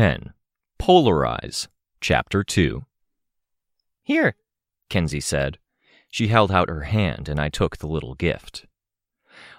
10 0.00 0.32
Polarize, 0.80 1.68
Chapter 2.00 2.42
2. 2.42 2.86
Here, 4.02 4.34
Kenzie 4.88 5.20
said. 5.20 5.58
She 6.10 6.28
held 6.28 6.50
out 6.50 6.70
her 6.70 6.84
hand, 6.84 7.28
and 7.28 7.38
I 7.38 7.50
took 7.50 7.76
the 7.76 7.86
little 7.86 8.14
gift. 8.14 8.64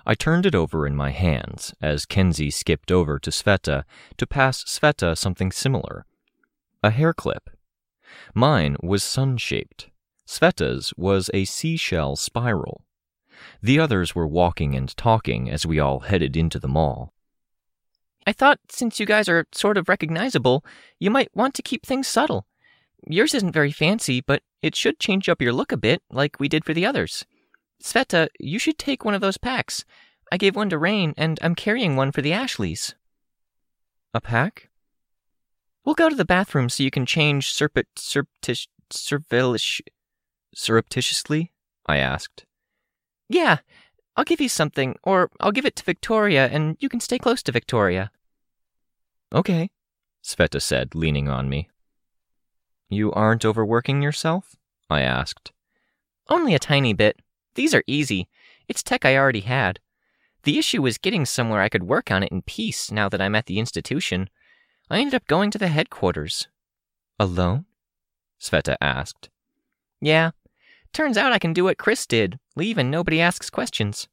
I 0.04 0.16
turned 0.16 0.48
it 0.48 0.56
over 0.56 0.88
in 0.88 0.96
my 0.96 1.12
hands 1.12 1.76
as 1.80 2.08
Kenzie 2.08 2.50
skipped 2.50 2.92
over 2.92 3.20
to 3.20 3.30
Sveta 3.30 3.84
to 4.18 4.26
pass 4.26 4.64
Sveta 4.64 5.16
something 5.16 5.52
similar 5.52 6.08
a 6.82 6.90
hair 6.90 7.14
clip. 7.14 7.52
Mine 8.34 8.78
was 8.82 9.04
sun 9.04 9.38
shaped. 9.38 9.92
Sveta's 10.26 10.92
was 10.98 11.30
a 11.36 11.46
seashell 11.46 12.16
spiral. 12.16 12.84
The 13.62 13.80
others 13.80 14.16
were 14.16 14.26
walking 14.26 14.74
and 14.74 14.98
talking 14.98 15.52
as 15.52 15.68
we 15.68 15.78
all 15.80 16.00
headed 16.00 16.36
into 16.36 16.58
the 16.58 16.68
mall. 16.68 17.14
I 18.26 18.34
thought 18.34 18.60
since 18.70 19.00
you 19.00 19.06
guys 19.06 19.28
are 19.28 19.48
sort 19.52 19.78
of 19.78 19.90
recognizable, 19.90 20.64
you 21.00 21.10
might 21.10 21.36
want 21.36 21.54
to 21.56 21.62
keep 21.62 21.86
things 21.86 22.08
subtle. 22.08 22.46
Yours 23.08 23.34
isn't 23.34 23.52
very 23.52 23.72
fancy, 23.72 24.22
but 24.22 24.44
it 24.62 24.76
should 24.76 25.00
change 25.00 25.28
up 25.28 25.42
your 25.42 25.54
look 25.54 25.72
a 25.72 25.78
bit, 25.78 26.04
like 26.12 26.40
we 26.40 26.48
did 26.48 26.64
for 26.64 26.74
the 26.74 26.86
others. 26.86 27.26
Sveta, 27.82 28.30
you 28.40 28.60
should 28.60 28.78
take 28.78 29.04
one 29.04 29.16
of 29.16 29.22
those 29.22 29.38
packs. 29.38 29.86
I 30.32 30.38
gave 30.38 30.56
one 30.56 30.70
to 30.70 30.78
Rain, 30.78 31.14
and 31.18 31.40
I'm 31.42 31.56
carrying 31.56 31.96
one 31.96 32.12
for 32.12 32.22
the 32.22 32.32
Ashleys. 32.34 32.94
A 34.14 34.22
pack? 34.22 34.70
We'll 35.84 35.96
go 35.96 36.10
to 36.10 36.16
the 36.16 36.26
bathroom 36.26 36.70
so 36.70 36.84
you 36.84 36.92
can 36.92 37.08
change 37.08 37.52
surreptish 37.52 38.68
surveilish 38.92 39.82
Surreptitiously? 40.54 41.52
I 41.86 41.98
asked. 41.98 42.46
Yeah, 43.30 43.60
I'll 44.16 44.26
give 44.26 44.42
you 44.42 44.50
something, 44.50 44.96
or 45.04 45.32
I'll 45.40 45.52
give 45.52 45.66
it 45.66 45.76
to 45.78 45.84
Victoria, 45.84 46.48
and 46.48 46.76
you 46.80 46.90
can 46.90 47.00
stay 47.00 47.18
close 47.18 47.42
to 47.44 47.52
Victoria. 47.52 48.12
Okay, 49.34 49.70
Sveta 50.24 50.62
said, 50.62 50.94
leaning 50.94 51.30
on 51.30 51.50
me. 51.50 51.70
You 52.90 53.12
aren't 53.14 53.46
overworking 53.46 54.02
yourself? 54.02 54.58
I 54.90 55.02
asked. 55.02 55.52
Only 56.30 56.54
a 56.54 56.60
tiny 56.60 56.94
bit. 56.94 57.22
These 57.56 57.74
are 57.74 57.84
easy. 57.88 58.28
It's 58.68 58.84
tech 58.84 59.06
I 59.06 59.18
already 59.18 59.42
had. 59.42 59.80
The 60.44 60.60
issue 60.60 60.82
was 60.82 60.98
getting 60.98 61.26
somewhere 61.26 61.62
I 61.62 61.70
could 61.70 61.84
work 61.84 62.12
on 62.12 62.24
it 62.24 62.32
in 62.32 62.42
peace 62.42 62.92
now 62.92 63.08
that 63.10 63.22
I'm 63.22 63.36
at 63.36 63.46
the 63.46 63.60
institution. 63.60 64.30
I 64.90 65.00
ended 65.00 65.16
up 65.16 65.28
going 65.28 65.52
to 65.52 65.58
the 65.58 65.70
headquarters. 65.70 66.50
Alone? 67.18 67.66
Sveta 68.40 68.76
asked. 68.82 69.30
Yeah. 70.02 70.32
Turns 70.92 71.16
out 71.16 71.32
I 71.32 71.40
can 71.40 71.54
do 71.54 71.64
what 71.64 71.78
Chris 71.78 72.06
did 72.06 72.40
leave 72.56 72.78
and 72.78 72.92
nobody 72.92 73.22
asks 73.22 73.50
questions. 73.50 74.08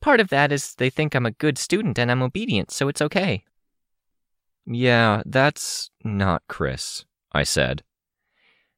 Part 0.00 0.20
of 0.20 0.28
that 0.28 0.52
is 0.52 0.74
they 0.74 0.90
think 0.90 1.14
I'm 1.14 1.26
a 1.26 1.30
good 1.30 1.58
student 1.58 1.98
and 1.98 2.10
I'm 2.10 2.22
obedient, 2.22 2.70
so 2.70 2.88
it's 2.88 3.02
okay. 3.02 3.44
Yeah, 4.66 5.22
that's 5.26 5.90
not 6.02 6.42
Chris, 6.48 7.04
I 7.32 7.42
said. 7.42 7.82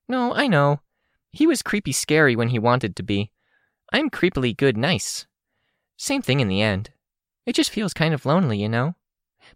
No, 0.08 0.34
I 0.34 0.46
know. 0.46 0.80
He 1.32 1.46
was 1.46 1.62
creepy 1.62 1.92
scary 1.92 2.36
when 2.36 2.48
he 2.48 2.58
wanted 2.58 2.96
to 2.96 3.02
be. 3.02 3.30
I'm 3.92 4.10
creepily 4.10 4.56
good 4.56 4.76
nice. 4.76 5.26
Same 5.96 6.22
thing 6.22 6.40
in 6.40 6.48
the 6.48 6.62
end. 6.62 6.90
It 7.44 7.54
just 7.54 7.70
feels 7.70 7.94
kind 7.94 8.14
of 8.14 8.26
lonely, 8.26 8.58
you 8.58 8.68
know? 8.68 8.94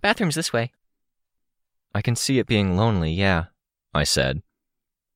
Bathroom's 0.01 0.37
this 0.37 0.53
way. 0.53 0.73
I 1.95 2.03
can 2.03 2.15
see 2.15 2.39
it 2.39 2.47
being 2.47 2.77
lonely, 2.77 3.13
yeah, 3.13 3.47
I 3.93 4.05
said. 4.05 4.43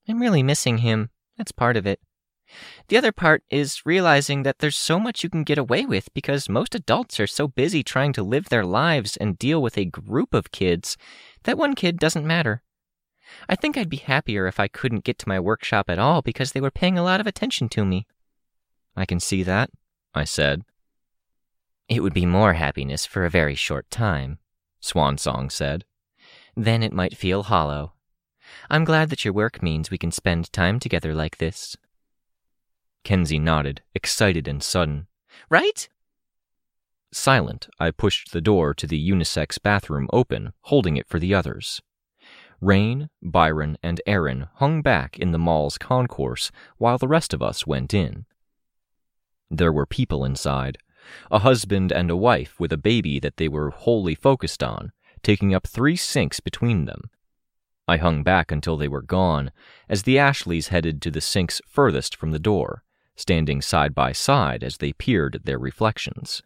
I'm 0.09 0.21
really 0.21 0.43
missing 0.43 0.79
him. 0.79 1.11
That's 1.39 1.53
part 1.53 1.77
of 1.77 1.87
it. 1.87 2.01
The 2.89 2.97
other 2.97 3.13
part 3.13 3.43
is 3.51 3.87
realizing 3.87 4.43
that 4.43 4.59
there's 4.59 4.77
so 4.77 5.01
much 5.01 5.25
you 5.25 5.31
can 5.31 5.45
get 5.45 5.59
away 5.59 5.87
with 5.87 6.13
because 6.15 6.49
most 6.49 6.75
adults 6.75 7.19
are 7.19 7.27
so 7.27 7.49
busy 7.49 7.83
trying 7.83 8.13
to 8.15 8.23
live 8.23 8.49
their 8.49 8.65
lives 8.65 9.17
and 9.17 9.39
deal 9.39 9.63
with 9.63 9.79
a 9.79 9.87
group 9.87 10.35
of 10.35 10.53
kids 10.53 10.97
that 11.45 11.59
one 11.59 11.75
kid 11.75 11.99
doesn't 11.99 12.27
matter. 12.27 12.63
I 13.49 13.57
think 13.57 13.77
I'd 13.77 13.89
be 13.89 13.97
happier 13.97 14.47
if 14.47 14.61
I 14.61 14.69
couldn't 14.69 15.05
get 15.05 15.19
to 15.21 15.29
my 15.29 15.41
workshop 15.41 15.89
at 15.89 15.99
all 15.99 16.23
because 16.23 16.53
they 16.53 16.61
were 16.61 16.71
paying 16.71 16.99
a 16.99 17.03
lot 17.03 17.21
of 17.21 17.27
attention 17.27 17.69
to 17.71 17.85
me. 17.85 18.07
I 18.97 19.07
can 19.07 19.21
see 19.21 19.43
that, 19.43 19.71
I 20.15 20.25
said. 20.25 20.63
It 21.89 22.01
would 22.01 22.15
be 22.15 22.27
more 22.27 22.55
happiness 22.55 23.05
for 23.05 23.25
a 23.25 23.31
very 23.31 23.55
short 23.55 23.91
time, 23.91 24.39
Swan 24.81 25.19
Song 25.19 25.51
said. 25.51 25.85
Then 26.57 26.83
it 26.83 26.93
might 26.93 27.17
feel 27.17 27.45
hollow. 27.45 27.95
I'm 28.71 28.85
glad 28.85 29.11
that 29.11 29.25
your 29.25 29.35
work 29.35 29.63
means 29.63 29.91
we 29.91 29.99
can 29.99 30.13
spend 30.13 30.53
time 30.53 30.79
together 30.79 31.15
like 31.15 31.39
this. 31.39 31.77
Kenzie 33.05 33.39
nodded, 33.39 33.83
excited 33.95 34.49
and 34.49 34.63
sudden. 34.63 35.07
Right? 35.49 35.89
Silent, 37.13 37.69
I 37.79 37.91
pushed 37.91 38.33
the 38.33 38.41
door 38.41 38.75
to 38.75 38.87
the 38.87 39.11
unisex 39.11 39.63
bathroom 39.63 40.09
open, 40.13 40.53
holding 40.63 40.97
it 40.97 41.07
for 41.07 41.21
the 41.21 41.33
others. 41.35 41.81
Rain, 42.61 43.11
Byron, 43.23 43.77
and 43.83 44.01
Erin 44.07 44.49
hung 44.55 44.83
back 44.83 45.19
in 45.19 45.33
the 45.33 45.39
mall's 45.39 45.79
concourse 45.79 46.51
while 46.79 46.99
the 46.99 47.09
rest 47.09 47.35
of 47.35 47.43
us 47.43 47.67
went 47.67 47.93
in. 47.93 48.25
There 49.51 49.73
were 49.73 49.87
people 49.87 50.25
inside 50.25 50.79
a 51.31 51.41
husband 51.41 51.93
and 51.93 52.11
a 52.11 52.17
wife 52.17 52.59
with 52.59 52.73
a 52.73 52.79
baby 52.79 53.21
that 53.21 53.37
they 53.37 53.49
were 53.49 53.71
wholly 53.71 54.15
focused 54.15 54.63
on, 54.63 54.93
taking 55.23 55.55
up 55.55 55.67
three 55.67 55.97
sinks 55.97 56.41
between 56.41 56.87
them. 56.87 57.11
I 57.87 57.99
hung 57.99 58.23
back 58.23 58.51
until 58.51 58.79
they 58.79 58.89
were 58.89 59.03
gone, 59.03 59.53
as 59.89 60.05
the 60.05 60.19
Ashleys 60.19 60.69
headed 60.69 61.03
to 61.03 61.11
the 61.11 61.21
sinks 61.21 61.61
furthest 61.67 62.17
from 62.17 62.31
the 62.31 62.39
door, 62.39 62.84
standing 63.17 63.63
side 63.63 63.95
by 63.95 64.13
side 64.13 64.63
as 64.63 64.79
they 64.79 64.93
peered 64.93 65.37
at 65.37 65.45
their 65.45 65.59
reflections. 65.59 66.43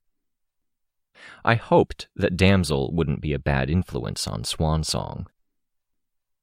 I 1.44 1.54
hoped 1.54 2.08
that 2.14 2.36
Damsel 2.36 2.92
wouldn't 2.92 3.20
be 3.20 3.32
a 3.32 3.38
bad 3.38 3.70
influence 3.70 4.26
on 4.26 4.44
Swan 4.44 4.84
Song. 4.84 5.26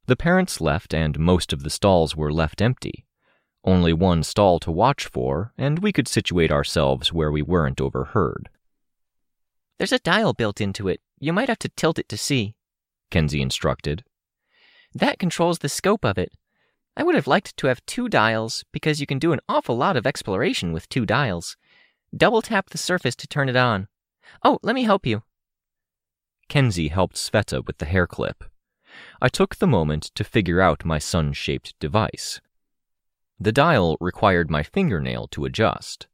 The 0.08 0.16
parents 0.16 0.62
left, 0.62 0.94
and 0.94 1.18
most 1.20 1.54
of 1.54 1.64
the 1.64 1.70
stalls 1.70 2.16
were 2.16 2.32
left 2.32 2.62
empty. 2.62 3.06
Only 3.64 3.94
one 3.94 4.22
stall 4.24 4.60
to 4.60 4.72
watch 4.72 5.06
for, 5.08 5.54
and 5.58 5.80
we 5.80 5.92
could 5.92 6.08
situate 6.08 6.52
ourselves 6.52 7.12
where 7.12 7.32
we 7.32 7.42
weren't 7.42 7.82
overheard. 7.82 8.50
There's 9.78 9.92
a 9.92 10.00
dial 10.00 10.34
built 10.34 10.62
into 10.62 10.88
it. 10.88 11.02
You 11.20 11.34
might 11.34 11.50
have 11.50 11.60
to 11.60 11.70
tilt 11.70 11.98
it 11.98 12.08
to 12.10 12.18
see, 12.18 12.56
Kenzie 13.10 13.42
instructed. 13.42 14.04
That 14.94 15.20
controls 15.20 15.60
the 15.60 15.70
scope 15.70 16.06
of 16.06 16.18
it. 16.18 16.32
I 16.98 17.04
would 17.04 17.16
have 17.16 17.28
liked 17.28 17.58
to 17.58 17.68
have 17.68 17.86
two 17.86 18.08
dials 18.08 18.64
because 18.72 19.02
you 19.02 19.06
can 19.06 19.20
do 19.20 19.34
an 19.34 19.42
awful 19.50 19.76
lot 19.76 19.98
of 19.98 20.08
exploration 20.08 20.72
with 20.72 20.88
two 20.88 21.06
dials. 21.06 21.58
Double 22.16 22.42
tap 22.42 22.70
the 22.70 22.78
surface 22.78 23.16
to 23.18 23.28
turn 23.28 23.50
it 23.50 23.58
on. 23.58 23.90
Oh, 24.44 24.60
let 24.64 24.76
me 24.76 24.84
help 24.84 25.06
you. 25.06 25.24
Kenzie 26.48 26.88
helped 26.88 27.18
Sveta 27.18 27.66
with 27.66 27.80
the 27.80 27.86
hair 27.86 28.08
clip. 28.08 28.46
I 29.22 29.28
took 29.28 29.58
the 29.58 29.68
moment 29.68 30.12
to 30.16 30.24
figure 30.24 30.62
out 30.62 30.86
my 30.86 31.00
sun 31.00 31.34
shaped 31.34 31.78
device. 31.80 32.40
The 33.38 33.52
dial 33.52 33.98
required 34.00 34.50
my 34.50 34.64
fingernail 34.64 35.28
to 35.30 35.44
adjust. 35.44 36.08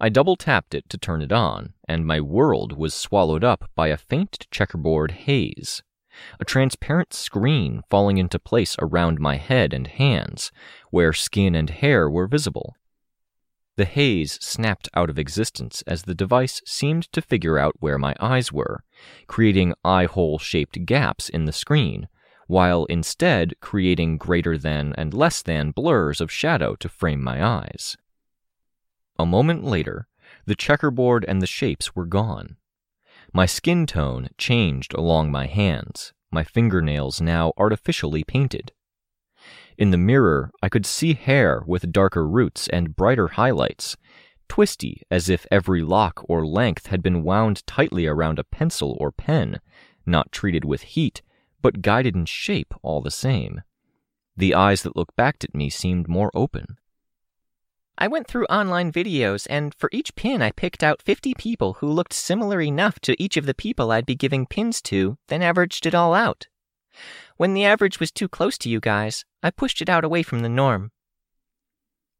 I 0.00 0.08
double 0.08 0.34
tapped 0.34 0.74
it 0.74 0.88
to 0.88 0.98
turn 0.98 1.22
it 1.22 1.30
on, 1.30 1.74
and 1.86 2.06
my 2.06 2.20
world 2.20 2.76
was 2.76 2.92
swallowed 2.92 3.44
up 3.44 3.70
by 3.76 3.88
a 3.88 3.96
faint 3.96 4.48
checkerboard 4.50 5.12
haze 5.12 5.82
a 6.40 6.44
transparent 6.44 7.12
screen 7.12 7.82
falling 7.90 8.18
into 8.18 8.38
place 8.38 8.76
around 8.78 9.20
my 9.20 9.36
head 9.36 9.72
and 9.72 9.86
hands, 9.86 10.52
where 10.90 11.12
skin 11.12 11.54
and 11.54 11.70
hair 11.70 12.10
were 12.10 12.26
visible. 12.26 12.76
The 13.76 13.84
haze 13.86 14.38
snapped 14.42 14.88
out 14.94 15.08
of 15.08 15.18
existence 15.18 15.82
as 15.86 16.02
the 16.02 16.14
device 16.14 16.60
seemed 16.66 17.10
to 17.12 17.22
figure 17.22 17.58
out 17.58 17.76
where 17.80 17.98
my 17.98 18.14
eyes 18.20 18.52
were, 18.52 18.84
creating 19.26 19.74
eye 19.84 20.04
hole 20.04 20.38
shaped 20.38 20.84
gaps 20.84 21.28
in 21.28 21.46
the 21.46 21.52
screen, 21.52 22.08
while 22.46 22.84
instead 22.86 23.54
creating 23.60 24.18
greater 24.18 24.58
than 24.58 24.92
and 24.98 25.14
less 25.14 25.40
than 25.40 25.70
blurs 25.70 26.20
of 26.20 26.30
shadow 26.30 26.76
to 26.76 26.88
frame 26.88 27.22
my 27.22 27.42
eyes. 27.42 27.96
A 29.18 29.24
moment 29.24 29.64
later, 29.64 30.06
the 30.44 30.54
checkerboard 30.54 31.24
and 31.26 31.40
the 31.40 31.46
shapes 31.46 31.96
were 31.96 32.06
gone. 32.06 32.56
My 33.34 33.46
skin 33.46 33.86
tone 33.86 34.28
changed 34.36 34.92
along 34.92 35.30
my 35.30 35.46
hands, 35.46 36.12
my 36.30 36.44
fingernails 36.44 37.20
now 37.20 37.54
artificially 37.56 38.24
painted. 38.24 38.72
In 39.78 39.90
the 39.90 39.96
mirror, 39.96 40.50
I 40.62 40.68
could 40.68 40.84
see 40.84 41.14
hair 41.14 41.62
with 41.66 41.92
darker 41.92 42.28
roots 42.28 42.68
and 42.68 42.94
brighter 42.94 43.28
highlights, 43.28 43.96
twisty 44.48 45.00
as 45.10 45.30
if 45.30 45.46
every 45.50 45.80
lock 45.80 46.22
or 46.28 46.46
length 46.46 46.88
had 46.88 47.02
been 47.02 47.22
wound 47.22 47.66
tightly 47.66 48.06
around 48.06 48.38
a 48.38 48.44
pencil 48.44 48.98
or 49.00 49.10
pen, 49.10 49.60
not 50.04 50.30
treated 50.30 50.66
with 50.66 50.82
heat, 50.82 51.22
but 51.62 51.80
guided 51.80 52.14
in 52.14 52.26
shape 52.26 52.74
all 52.82 53.00
the 53.00 53.10
same. 53.10 53.62
The 54.36 54.54
eyes 54.54 54.82
that 54.82 54.94
looked 54.94 55.16
back 55.16 55.42
at 55.42 55.54
me 55.54 55.70
seemed 55.70 56.06
more 56.06 56.30
open. 56.34 56.76
I 58.02 58.08
went 58.08 58.26
through 58.26 58.46
online 58.46 58.90
videos, 58.90 59.46
and 59.48 59.72
for 59.72 59.88
each 59.92 60.16
pin, 60.16 60.42
I 60.42 60.50
picked 60.50 60.82
out 60.82 61.00
50 61.00 61.34
people 61.34 61.74
who 61.74 61.86
looked 61.86 62.12
similar 62.12 62.60
enough 62.60 62.98
to 63.02 63.22
each 63.22 63.36
of 63.36 63.46
the 63.46 63.54
people 63.54 63.92
I'd 63.92 64.06
be 64.06 64.16
giving 64.16 64.44
pins 64.44 64.82
to, 64.82 65.18
then 65.28 65.40
averaged 65.40 65.86
it 65.86 65.94
all 65.94 66.12
out. 66.12 66.48
When 67.36 67.54
the 67.54 67.64
average 67.64 68.00
was 68.00 68.10
too 68.10 68.26
close 68.26 68.58
to 68.58 68.68
you 68.68 68.80
guys, 68.80 69.24
I 69.40 69.52
pushed 69.52 69.80
it 69.80 69.88
out 69.88 70.02
away 70.02 70.24
from 70.24 70.40
the 70.40 70.48
norm. 70.48 70.90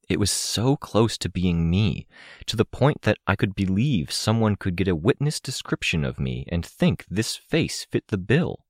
It 0.08 0.20
was 0.20 0.31
so 0.31 0.76
close 0.76 1.19
to 1.19 1.29
being 1.29 1.69
me, 1.69 2.06
to 2.46 2.55
the 2.55 2.64
point 2.64 3.02
that 3.02 3.19
I 3.26 3.34
could 3.34 3.56
believe 3.56 4.12
someone 4.12 4.55
could 4.55 4.76
get 4.76 4.87
a 4.87 4.94
witness 4.94 5.40
description 5.40 6.05
of 6.05 6.20
me 6.20 6.44
and 6.46 6.64
think 6.64 7.05
this 7.11 7.34
face 7.34 7.88
fit 7.90 8.05
the 8.06 8.19
bill, 8.19 8.67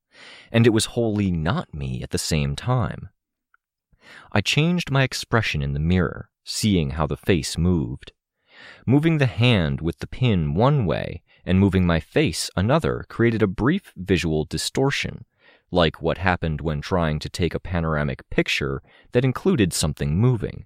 and 0.51 0.65
it 0.65 0.73
was 0.73 0.85
wholly 0.85 1.29
not 1.29 1.75
me 1.75 2.01
at 2.01 2.09
the 2.09 2.17
same 2.17 2.55
time. 2.55 3.09
I 4.31 4.41
changed 4.41 4.89
my 4.89 5.03
expression 5.03 5.61
in 5.61 5.73
the 5.73 5.79
mirror, 5.79 6.31
seeing 6.43 6.91
how 6.91 7.07
the 7.07 7.17
face 7.17 7.57
moved. 7.57 8.11
Moving 8.85 9.17
the 9.17 9.25
hand 9.25 9.81
with 9.81 9.99
the 9.99 10.07
pin 10.07 10.53
one 10.53 10.85
way 10.85 11.21
and 11.45 11.59
moving 11.59 11.85
my 11.85 11.99
face 11.99 12.49
another 12.55 13.05
created 13.09 13.41
a 13.41 13.47
brief 13.47 13.91
visual 13.95 14.45
distortion, 14.45 15.25
like 15.71 16.01
what 16.01 16.19
happened 16.19 16.61
when 16.61 16.81
trying 16.81 17.19
to 17.19 17.29
take 17.29 17.53
a 17.53 17.59
panoramic 17.59 18.29
picture 18.29 18.81
that 19.11 19.25
included 19.25 19.73
something 19.73 20.17
moving. 20.17 20.65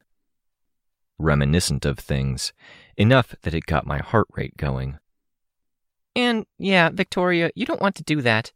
Reminiscent 1.18 1.86
of 1.86 1.98
things, 1.98 2.54
enough 2.96 3.34
that 3.42 3.54
it 3.54 3.66
got 3.66 3.88
my 3.88 3.98
heart 4.00 4.28
rate 4.36 4.56
going. 4.58 5.00
And 6.16 6.46
yeah, 6.58 6.90
Victoria, 6.90 7.52
you 7.56 7.66
don't 7.66 7.82
want 7.82 7.96
to 7.96 8.04
do 8.04 8.22
that. 8.22 8.52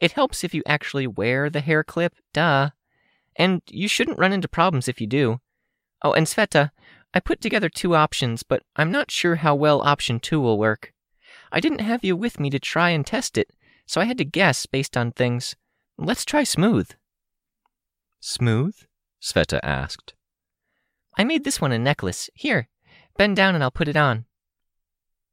It 0.00 0.12
helps 0.12 0.44
if 0.44 0.54
you 0.54 0.62
actually 0.66 1.06
wear 1.06 1.50
the 1.50 1.60
hair 1.60 1.84
clip, 1.84 2.14
duh. 2.32 2.70
And 3.36 3.62
you 3.68 3.88
shouldn't 3.88 4.18
run 4.18 4.32
into 4.32 4.48
problems 4.48 4.88
if 4.88 5.00
you 5.00 5.06
do. 5.06 5.40
Oh, 6.02 6.12
and 6.12 6.26
Sveta, 6.26 6.70
I 7.14 7.20
put 7.20 7.40
together 7.40 7.68
two 7.68 7.94
options, 7.94 8.42
but 8.42 8.62
I'm 8.76 8.90
not 8.90 9.10
sure 9.10 9.36
how 9.36 9.54
well 9.54 9.80
option 9.82 10.20
two 10.20 10.40
will 10.40 10.58
work. 10.58 10.92
I 11.50 11.60
didn't 11.60 11.80
have 11.80 12.04
you 12.04 12.16
with 12.16 12.38
me 12.38 12.50
to 12.50 12.58
try 12.58 12.90
and 12.90 13.06
test 13.06 13.38
it, 13.38 13.50
so 13.86 14.00
I 14.00 14.04
had 14.04 14.18
to 14.18 14.24
guess 14.24 14.66
based 14.66 14.96
on 14.96 15.12
things. 15.12 15.56
Let's 15.96 16.24
try 16.24 16.44
smooth. 16.44 16.90
Smooth? 18.20 18.76
Sveta 19.22 19.60
asked. 19.62 20.14
I 21.16 21.24
made 21.24 21.44
this 21.44 21.60
one 21.60 21.72
a 21.72 21.78
necklace. 21.78 22.28
Here, 22.34 22.68
bend 23.16 23.36
down 23.36 23.54
and 23.54 23.64
I'll 23.64 23.70
put 23.70 23.88
it 23.88 23.96
on. 23.96 24.26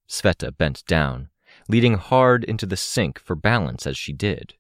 Sveta 0.08 0.56
bent 0.56 0.86
down, 0.86 1.30
leading 1.68 1.96
hard 1.96 2.44
into 2.44 2.66
the 2.66 2.78
sink 2.78 3.20
for 3.20 3.36
balance 3.36 3.86
as 3.86 3.98
she 3.98 4.14
did. 4.14 4.54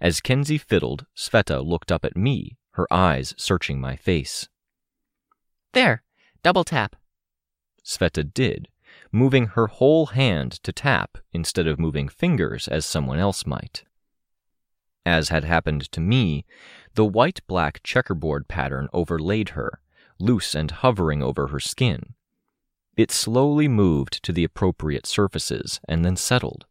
As 0.00 0.20
Kenzie 0.20 0.58
fiddled, 0.58 1.06
Sveta 1.16 1.64
looked 1.64 1.92
up 1.92 2.04
at 2.04 2.16
me, 2.16 2.56
her 2.72 2.92
eyes 2.92 3.34
searching 3.36 3.80
my 3.80 3.94
face. 3.94 4.48
There, 5.74 6.04
double 6.44 6.62
tap. 6.62 6.94
Sveta 7.84 8.32
did, 8.32 8.68
moving 9.10 9.48
her 9.48 9.66
whole 9.66 10.06
hand 10.06 10.52
to 10.62 10.72
tap 10.72 11.18
instead 11.32 11.66
of 11.66 11.80
moving 11.80 12.08
fingers 12.08 12.68
as 12.68 12.86
someone 12.86 13.18
else 13.18 13.44
might. 13.44 13.84
As 15.04 15.28
had 15.28 15.44
happened 15.44 15.90
to 15.92 16.00
me, 16.00 16.46
the 16.94 17.04
white 17.04 17.40
black 17.48 17.82
checkerboard 17.82 18.46
pattern 18.46 18.88
overlaid 18.92 19.50
her, 19.50 19.80
loose 20.20 20.54
and 20.54 20.70
hovering 20.70 21.22
over 21.22 21.48
her 21.48 21.60
skin. 21.60 22.14
It 22.96 23.10
slowly 23.10 23.66
moved 23.66 24.22
to 24.22 24.32
the 24.32 24.44
appropriate 24.44 25.06
surfaces 25.06 25.80
and 25.88 26.04
then 26.04 26.16
settled. 26.16 26.66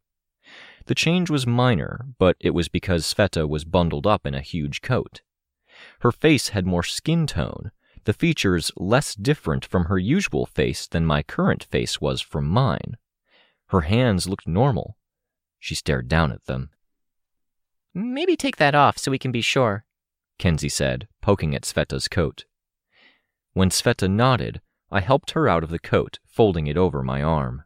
The 0.86 0.96
change 0.96 1.30
was 1.30 1.46
minor, 1.46 2.06
but 2.18 2.38
it 2.40 2.52
was 2.52 2.70
because 2.70 3.06
Sveta 3.06 3.48
was 3.48 3.66
bundled 3.66 4.08
up 4.08 4.26
in 4.26 4.34
a 4.34 4.42
huge 4.42 4.82
coat. 4.82 5.22
Her 6.00 6.12
face 6.14 6.50
had 6.50 6.66
more 6.66 6.84
skin 6.84 7.28
tone, 7.28 7.72
the 8.06 8.14
features 8.14 8.72
less 8.76 9.16
different 9.16 9.66
from 9.66 9.86
her 9.86 9.98
usual 9.98 10.46
face 10.46 10.88
than 10.88 11.06
my 11.06 11.24
current 11.24 11.64
face 11.64 12.02
was 12.02 12.22
from 12.22 12.48
mine. 12.48 12.98
Her 13.68 13.82
hands 13.82 14.28
looked 14.28 14.48
normal. 14.48 14.98
She 15.60 15.76
stared 15.76 16.08
down 16.08 16.32
at 16.32 16.46
them. 16.46 16.70
Maybe 17.94 18.36
take 18.36 18.58
that 18.58 18.76
off 18.76 18.98
so 18.98 19.12
we 19.12 19.20
can 19.20 19.32
be 19.32 19.42
sure, 19.42 19.86
Kenzie 20.40 20.70
said, 20.70 21.08
poking 21.22 21.56
at 21.56 21.64
Sveta's 21.64 22.08
coat. 22.08 22.46
When 23.54 23.70
Sveta 23.70 24.10
nodded, 24.10 24.62
I 24.92 25.00
helped 25.02 25.32
her 25.32 25.48
out 25.48 25.64
of 25.64 25.70
the 25.70 25.80
coat, 25.80 26.20
folding 26.26 26.68
it 26.68 26.78
over 26.78 27.04
my 27.04 27.22
arm. 27.22 27.64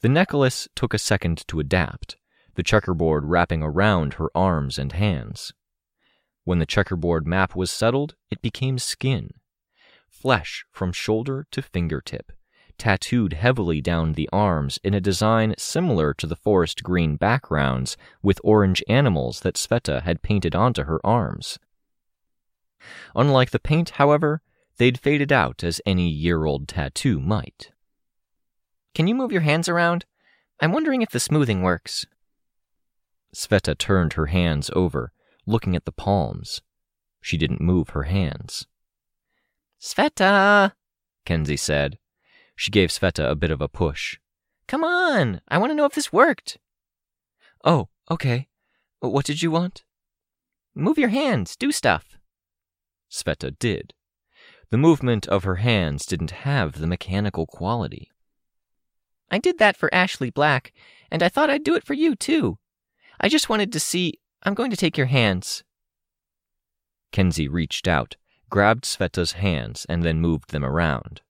The 0.00 0.08
necklace 0.08 0.68
took 0.74 0.92
a 0.92 0.98
second 0.98 1.46
to 1.48 1.60
adapt, 1.60 2.16
the 2.54 2.62
checkerboard 2.62 3.24
wrapping 3.26 3.62
around 3.62 4.14
her 4.14 4.30
arms 4.34 4.78
and 4.78 4.92
hands. 4.92 5.52
When 6.44 6.58
the 6.58 6.66
checkerboard 6.66 7.26
map 7.26 7.56
was 7.56 7.70
settled, 7.70 8.14
it 8.30 8.42
became 8.42 8.78
skin. 8.78 9.30
Flesh 10.14 10.64
from 10.70 10.92
shoulder 10.92 11.46
to 11.50 11.60
fingertip, 11.60 12.32
tattooed 12.78 13.34
heavily 13.34 13.80
down 13.82 14.12
the 14.12 14.28
arms 14.32 14.78
in 14.82 14.94
a 14.94 15.00
design 15.00 15.54
similar 15.58 16.14
to 16.14 16.26
the 16.26 16.36
forest 16.36 16.82
green 16.82 17.16
backgrounds 17.16 17.96
with 18.22 18.40
orange 18.42 18.82
animals 18.88 19.40
that 19.40 19.56
Sveta 19.56 20.02
had 20.02 20.22
painted 20.22 20.54
onto 20.54 20.84
her 20.84 21.04
arms. 21.04 21.58
Unlike 23.14 23.50
the 23.50 23.58
paint, 23.58 23.90
however, 23.90 24.40
they'd 24.78 24.98
faded 24.98 25.30
out 25.30 25.62
as 25.62 25.80
any 25.84 26.08
year 26.08 26.44
old 26.46 26.68
tattoo 26.68 27.20
might. 27.20 27.72
Can 28.94 29.06
you 29.06 29.14
move 29.14 29.32
your 29.32 29.42
hands 29.42 29.68
around? 29.68 30.06
I'm 30.60 30.72
wondering 30.72 31.02
if 31.02 31.10
the 31.10 31.20
smoothing 31.20 31.62
works. 31.62 32.06
Sveta 33.34 33.76
turned 33.76 34.14
her 34.14 34.26
hands 34.26 34.70
over, 34.74 35.12
looking 35.44 35.74
at 35.74 35.84
the 35.84 35.92
palms. 35.92 36.62
She 37.20 37.36
didn't 37.36 37.60
move 37.60 37.90
her 37.90 38.04
hands. 38.04 38.66
Sveta, 39.84 40.72
Kenzie 41.26 41.58
said. 41.58 41.98
She 42.56 42.70
gave 42.70 42.88
Sveta 42.88 43.30
a 43.30 43.34
bit 43.34 43.50
of 43.50 43.60
a 43.60 43.68
push. 43.68 44.18
Come 44.66 44.82
on, 44.82 45.42
I 45.46 45.58
want 45.58 45.72
to 45.72 45.74
know 45.74 45.84
if 45.84 45.94
this 45.94 46.10
worked. 46.10 46.56
Oh, 47.66 47.90
okay. 48.10 48.48
Uh, 49.04 49.10
what 49.10 49.26
did 49.26 49.42
you 49.42 49.50
want? 49.50 49.84
Move 50.74 50.96
your 50.96 51.10
hands, 51.10 51.54
do 51.54 51.70
stuff. 51.70 52.16
Sveta 53.10 53.58
did. 53.58 53.92
The 54.70 54.78
movement 54.78 55.28
of 55.28 55.44
her 55.44 55.56
hands 55.56 56.06
didn't 56.06 56.30
have 56.30 56.80
the 56.80 56.86
mechanical 56.86 57.46
quality. 57.46 58.10
I 59.30 59.36
did 59.36 59.58
that 59.58 59.76
for 59.76 59.94
Ashley 59.94 60.30
Black, 60.30 60.72
and 61.10 61.22
I 61.22 61.28
thought 61.28 61.50
I'd 61.50 61.62
do 61.62 61.74
it 61.74 61.84
for 61.84 61.92
you, 61.92 62.16
too. 62.16 62.56
I 63.20 63.28
just 63.28 63.50
wanted 63.50 63.70
to 63.74 63.80
see. 63.80 64.14
I'm 64.44 64.54
going 64.54 64.70
to 64.70 64.78
take 64.78 64.96
your 64.96 65.08
hands. 65.08 65.62
Kenzie 67.12 67.48
reached 67.48 67.86
out, 67.86 68.16
grabbed 68.50 68.84
Sveta's 68.84 69.32
hands, 69.32 69.86
and 69.88 70.02
then 70.02 70.20
moved 70.20 70.50
them 70.50 70.64
around. 70.64 71.20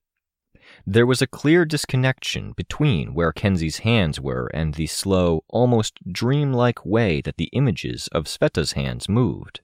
There 0.85 1.05
was 1.05 1.21
a 1.21 1.27
clear 1.27 1.65
disconnection 1.65 2.51
between 2.51 3.13
where 3.13 3.31
Kenzie's 3.31 3.79
hands 3.79 4.19
were 4.19 4.47
and 4.53 4.73
the 4.73 4.87
slow, 4.87 5.43
almost 5.47 5.99
dreamlike 6.11 6.85
way 6.85 7.21
that 7.21 7.37
the 7.37 7.49
images 7.53 8.07
of 8.09 8.25
Sveta's 8.25 8.73
hands 8.73 9.09
moved. 9.09 9.61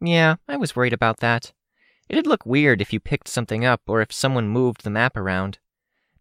Yeah, 0.00 0.36
I 0.48 0.56
was 0.56 0.76
worried 0.76 0.92
about 0.92 1.20
that. 1.20 1.52
It'd 2.08 2.26
look 2.26 2.44
weird 2.44 2.80
if 2.80 2.92
you 2.92 3.00
picked 3.00 3.28
something 3.28 3.64
up 3.64 3.82
or 3.86 4.00
if 4.00 4.12
someone 4.12 4.48
moved 4.48 4.84
the 4.84 4.90
map 4.90 5.16
around. 5.16 5.58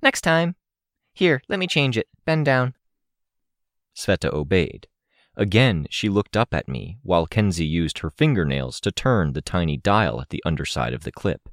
Next 0.02 0.22
time. 0.22 0.56
Here, 1.14 1.42
let 1.48 1.60
me 1.60 1.68
change 1.68 1.98
it. 1.98 2.08
Bend 2.26 2.46
down. 2.46 2.74
Sveta 3.96 4.34
obeyed. 4.34 4.88
Again, 5.36 5.88
she 5.90 6.10
looked 6.10 6.38
up 6.38 6.54
at 6.54 6.68
me 6.68 6.98
while 7.02 7.26
Kenzie 7.26 7.66
used 7.66 8.00
her 8.00 8.10
fingernails 8.12 8.80
to 8.82 8.92
turn 8.92 9.34
the 9.34 9.42
tiny 9.42 9.78
dial 9.78 10.22
at 10.22 10.30
the 10.30 10.44
underside 10.46 10.94
of 10.94 11.04
the 11.04 11.12
clip. 11.12 11.50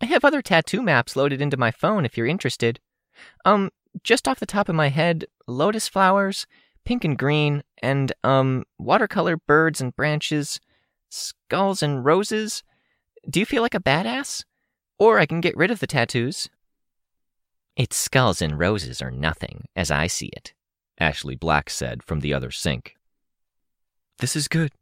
I 0.00 0.06
have 0.06 0.24
other 0.24 0.42
tattoo 0.42 0.82
maps 0.82 1.16
loaded 1.16 1.40
into 1.40 1.56
my 1.56 1.70
phone 1.70 2.04
if 2.04 2.16
you're 2.16 2.26
interested. 2.26 2.80
Um, 3.44 3.70
just 4.02 4.26
off 4.26 4.40
the 4.40 4.46
top 4.46 4.68
of 4.68 4.74
my 4.74 4.88
head, 4.88 5.26
lotus 5.46 5.88
flowers, 5.88 6.46
pink 6.84 7.04
and 7.04 7.18
green, 7.18 7.62
and, 7.82 8.12
um, 8.24 8.64
watercolor 8.78 9.36
birds 9.36 9.80
and 9.80 9.94
branches, 9.94 10.60
skulls 11.08 11.82
and 11.82 12.04
roses. 12.04 12.62
Do 13.28 13.38
you 13.40 13.46
feel 13.46 13.62
like 13.62 13.74
a 13.74 13.80
badass? 13.80 14.44
Or 14.98 15.18
I 15.18 15.26
can 15.26 15.40
get 15.40 15.56
rid 15.56 15.70
of 15.70 15.80
the 15.80 15.86
tattoos. 15.86 16.48
It's 17.76 17.96
skulls 17.96 18.42
and 18.42 18.58
roses 18.58 19.00
or 19.00 19.10
nothing, 19.10 19.68
as 19.76 19.90
I 19.90 20.06
see 20.06 20.30
it, 20.36 20.52
Ashley 20.98 21.36
Black 21.36 21.70
said 21.70 22.02
from 22.02 22.20
the 22.20 22.34
other 22.34 22.50
sink. 22.50 22.96
This 24.18 24.36
is 24.36 24.48
good, 24.48 24.72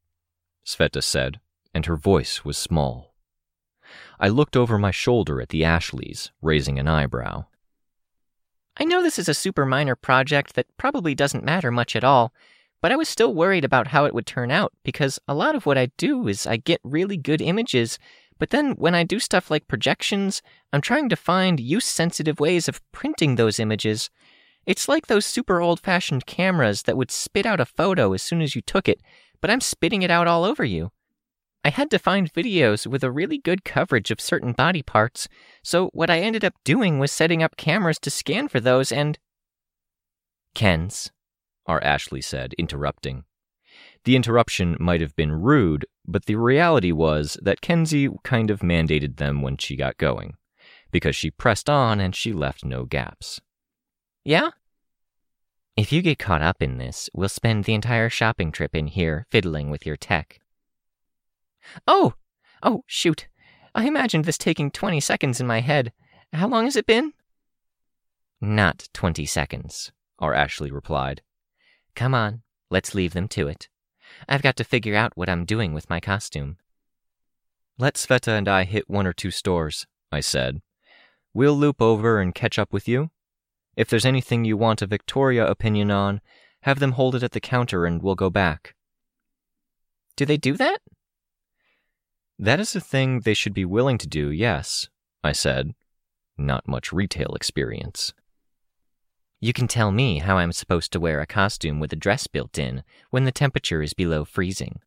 Sveta 0.67 1.03
said, 1.03 1.41
and 1.73 1.87
her 1.87 1.97
voice 1.97 2.45
was 2.45 2.59
small. 2.59 3.15
I 4.19 4.29
looked 4.29 4.57
over 4.57 4.79
my 4.79 4.91
shoulder 4.91 5.41
at 5.41 5.49
the 5.49 5.65
Ashleys, 5.65 6.31
raising 6.43 6.79
an 6.79 6.89
eyebrow. 6.89 7.47
I 8.77 8.85
know 8.85 9.03
this 9.03 9.19
is 9.19 9.29
a 9.29 9.35
super 9.35 9.67
minor 9.67 9.97
project 9.97 10.55
that 10.55 10.67
probably 10.77 11.15
doesn't 11.15 11.45
matter 11.45 11.71
much 11.71 11.97
at 11.97 12.05
all, 12.05 12.33
but 12.81 12.93
I 12.93 12.97
was 12.97 13.09
still 13.09 13.35
worried 13.35 13.65
about 13.65 13.89
how 13.89 14.05
it 14.05 14.15
would 14.15 14.27
turn 14.27 14.51
out 14.51 14.73
because 14.85 15.19
a 15.27 15.35
lot 15.35 15.55
of 15.55 15.67
what 15.67 15.77
I 15.77 15.91
do 15.97 16.29
is 16.29 16.47
I 16.47 16.57
get 16.57 16.81
really 16.83 17.17
good 17.17 17.43
images, 17.43 17.99
But 18.41 18.51
then 18.51 18.73
when 18.73 18.95
I 18.95 19.05
do 19.05 19.21
stuff 19.21 19.51
like 19.51 19.69
projections, 19.69 20.43
I'm 20.73 20.81
trying 20.81 21.11
to 21.11 21.17
find 21.17 21.61
use 21.61 21.85
sensitive 21.85 22.41
ways 22.41 22.69
of 22.69 22.81
printing 22.91 23.37
those 23.37 23.61
images. 23.61 24.11
It's 24.71 24.89
like 24.89 25.09
those 25.09 25.27
super 25.27 25.61
old 25.61 25.81
fashioned 25.81 26.27
cameras 26.27 26.85
that 26.85 26.97
would 26.97 27.11
spit 27.11 27.45
out 27.45 27.59
a 27.59 27.65
photo 27.65 28.13
as 28.13 28.23
soon 28.23 28.41
as 28.41 28.55
you 28.55 28.63
took 28.63 28.89
it, 28.89 29.01
but 29.41 29.51
I'm 29.51 29.61
spitting 29.61 30.03
it 30.03 30.13
out 30.13 30.29
all 30.29 30.45
over 30.45 30.63
you. 30.63 30.93
I 31.65 31.71
had 31.71 31.91
to 31.91 31.99
find 31.99 32.33
videos 32.33 32.87
with 32.87 33.03
a 33.03 33.11
really 33.11 33.39
good 33.39 33.65
coverage 33.65 34.13
of 34.13 34.21
certain 34.21 34.53
body 34.53 34.85
parts, 34.85 35.27
so 35.65 35.89
what 35.93 36.09
I 36.09 36.21
ended 36.21 36.45
up 36.45 36.55
doing 36.63 37.01
was 37.01 37.11
setting 37.11 37.43
up 37.43 37.57
cameras 37.57 37.99
to 37.99 38.11
scan 38.11 38.47
for 38.47 38.61
those 38.61 38.93
and. 38.93 39.19
Kens, 40.55 41.11
our 41.67 41.83
Ashley 41.83 42.21
said, 42.21 42.55
interrupting. 42.57 43.25
The 44.05 44.15
interruption 44.15 44.77
might 44.79 45.01
have 45.01 45.17
been 45.17 45.33
rude, 45.33 45.85
but 46.07 46.27
the 46.27 46.37
reality 46.37 46.93
was 46.93 47.37
that 47.43 47.61
Kenzie 47.61 48.11
kind 48.23 48.53
of 48.53 48.61
mandated 48.61 49.17
them 49.17 49.43
when 49.43 49.57
she 49.57 49.75
got 49.75 49.99
going, 49.99 50.35
because 50.93 51.17
she 51.17 51.33
pressed 51.33 51.69
on 51.69 51.99
and 51.99 52.15
she 52.15 52.33
left 52.33 52.65
no 52.65 52.85
gaps. 52.85 53.41
Yeah? 54.25 54.51
If 55.81 55.93
you 55.93 56.03
get 56.03 56.19
caught 56.19 56.43
up 56.43 56.61
in 56.61 56.77
this, 56.77 57.09
we'll 57.15 57.31
spend 57.31 57.65
the 57.65 57.73
entire 57.73 58.11
shopping 58.11 58.53
trip 58.53 58.77
in 58.77 58.89
here 58.89 59.25
fiddling 59.31 59.71
with 59.71 59.87
your 59.87 59.97
tech. 59.97 60.39
Oh! 61.89 62.13
Oh, 62.63 62.85
shoot. 62.87 63.29
I 63.75 63.87
imagined 63.87 64.27
this 64.27 64.37
taking 64.37 64.71
20 64.71 65.01
seconds 65.01 65.41
in 65.41 65.47
my 65.47 65.61
head. 65.61 65.95
How 66.35 66.49
long 66.49 66.67
has 66.67 66.77
it 66.77 66.85
been? 66.85 67.15
Not 68.43 68.91
20 68.93 69.25
seconds, 69.25 69.91
our 70.19 70.35
Ashley 70.35 70.71
replied. 70.71 71.23
Come 71.95 72.15
on, 72.15 72.43
let's 72.69 72.95
leave 72.95 73.15
them 73.15 73.27
to 73.29 73.49
it. 73.49 73.71
I've 74.29 74.43
got 74.43 74.57
to 74.57 74.65
figure 74.65 74.97
out 74.97 75.17
what 75.17 75.31
I'm 75.31 75.47
doing 75.47 75.73
with 75.73 75.89
my 75.89 75.99
costume. 75.99 76.59
Let 77.79 77.95
Sveta 77.95 78.37
and 78.37 78.49
I 78.49 78.65
hit 78.65 78.91
one 78.91 79.07
or 79.07 79.15
two 79.15 79.31
stores, 79.31 79.87
I 80.13 80.21
said. 80.21 80.61
We'll 81.33 81.57
loop 81.57 81.81
over 81.81 82.21
and 82.21 82.35
catch 82.35 82.59
up 82.59 82.71
with 82.71 82.87
you. 82.87 83.13
If 83.81 83.89
there's 83.89 84.05
anything 84.05 84.45
you 84.45 84.59
want 84.59 84.83
a 84.83 84.87
Victoria 84.87 85.47
opinion 85.47 85.91
on, 85.91 86.21
have 86.65 86.81
them 86.81 86.93
hold 86.93 87.15
it 87.15 87.23
at 87.23 87.33
the 87.33 87.41
counter 87.41 87.87
and 87.87 88.03
we'll 88.03 88.15
go 88.15 88.29
back. 88.29 88.75
Do 90.17 90.27
they 90.27 90.37
do 90.37 90.55
that? 90.59 90.83
That 92.39 92.61
is 92.61 92.77
a 92.77 92.81
thing 92.83 93.21
they 93.21 93.33
should 93.33 93.55
be 93.55 93.65
willing 93.65 93.97
to 93.97 94.07
do, 94.07 94.31
yes, 94.31 94.91
I 95.25 95.33
said. 95.33 95.75
Not 96.37 96.69
much 96.69 96.93
retail 96.93 97.33
experience. 97.35 98.13
You 99.41 99.55
can 99.55 99.67
tell 99.67 99.91
me 99.91 100.19
how 100.19 100.37
I'm 100.37 100.53
supposed 100.53 100.93
to 100.93 101.01
wear 101.01 101.23
a 101.23 101.27
costume 101.27 101.81
with 101.81 101.91
a 101.91 101.97
dress 101.97 102.27
built 102.27 102.59
in 102.59 102.83
when 103.09 103.25
the 103.25 103.33
temperature 103.33 103.81
is 103.81 103.95
below 103.95 104.27
freezing. 104.27 104.81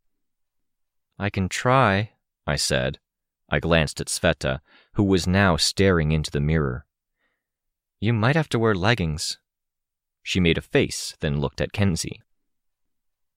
I 1.18 1.32
can 1.32 1.50
try, 1.50 2.12
I 2.46 2.58
said. 2.58 3.00
I 3.50 3.58
glanced 3.60 4.00
at 4.00 4.08
Sveta, 4.10 4.60
who 4.94 5.04
was 5.04 5.26
now 5.26 5.58
staring 5.58 6.12
into 6.12 6.30
the 6.30 6.40
mirror. 6.40 6.86
You 8.04 8.12
might 8.12 8.36
have 8.36 8.50
to 8.50 8.60
wear 8.60 8.76
leggings. 8.76 9.38
She 10.24 10.42
made 10.42 10.58
a 10.58 10.62
face, 10.62 11.16
then 11.22 11.40
looked 11.40 11.62
at 11.62 11.72
Kenzie. 11.72 12.22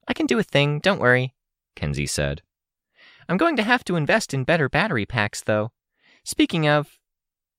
I 0.08 0.12
can 0.12 0.26
do 0.26 0.40
a 0.40 0.42
thing, 0.42 0.80
don't 0.80 0.98
worry, 0.98 1.36
Kenzie 1.76 2.08
said. 2.08 2.42
I'm 3.28 3.36
going 3.36 3.54
to 3.58 3.62
have 3.62 3.84
to 3.84 3.94
invest 3.94 4.34
in 4.34 4.42
better 4.42 4.68
battery 4.68 5.06
packs, 5.06 5.40
though. 5.40 5.70
Speaking 6.24 6.66
of. 6.66 6.98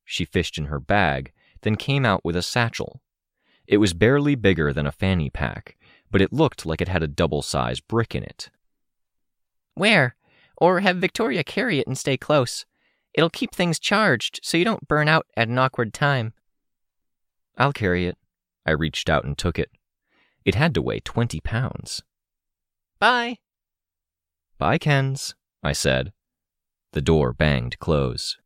She 0.03 0.25
fished 0.25 0.57
in 0.57 0.65
her 0.65 0.81
bag, 0.81 1.31
then 1.61 1.77
came 1.77 2.05
out 2.05 2.25
with 2.25 2.35
a 2.35 2.41
satchel. 2.41 3.01
It 3.67 3.77
was 3.77 3.93
barely 3.93 4.35
bigger 4.35 4.73
than 4.73 4.85
a 4.85 4.91
fanny 4.91 5.29
pack, 5.29 5.77
but 6.11 6.21
it 6.21 6.33
looked 6.33 6.65
like 6.65 6.81
it 6.81 6.89
had 6.89 7.03
a 7.03 7.07
double 7.07 7.41
sized 7.41 7.87
brick 7.87 8.15
in 8.15 8.23
it. 8.23 8.49
Where? 9.75 10.17
Or 10.57 10.81
have 10.81 10.97
Victoria 10.97 11.45
carry 11.45 11.79
it 11.79 11.87
and 11.87 11.97
stay 11.97 12.17
close. 12.17 12.65
It'll 13.13 13.29
keep 13.29 13.55
things 13.55 13.79
charged 13.79 14.41
so 14.43 14.57
you 14.57 14.65
don't 14.65 14.89
burn 14.89 15.07
out 15.07 15.25
at 15.37 15.47
an 15.47 15.57
awkward 15.57 15.93
time. 15.93 16.33
I'll 17.57 17.73
carry 17.73 18.05
it. 18.05 18.17
I 18.65 18.71
reached 18.71 19.09
out 19.09 19.25
and 19.25 19.37
took 19.37 19.57
it. 19.57 19.71
It 20.45 20.55
had 20.55 20.73
to 20.75 20.81
weigh 20.81 20.99
20 20.99 21.39
pounds. 21.41 22.03
Bye. 22.99 23.37
Bye, 24.57 24.77
Kens. 24.77 25.35
I 25.63 25.73
said. 25.73 26.13
The 26.93 27.01
door 27.01 27.33
banged 27.33 27.79
close. 27.79 28.37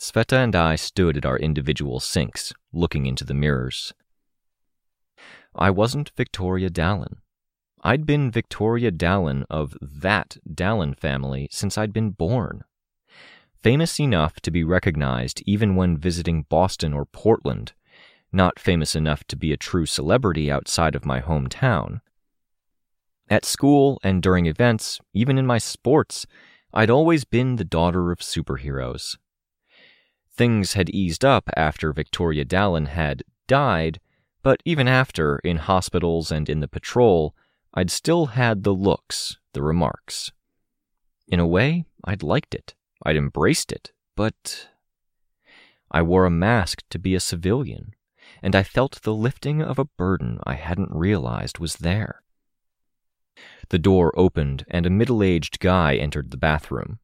Sveta 0.00 0.44
and 0.44 0.54
I 0.54 0.76
stood 0.76 1.16
at 1.16 1.26
our 1.26 1.36
individual 1.36 1.98
sinks, 1.98 2.52
looking 2.72 3.06
into 3.06 3.24
the 3.24 3.34
mirrors. 3.34 3.92
I 5.54 5.70
wasn't 5.70 6.12
Victoria 6.16 6.70
Dallin. 6.70 7.16
I'd 7.82 8.06
been 8.06 8.30
Victoria 8.30 8.92
Dallin 8.92 9.44
of 9.50 9.76
that 9.80 10.36
Dallin 10.48 10.98
family 10.98 11.48
since 11.50 11.76
I'd 11.76 11.92
been 11.92 12.10
born. 12.10 12.64
Famous 13.62 13.98
enough 13.98 14.40
to 14.40 14.50
be 14.52 14.62
recognized 14.62 15.42
even 15.46 15.74
when 15.74 15.96
visiting 15.96 16.44
Boston 16.48 16.92
or 16.92 17.04
Portland, 17.04 17.72
not 18.32 18.58
famous 18.58 18.94
enough 18.94 19.24
to 19.24 19.36
be 19.36 19.52
a 19.52 19.56
true 19.56 19.86
celebrity 19.86 20.50
outside 20.50 20.94
of 20.94 21.06
my 21.06 21.20
hometown. 21.20 22.00
At 23.30 23.44
school 23.44 23.98
and 24.02 24.22
during 24.22 24.46
events, 24.46 25.00
even 25.12 25.38
in 25.38 25.46
my 25.46 25.58
sports, 25.58 26.26
I'd 26.72 26.90
always 26.90 27.24
been 27.24 27.56
the 27.56 27.64
daughter 27.64 28.10
of 28.12 28.20
superheroes. 28.20 29.16
Things 30.30 30.74
had 30.74 30.90
eased 30.90 31.24
up 31.24 31.50
after 31.56 31.92
Victoria 31.92 32.44
Dallin 32.44 32.88
had 32.88 33.22
died, 33.46 34.00
but 34.42 34.62
even 34.64 34.86
after, 34.86 35.38
in 35.40 35.56
hospitals 35.56 36.30
and 36.30 36.48
in 36.48 36.60
the 36.60 36.68
patrol, 36.68 37.34
I'd 37.74 37.90
still 37.90 38.26
had 38.26 38.62
the 38.62 38.74
looks, 38.74 39.38
the 39.52 39.62
remarks. 39.62 40.32
In 41.26 41.40
a 41.40 41.46
way, 41.46 41.84
I'd 42.04 42.22
liked 42.22 42.54
it. 42.54 42.74
I'd 43.04 43.16
embraced 43.16 43.72
it, 43.72 43.92
but. 44.16 44.68
I 45.90 46.02
wore 46.02 46.26
a 46.26 46.30
mask 46.30 46.82
to 46.90 46.98
be 46.98 47.14
a 47.14 47.20
civilian, 47.20 47.94
and 48.42 48.54
I 48.54 48.62
felt 48.62 49.02
the 49.02 49.14
lifting 49.14 49.62
of 49.62 49.78
a 49.78 49.84
burden 49.84 50.40
I 50.44 50.54
hadn't 50.54 50.90
realized 50.92 51.58
was 51.58 51.76
there. 51.76 52.22
The 53.68 53.78
door 53.78 54.12
opened, 54.18 54.64
and 54.68 54.86
a 54.86 54.90
middle 54.90 55.22
aged 55.22 55.60
guy 55.60 55.96
entered 55.96 56.30
the 56.30 56.36
bathroom. 56.36 56.98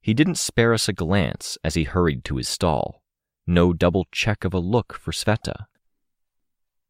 He 0.00 0.14
didn't 0.14 0.36
spare 0.36 0.72
us 0.72 0.88
a 0.88 0.92
glance 0.92 1.58
as 1.62 1.74
he 1.74 1.84
hurried 1.84 2.24
to 2.24 2.36
his 2.36 2.48
stall. 2.48 3.02
No 3.46 3.72
double 3.72 4.06
check 4.12 4.44
of 4.44 4.54
a 4.54 4.58
look 4.58 4.94
for 4.94 5.12
Sveta. 5.12 5.66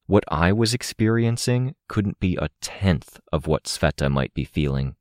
What 0.06 0.24
I 0.28 0.52
was 0.52 0.74
experiencing 0.74 1.74
couldn't 1.88 2.20
be 2.20 2.36
a 2.36 2.50
tenth 2.60 3.20
of 3.32 3.46
what 3.46 3.64
Sveta 3.64 4.10
might 4.10 4.34
be 4.34 4.44
feeling. 4.44 4.96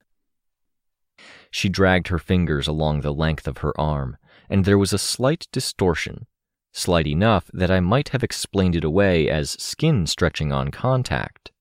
She 1.51 1.67
dragged 1.67 2.09
her 2.09 2.19
fingers 2.19 2.67
along 2.67 3.01
the 3.01 3.13
length 3.13 3.47
of 3.47 3.59
her 3.59 3.79
arm, 3.79 4.17
and 4.49 4.65
there 4.65 4.77
was 4.77 4.93
a 4.93 4.99
slight 4.99 5.47
distortion, 5.51 6.27
slight 6.71 7.07
enough 7.07 7.49
that 7.53 7.71
I 7.71 7.79
might 7.79 8.09
have 8.09 8.23
explained 8.23 8.75
it 8.75 8.83
away 8.83 9.29
as 9.29 9.51
skin 9.51 10.05
stretching 10.07 10.51
on 10.51 10.71
contact. 10.71 11.51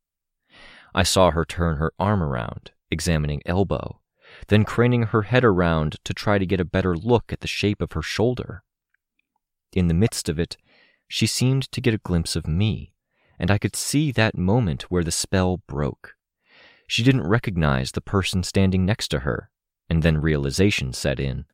I 0.95 1.03
saw 1.03 1.31
her 1.31 1.45
turn 1.45 1.77
her 1.77 1.93
arm 1.99 2.23
around, 2.23 2.73
examining 2.91 3.43
elbow, 3.47 4.00
then 4.49 4.65
craning 4.65 5.05
her 5.05 5.23
head 5.23 5.45
around 5.45 5.97
to 6.05 6.15
try 6.15 6.38
to 6.38 6.47
get 6.47 6.61
a 6.61 6.65
better 6.65 6.97
look 6.97 7.33
at 7.33 7.41
the 7.41 7.47
shape 7.47 7.81
of 7.81 7.93
her 7.93 8.03
shoulder. 8.03 8.62
In 9.73 9.88
the 9.88 9.95
midst 9.95 10.29
of 10.29 10.38
it, 10.38 10.57
she 11.09 11.27
seemed 11.27 11.71
to 11.73 11.81
get 11.81 11.95
a 11.95 11.99
glimpse 11.99 12.37
of 12.37 12.47
me, 12.47 12.93
and 13.38 13.50
I 13.50 13.59
could 13.59 13.77
see 13.77 14.12
that 14.12 14.37
moment 14.37 14.91
where 14.91 15.05
the 15.05 15.11
spell 15.11 15.59
broke. 15.67 16.15
She 16.87 17.03
didn't 17.03 17.27
recognize 17.27 17.93
the 17.93 18.00
person 18.00 18.43
standing 18.43 18.85
next 18.85 19.09
to 19.09 19.21
her, 19.21 19.50
and 19.88 20.03
then 20.03 20.21
realization 20.21 20.93
set 20.93 21.21
in. 21.21 21.47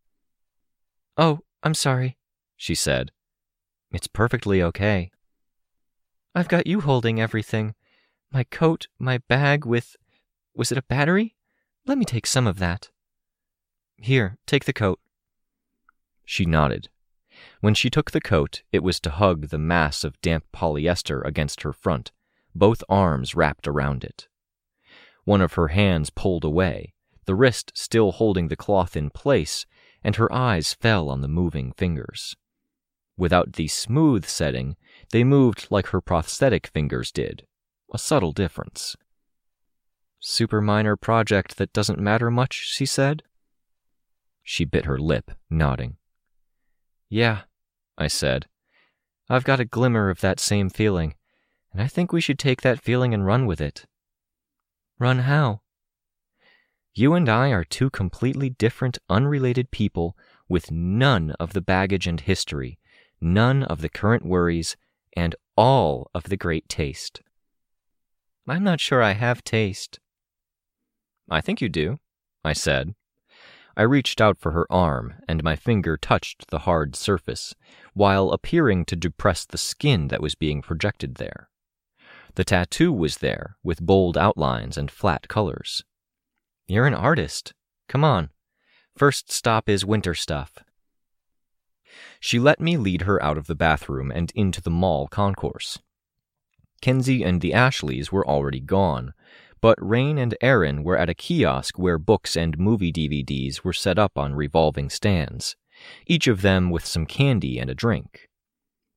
Oh, 1.17 1.41
I'm 1.63 1.75
sorry, 1.75 2.19
she 2.57 2.75
said. 2.75 3.11
It's 3.95 4.09
perfectly 4.09 4.61
okay. 4.61 5.13
I've 6.35 6.49
got 6.49 6.67
you 6.67 6.81
holding 6.81 7.21
everything 7.21 7.77
my 8.33 8.43
coat, 8.43 8.89
my 8.99 9.19
bag 9.29 9.65
with. 9.65 9.95
Was 10.53 10.73
it 10.73 10.79
a 10.79 10.83
battery? 10.83 11.37
Let 11.87 11.97
me 11.97 12.05
take 12.05 12.27
some 12.27 12.49
of 12.49 12.59
that. 12.59 12.91
Here, 13.97 14.37
take 14.47 14.65
the 14.65 14.73
coat. 14.73 14.99
She 16.25 16.45
nodded. 16.45 16.89
When 17.61 17.75
she 17.75 17.89
took 17.89 18.11
the 18.11 18.21
coat, 18.21 18.65
it 18.73 18.83
was 18.83 18.99
to 19.01 19.11
hug 19.11 19.49
the 19.49 19.59
mass 19.59 20.03
of 20.03 20.21
damp 20.21 20.45
polyester 20.53 21.25
against 21.25 21.63
her 21.63 21.73
front, 21.73 22.11
both 22.53 22.83
arms 22.89 23.37
wrapped 23.37 23.69
around 23.69 24.03
it. 24.03 24.27
One 25.23 25.41
of 25.41 25.53
her 25.53 25.69
hands 25.69 26.11
pulled 26.11 26.45
away, 26.45 26.95
the 27.27 27.37
wrist 27.37 27.71
still 27.77 28.11
holding 28.11 28.49
the 28.49 28.57
cloth 28.57 28.97
in 28.97 29.11
place, 29.11 29.67
and 30.03 30.17
her 30.17 30.33
eyes 30.33 30.75
fell 30.75 31.09
on 31.09 31.21
the 31.21 31.29
moving 31.29 31.71
fingers. 31.71 32.35
Without 33.17 33.53
the 33.53 33.69
smooth 33.69 34.27
setting, 34.27 34.77
they 35.11 35.23
moved 35.25 35.69
like 35.71 35.89
her 35.89 36.01
prosthetic 36.01 36.67
fingers 36.67 37.13
did, 37.13 37.47
a 37.93 37.99
subtle 37.99 38.33
difference. 38.33 38.97
Super 40.19 40.61
minor 40.61 40.97
project 40.97 41.57
that 41.59 41.73
doesn't 41.73 42.01
matter 42.01 42.31
much, 42.31 42.55
she 42.55 42.87
said. 42.87 43.23
She 44.43 44.65
bit 44.65 44.87
her 44.87 44.99
lip, 44.99 45.31
nodding. 45.49 45.97
Yeah, 47.09 47.43
I 47.97 48.09
said. 48.09 48.47
I've 49.29 49.45
got 49.45 49.61
a 49.61 49.65
glimmer 49.65 50.11
of 50.11 50.21
that 50.21 50.41
same 50.41 50.69
feeling, 50.69 51.15
and 51.73 51.81
I 51.81 51.87
think 51.87 52.13
we 52.13 52.21
should 52.21 52.39
take 52.39 52.63
that 52.63 52.81
feeling 52.81 53.15
and 53.15 53.25
run 53.25 53.47
with 53.47 53.61
it. 53.61 53.87
Run 54.99 55.21
how? 55.21 55.61
You 56.95 57.15
and 57.15 57.29
I 57.29 57.49
are 57.49 57.65
two 57.65 57.91
completely 57.91 58.51
different, 58.51 58.99
unrelated 59.09 59.71
people 59.71 60.17
with 60.49 60.71
none 60.71 61.33
of 61.41 61.53
the 61.53 61.61
baggage 61.61 62.07
and 62.07 62.21
history, 62.21 62.79
none 63.21 63.63
of 63.63 63.81
the 63.81 63.89
current 63.89 64.25
worries, 64.25 64.77
and 65.17 65.35
all 65.57 66.11
of 66.15 66.25
the 66.25 66.37
great 66.37 66.69
taste. 66.69 67.23
I'm 68.47 68.65
not 68.65 68.81
sure 68.81 69.03
I 69.03 69.13
have 69.13 69.45
taste. 69.45 70.01
I 71.31 71.41
think 71.41 71.61
you 71.61 71.69
do, 71.69 71.99
I 72.45 72.53
said. 72.53 72.95
I 73.77 73.83
reached 73.83 74.21
out 74.21 74.39
for 74.39 74.53
her 74.53 74.71
arm, 74.71 75.15
and 75.27 75.43
my 75.43 75.57
finger 75.57 75.97
touched 75.97 76.51
the 76.51 76.61
hard 76.61 76.95
surface, 76.95 77.55
while 77.93 78.31
appearing 78.31 78.85
to 78.87 78.97
depress 78.97 79.45
the 79.45 79.59
skin 79.59 80.09
that 80.09 80.23
was 80.23 80.35
being 80.35 80.63
projected 80.63 81.17
there. 81.17 81.49
The 82.37 82.45
tattoo 82.45 82.93
was 82.93 83.19
there, 83.19 83.57
with 83.63 83.81
bold 83.81 84.17
outlines 84.19 84.77
and 84.77 84.91
flat 84.91 85.29
colors. 85.29 85.85
You're 86.69 86.87
an 86.87 86.95
artist. 86.95 87.55
Come 87.89 88.05
on. 88.05 88.31
First 88.97 89.33
stop 89.33 89.69
is 89.69 89.85
winter 89.85 90.15
stuff. 90.15 90.59
She 92.21 92.39
let 92.39 92.61
me 92.61 92.77
lead 92.77 93.03
her 93.03 93.23
out 93.23 93.39
of 93.39 93.47
the 93.47 93.55
bathroom 93.55 94.11
and 94.11 94.33
into 94.35 94.61
the 94.61 94.71
mall 94.71 95.09
concourse. 95.09 95.79
Kenzie 96.81 97.23
and 97.23 97.41
the 97.41 97.55
Ashleys 97.55 98.13
were 98.13 98.27
already 98.27 98.61
gone, 98.61 99.15
but 99.61 99.79
Rain 99.81 100.19
and 100.19 100.37
Erin 100.41 100.85
were 100.85 100.99
at 100.99 101.09
a 101.09 101.15
kiosk 101.15 101.79
where 101.79 101.99
books 101.99 102.37
and 102.37 102.59
movie 102.59 102.93
DVDs 102.93 103.65
were 103.65 103.73
set 103.73 103.99
up 103.99 104.19
on 104.19 104.35
revolving 104.35 104.91
stands, 104.91 105.57
each 106.07 106.27
of 106.27 106.43
them 106.43 106.71
with 106.71 106.85
some 106.85 107.07
candy 107.07 107.59
and 107.59 107.71
a 107.71 107.75
drink. 107.75 108.29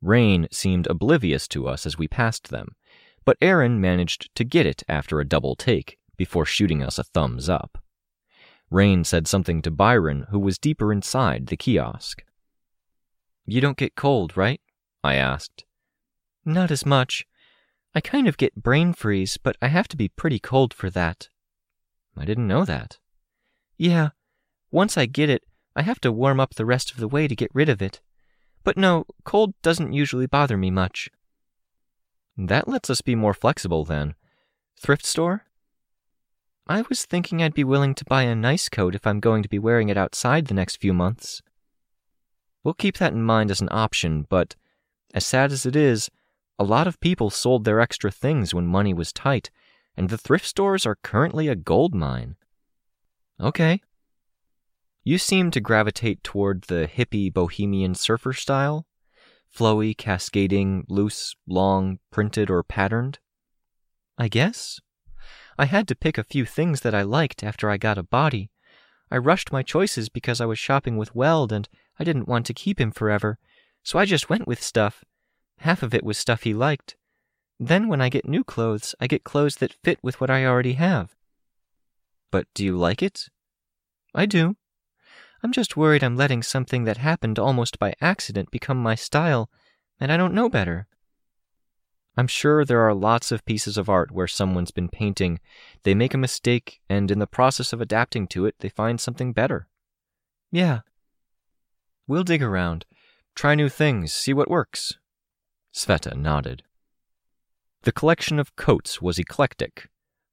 Rain 0.01 0.48
seemed 0.51 0.88
oblivious 0.88 1.48
to 1.48 1.68
us 1.68 1.86
as 1.86 1.98
we 1.98 2.08
passed 2.08 2.50
them, 2.50 2.75
but 3.24 3.38
Erin 3.42 3.80
managed 3.80 4.36
to 4.36 4.44
get 4.44 4.66
it 4.66 4.84
after 4.88 5.20
a 5.20 5.27
double 5.27 5.56
take 5.56 5.98
before 6.18 6.46
shooting 6.46 6.84
us 6.84 7.00
a 7.00 7.04
thumbs 7.04 7.48
up. 7.48 7.77
Rain 8.70 9.06
said 9.06 9.27
something 9.27 9.62
to 9.62 9.72
Byron, 9.72 10.27
who 10.30 10.39
was 10.39 10.58
deeper 10.58 10.92
inside 10.92 11.48
the 11.48 11.56
kiosk. 11.56 12.24
You 13.48 13.62
don't 13.62 13.77
get 13.77 13.96
cold, 13.96 14.36
right? 14.36 14.60
I 15.04 15.16
asked. 15.16 15.63
Not 16.46 16.70
as 16.70 16.86
much. 16.86 17.25
I 17.96 18.01
kind 18.01 18.27
of 18.27 18.38
get 18.38 18.62
brain 18.62 18.94
freeze, 18.94 19.38
but 19.38 19.56
I 19.62 19.68
have 19.68 19.88
to 19.88 19.98
be 19.98 20.10
pretty 20.10 20.38
cold 20.38 20.74
for 20.74 20.89
that. 20.89 21.30
I 22.18 22.25
didn't 22.25 22.48
know 22.48 22.66
that. 22.66 23.00
Yeah. 23.77 24.10
Once 24.70 24.98
I 24.98 25.06
get 25.06 25.30
it, 25.30 25.44
I 25.75 25.84
have 25.84 26.01
to 26.01 26.12
warm 26.12 26.42
up 26.42 26.56
the 26.56 26.66
rest 26.66 26.92
of 26.92 26.98
the 26.98 27.08
way 27.08 27.27
to 27.27 27.36
get 27.36 27.50
rid 27.54 27.70
of 27.70 27.82
it. 27.82 28.01
But 28.66 28.77
no, 28.77 29.06
cold 29.24 29.54
doesn't 29.62 29.94
usually 29.94 30.27
bother 30.27 30.58
me 30.58 30.70
much. 30.70 31.10
That 32.38 32.68
lets 32.68 32.89
us 32.89 33.01
be 33.01 33.16
more 33.16 33.34
flexible 33.34 33.86
then. 33.86 34.16
Thrift 34.80 35.06
store? 35.06 35.46
I 36.68 36.84
was 36.89 37.06
thinking 37.06 37.42
I'd 37.42 37.54
be 37.54 37.63
willing 37.63 37.96
to 37.96 38.06
buy 38.06 38.24
a 38.24 38.36
nice 38.36 38.68
coat 38.68 38.94
if 38.94 39.08
I'm 39.08 39.22
going 39.22 39.42
to 39.42 39.50
be 39.50 39.58
wearing 39.58 39.88
it 39.88 39.98
outside 39.98 40.48
the 40.48 40.54
next 40.54 40.75
few 40.82 40.94
months. 40.94 41.42
We'll 42.67 42.74
keep 42.74 42.97
that 42.97 43.13
in 43.13 43.24
mind 43.24 43.50
as 43.50 43.62
an 43.62 43.69
option, 43.71 44.25
but 44.27 44.57
as 45.13 45.25
sad 45.25 45.53
as 45.53 45.65
it 45.65 45.74
is, 45.74 46.12
a 46.59 46.65
lot 46.65 46.86
of 46.86 47.00
people 47.00 47.29
sold 47.29 47.63
their 47.63 47.79
extra 47.79 48.12
things 48.12 48.53
when 48.53 48.67
money 48.67 48.93
was 48.93 49.13
tight, 49.13 49.50
and 49.95 50.09
the 50.09 50.17
thrift 50.17 50.45
stores 50.45 50.86
are 50.86 50.97
currently 51.01 51.47
a 51.47 51.55
gold 51.55 51.95
mine. 51.95 52.36
Okay. 53.39 53.79
You 55.05 55.17
seem 55.17 55.50
to 55.51 55.62
gravitate 55.62 56.25
toward 56.25 56.63
the 56.63 56.89
hippie 56.93 57.33
bohemian 57.33 57.95
surfer 57.95 58.33
style? 58.33 58.86
Flowy, 59.50 59.97
cascading, 59.97 60.83
loose, 60.89 61.38
long, 61.47 62.00
printed, 62.12 62.50
or 62.50 62.63
patterned? 62.63 63.19
I 64.17 64.27
guess. 64.27 64.81
I 65.58 65.67
had 65.67 65.88
to 65.88 65.95
pick 65.95 66.17
a 66.17 66.23
few 66.25 66.43
things 66.43 66.82
that 66.82 66.93
I 66.93 67.03
liked 67.03 67.45
after 67.45 67.69
I 67.69 67.77
got 67.77 67.97
a 67.97 68.03
body. 68.03 68.51
I 69.10 69.15
rushed 69.15 69.53
my 69.53 69.63
choices 69.63 70.10
because 70.10 70.41
I 70.41 70.45
was 70.45 70.60
shopping 70.60 70.97
with 70.97 71.15
Weld 71.15 71.53
and 71.53 71.69
I 71.99 72.03
didn't 72.03 72.27
want 72.27 72.45
to 72.47 72.53
keep 72.53 72.79
him 72.79 72.91
forever, 72.91 73.39
so 73.83 73.97
I 73.97 74.05
just 74.05 74.29
went 74.29 74.47
with 74.47 74.62
stuff. 74.62 75.03
Half 75.60 75.83
of 75.83 75.93
it 75.93 76.03
was 76.03 76.17
stuff 76.17 76.43
he 76.43 76.53
liked. 76.53 76.95
Then 77.60 77.88
when 77.88 78.01
I 78.01 78.10
get 78.10 78.27
new 78.27 78.43
clothes, 78.43 78.93
I 78.99 79.07
get 79.07 79.23
clothes 79.23 79.55
that 79.57 79.73
fit 79.83 79.99
with 80.03 80.21
what 80.21 80.29
I 80.29 80.45
already 80.45 80.73
have. 80.73 81.15
But 82.31 82.45
do 82.53 82.63
you 82.63 82.77
like 82.77 83.01
it? 83.01 83.29
I 84.13 84.25
do. 84.25 84.55
I'm 85.43 85.51
just 85.51 85.77
worried 85.77 86.03
I'm 86.03 86.15
letting 86.15 86.43
something 86.43 86.83
that 86.83 86.97
happened 86.97 87.39
almost 87.39 87.79
by 87.79 87.93
accident 88.01 88.51
become 88.51 88.81
my 88.81 88.95
style, 88.95 89.49
and 89.99 90.12
I 90.12 90.17
don't 90.17 90.33
know 90.33 90.49
better. 90.49 90.88
I'm 92.17 92.27
sure 92.27 92.65
there 92.65 92.81
are 92.81 92.95
lots 92.95 93.31
of 93.31 93.45
pieces 93.45 93.77
of 93.77 93.89
art 93.89 94.12
where 94.12 94.27
someone's 94.27 94.71
been 94.71 94.89
painting, 94.89 95.39
they 95.83 95.93
make 95.93 96.15
a 96.15 96.17
mistake, 96.17 96.81
and 96.89 97.12
in 97.12 97.19
the 97.19 97.27
process 97.27 97.73
of 97.73 97.81
adapting 97.81 98.27
to 98.29 98.47
it, 98.47 98.55
they 98.60 98.69
find 98.69 98.99
something 98.99 99.33
better. 99.33 99.67
Yeah. 100.51 100.79
We'll 102.08 102.24
dig 102.24 102.41
around, 102.41 102.86
try 103.36 103.54
new 103.56 103.70
things, 103.70 104.13
see 104.13 104.34
what 104.34 104.50
works. 104.50 104.93
Sveta 105.74 106.15
nodded. 106.15 106.63
The 107.84 107.91
collection 107.91 108.39
of 108.39 108.56
coats 108.56 109.02
was 109.02 109.20
eclectic. 109.20 109.89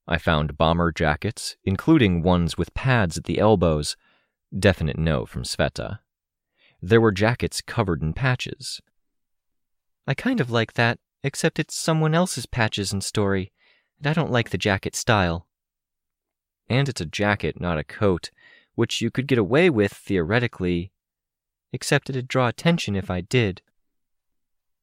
I 0.07 0.17
found 0.17 0.57
bomber 0.57 0.91
jackets, 0.91 1.57
including 1.63 2.21
ones 2.21 2.57
with 2.57 2.73
pads 2.73 3.17
at 3.17 3.25
the 3.25 3.39
elbows. 3.39 3.95
Definite 4.57 4.97
no 4.97 5.25
from 5.25 5.43
Sveta. 5.43 5.99
There 6.81 7.01
were 7.01 7.11
jackets 7.11 7.61
covered 7.61 8.01
in 8.01 8.13
patches. 8.13 8.81
I 10.07 10.13
kind 10.13 10.39
of 10.39 10.51
like 10.51 10.73
that, 10.73 10.99
except 11.23 11.59
it's 11.59 11.75
someone 11.75 12.13
else's 12.13 12.45
patches 12.45 12.93
and 12.93 13.03
story, 13.03 13.51
and 13.97 14.07
I 14.07 14.13
don't 14.13 14.31
like 14.31 14.51
the 14.51 14.57
jacket 14.57 14.95
style. 14.95 15.47
And 16.69 16.87
it's 16.87 17.01
a 17.01 17.05
jacket, 17.05 17.59
not 17.59 17.79
a 17.79 17.83
coat, 17.83 18.31
which 18.75 19.01
you 19.01 19.09
could 19.09 19.27
get 19.27 19.37
away 19.37 19.69
with 19.69 19.91
theoretically. 19.91 20.91
Except 21.75 22.09
it'd 22.09 22.29
draw 22.29 22.47
attention 22.47 22.95
if 22.95 23.11
I 23.11 23.19
did. 23.19 23.61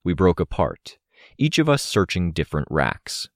We 0.05 0.13
broke 0.13 0.39
apart, 0.39 0.99
each 1.39 1.59
of 1.59 1.67
us 1.67 1.83
searching 1.83 2.33
different 2.33 2.69
racks. 2.71 3.31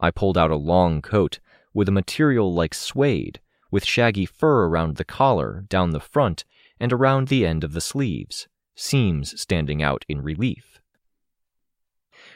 I 0.00 0.10
pulled 0.10 0.36
out 0.36 0.50
a 0.50 0.56
long 0.56 1.00
coat 1.00 1.38
with 1.72 1.88
a 1.88 1.92
material 1.92 2.52
like 2.52 2.74
suede, 2.74 3.38
with 3.70 3.84
shaggy 3.84 4.26
fur 4.26 4.66
around 4.66 4.96
the 4.96 5.04
collar, 5.04 5.64
down 5.68 5.90
the 5.90 6.00
front, 6.00 6.44
and 6.80 6.92
around 6.92 7.28
the 7.28 7.46
end 7.46 7.62
of 7.62 7.72
the 7.72 7.80
sleeves, 7.80 8.48
seams 8.74 9.40
standing 9.40 9.80
out 9.80 10.04
in 10.08 10.20
relief. 10.20 10.80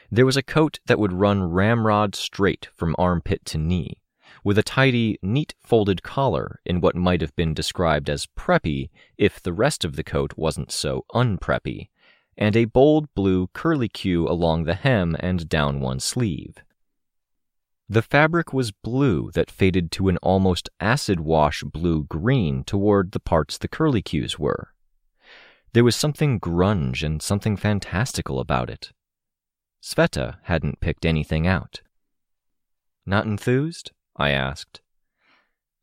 There 0.09 0.25
was 0.25 0.37
a 0.37 0.41
coat 0.41 0.79
that 0.85 0.97
would 0.97 1.11
run 1.11 1.43
ramrod 1.43 2.15
straight 2.15 2.69
from 2.73 2.95
armpit 2.97 3.43
to 3.47 3.57
knee, 3.57 3.99
with 4.43 4.57
a 4.57 4.63
tidy, 4.63 5.17
neat 5.21 5.53
folded 5.61 6.03
collar 6.03 6.59
in 6.65 6.81
what 6.81 6.95
might 6.95 7.21
have 7.21 7.35
been 7.35 7.53
described 7.53 8.09
as 8.09 8.27
preppy 8.37 8.89
if 9.17 9.41
the 9.41 9.53
rest 9.53 9.85
of 9.85 9.95
the 9.95 10.03
coat 10.03 10.33
wasn't 10.35 10.71
so 10.71 11.05
unpreppy, 11.13 11.89
and 12.37 12.55
a 12.55 12.65
bold 12.65 13.13
blue 13.13 13.47
curlicue 13.47 14.29
along 14.29 14.63
the 14.63 14.75
hem 14.75 15.15
and 15.19 15.47
down 15.47 15.79
one 15.79 15.99
sleeve. 15.99 16.63
The 17.89 18.01
fabric 18.01 18.53
was 18.53 18.71
blue 18.71 19.29
that 19.33 19.51
faded 19.51 19.91
to 19.93 20.09
an 20.09 20.17
almost 20.17 20.69
acid 20.79 21.19
wash 21.19 21.63
blue 21.63 22.03
green 22.03 22.63
toward 22.63 23.11
the 23.11 23.19
parts 23.19 23.57
the 23.57 23.67
curlicues 23.67 24.39
were. 24.39 24.73
There 25.73 25.83
was 25.83 25.95
something 25.95 26.39
grunge 26.39 27.03
and 27.03 27.21
something 27.21 27.57
fantastical 27.57 28.39
about 28.39 28.69
it. 28.69 28.91
Sveta 29.81 30.37
hadn't 30.43 30.79
picked 30.79 31.05
anything 31.05 31.45
out. 31.45 31.81
Not 33.05 33.25
enthused? 33.25 33.91
I 34.15 34.31
asked. 34.31 34.81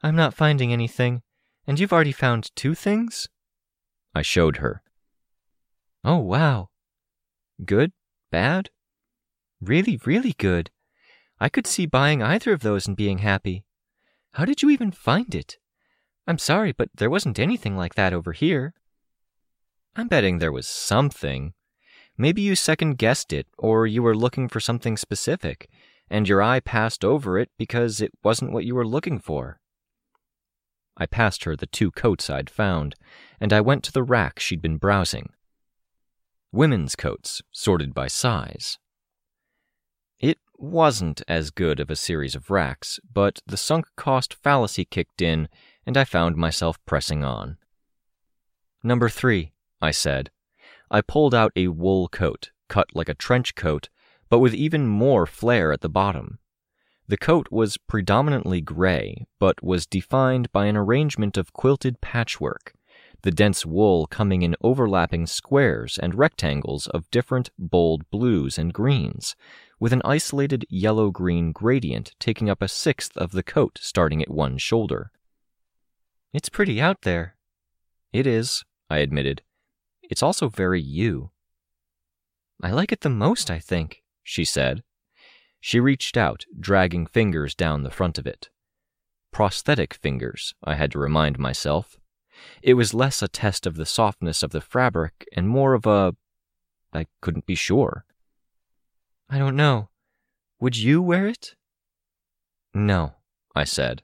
I'm 0.03 0.17
not 0.17 0.35
finding 0.35 0.73
anything, 0.73 1.23
and 1.67 1.79
you've 1.79 1.93
already 1.93 2.13
found 2.13 2.55
two 2.57 2.75
things? 2.75 3.29
I 4.15 4.23
showed 4.23 4.59
her. 4.59 4.83
Oh, 6.05 6.19
wow. 6.19 6.71
Good? 7.65 7.93
Bad? 8.31 8.71
Really, 9.61 10.01
really 10.05 10.35
good. 10.39 10.71
I 11.39 11.49
could 11.49 11.67
see 11.67 11.87
buying 11.87 12.23
either 12.23 12.53
of 12.53 12.61
those 12.61 12.87
and 12.87 12.97
being 12.97 13.19
happy. 13.19 13.65
How 14.33 14.45
did 14.45 14.63
you 14.63 14.71
even 14.71 14.91
find 14.91 15.35
it? 15.35 15.59
I'm 16.27 16.39
sorry, 16.39 16.73
but 16.73 16.91
there 16.95 17.11
wasn't 17.11 17.39
anything 17.39 17.77
like 17.77 17.95
that 17.95 18.13
over 18.13 18.33
here. 18.33 18.75
I'm 19.97 20.09
betting 20.09 20.39
there 20.39 20.53
was 20.53 20.69
something. 20.69 21.55
Maybe 22.17 22.43
you 22.43 22.55
second 22.55 22.99
guessed 22.99 23.33
it, 23.33 23.47
or 23.59 23.87
you 23.87 24.03
were 24.03 24.15
looking 24.15 24.49
for 24.49 24.61
something 24.61 24.97
specific, 24.97 25.69
and 26.11 26.29
your 26.29 26.43
eye 26.43 26.61
passed 26.61 27.05
over 27.05 27.39
it 27.39 27.51
because 27.57 28.01
it 28.01 28.13
wasn't 28.23 28.53
what 28.53 28.65
you 28.65 28.75
were 28.75 28.87
looking 28.87 29.19
for. 29.19 29.61
I 30.97 31.07
passed 31.07 31.45
her 31.45 31.57
the 31.57 31.67
two 31.67 31.91
coats 31.91 32.29
I'd 32.29 32.51
found, 32.51 32.95
and 33.41 33.53
I 33.53 33.61
went 33.61 33.85
to 33.85 33.93
the 33.93 34.03
rack 34.03 34.39
she'd 34.39 34.61
been 34.61 34.77
browsing 34.77 35.31
women's 36.53 36.97
coats, 36.97 37.43
sorted 37.53 37.95
by 37.95 38.09
size. 38.09 38.79
It 40.19 40.39
wasn't 40.59 41.23
as 41.29 41.51
good 41.51 41.81
of 41.81 41.91
a 41.91 41.97
series 41.97 42.35
of 42.35 42.51
racks, 42.51 42.99
but 43.13 43.41
the 43.47 43.57
sunk 43.57 43.87
cost 43.97 44.35
fallacy 44.35 44.85
kicked 44.85 45.23
in, 45.23 45.49
and 45.87 45.97
I 45.97 46.05
found 46.05 46.37
myself 46.37 46.79
pressing 46.87 47.25
on. 47.25 47.57
Number 48.83 49.09
three, 49.09 49.53
I 49.81 49.91
said. 49.93 50.31
I 50.91 51.01
pulled 51.01 51.35
out 51.35 51.53
a 51.55 51.69
wool 51.69 52.09
coat, 52.09 52.51
cut 52.69 52.89
like 52.95 53.09
a 53.09 53.15
trench 53.15 53.55
coat, 53.55 53.89
but 54.31 54.39
with 54.39 54.55
even 54.55 54.87
more 54.87 55.27
flare 55.27 55.73
at 55.73 55.83
the 55.83 55.89
bottom. 55.89 56.39
The 57.09 57.17
coat 57.17 57.49
was 57.51 57.77
predominantly 57.77 58.61
gray, 58.61 59.27
but 59.41 59.63
was 59.65 59.85
defined 59.85 60.51
by 60.53 60.67
an 60.67 60.77
arrangement 60.77 61.37
of 61.37 61.53
quilted 61.53 62.01
patchwork, 62.01 62.73
the 63.23 63.33
dense 63.33 63.67
wool 63.67 64.07
coming 64.07 64.43
in 64.43 64.55
overlapping 64.63 65.27
squares 65.27 65.99
and 65.99 66.15
rectangles 66.15 66.87
of 66.87 67.11
different 67.11 67.51
bold 67.59 68.09
blues 68.11 68.59
and 68.59 68.73
greens, 68.73 69.35
with 69.81 69.93
an 69.93 70.03
isolated 70.05 70.65
yellow 70.71 71.11
green 71.11 71.51
gradient 71.51 72.15
taking 72.21 72.49
up 72.49 72.63
a 72.63 72.69
sixth 72.69 73.17
of 73.17 73.33
the 73.33 73.43
coat 73.43 73.79
starting 73.83 74.23
at 74.23 74.31
one 74.31 74.57
shoulder. 74.57 75.11
It's 76.33 76.49
pretty 76.49 76.81
out 76.81 77.03
there. 77.03 77.35
It 78.13 78.27
is, 78.27 78.65
I 78.89 78.99
admitted. 78.99 79.43
It's 80.03 80.23
also 80.23 80.49
very 80.49 80.81
you. 80.81 81.31
I 82.63 82.71
like 82.71 82.93
it 82.93 83.01
the 83.01 83.09
most, 83.09 83.51
I 83.51 83.59
think, 83.59 84.03
she 84.31 84.45
said. 84.45 84.85
She 85.61 85.81
reached 85.81 86.17
out, 86.17 86.45
dragging 86.59 87.05
fingers 87.05 87.53
down 87.53 87.83
the 87.83 87.91
front 87.91 88.17
of 88.17 88.29
it. 88.29 88.49
Prosthetic 89.33 89.93
fingers, 89.93 90.55
I 90.63 90.77
had 90.77 90.93
to 90.93 91.01
remind 91.01 91.37
myself. 91.39 91.99
It 92.63 92.75
was 92.75 92.95
less 92.95 93.23
a 93.23 93.29
test 93.29 93.67
of 93.67 93.75
the 93.75 93.85
softness 93.85 94.45
of 94.45 94.53
the 94.53 94.61
fabric 94.61 95.27
and 95.33 95.49
more 95.49 95.75
of 95.75 95.85
a. 95.85 96.15
I 96.93 97.07
couldn't 97.21 97.45
be 97.45 97.57
sure. 97.57 98.05
I 99.29 99.39
don't 99.39 99.57
know. 99.57 99.89
Would 100.61 100.77
you 100.77 101.03
wear 101.03 101.27
it? 101.27 101.57
No, 102.73 103.15
I 103.55 103.65
said. 103.65 104.03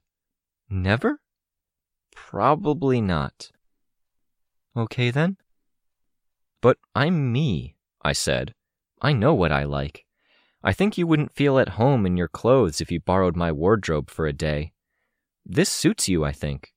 Never? 0.68 1.20
Probably 2.16 3.00
not. 3.00 3.52
Okay 4.76 5.10
then. 5.10 5.36
But 6.60 6.78
I'm 6.96 7.32
me, 7.32 7.76
I 8.02 8.12
said. 8.12 8.54
I 9.00 9.12
know 9.12 9.34
what 9.34 9.52
I 9.52 9.64
like. 9.64 10.05
I 10.66 10.72
think 10.72 10.98
you 10.98 11.06
wouldn't 11.06 11.32
feel 11.32 11.60
at 11.60 11.78
home 11.80 12.04
in 12.04 12.16
your 12.16 12.26
clothes 12.26 12.80
if 12.80 12.90
you 12.90 12.98
borrowed 12.98 13.36
my 13.36 13.52
wardrobe 13.52 14.10
for 14.10 14.26
a 14.26 14.32
day. 14.32 14.72
This 15.44 15.68
suits 15.68 16.08
you, 16.08 16.24
I 16.24 16.32
think. 16.32 16.72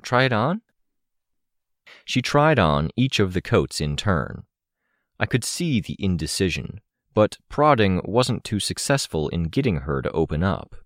Try 0.00 0.22
it 0.22 0.32
on? 0.32 0.62
She 2.04 2.22
tried 2.22 2.60
on 2.60 2.90
each 2.94 3.18
of 3.18 3.32
the 3.32 3.42
coats 3.42 3.80
in 3.80 3.96
turn. 3.96 4.44
I 5.18 5.26
could 5.26 5.42
see 5.42 5.80
the 5.80 5.96
indecision, 5.98 6.82
but 7.14 7.38
prodding 7.48 8.00
wasn't 8.04 8.44
too 8.44 8.60
successful 8.60 9.28
in 9.30 9.48
getting 9.48 9.78
her 9.78 10.00
to 10.02 10.12
open 10.12 10.44
up. 10.44 10.76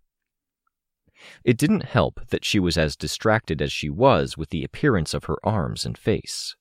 It 1.44 1.58
didn't 1.58 1.84
help 1.84 2.26
that 2.28 2.46
she 2.46 2.58
was 2.58 2.78
as 2.78 2.96
distracted 2.96 3.60
as 3.60 3.70
she 3.70 3.90
was 3.90 4.38
with 4.38 4.48
the 4.48 4.64
appearance 4.64 5.12
of 5.12 5.24
her 5.24 5.36
arms 5.44 5.84
and 5.84 5.98
face. 5.98 6.56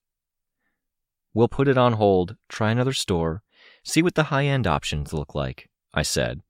We'll 1.33 1.47
put 1.47 1.69
it 1.69 1.77
on 1.77 1.93
hold, 1.93 2.35
try 2.49 2.71
another 2.71 2.91
store, 2.91 3.43
see 3.81 4.01
what 4.01 4.15
the 4.15 4.23
high 4.23 4.45
end 4.45 4.67
options 4.67 5.13
look 5.13 5.33
like, 5.33 5.69
I 5.95 6.03
said. 6.03 6.41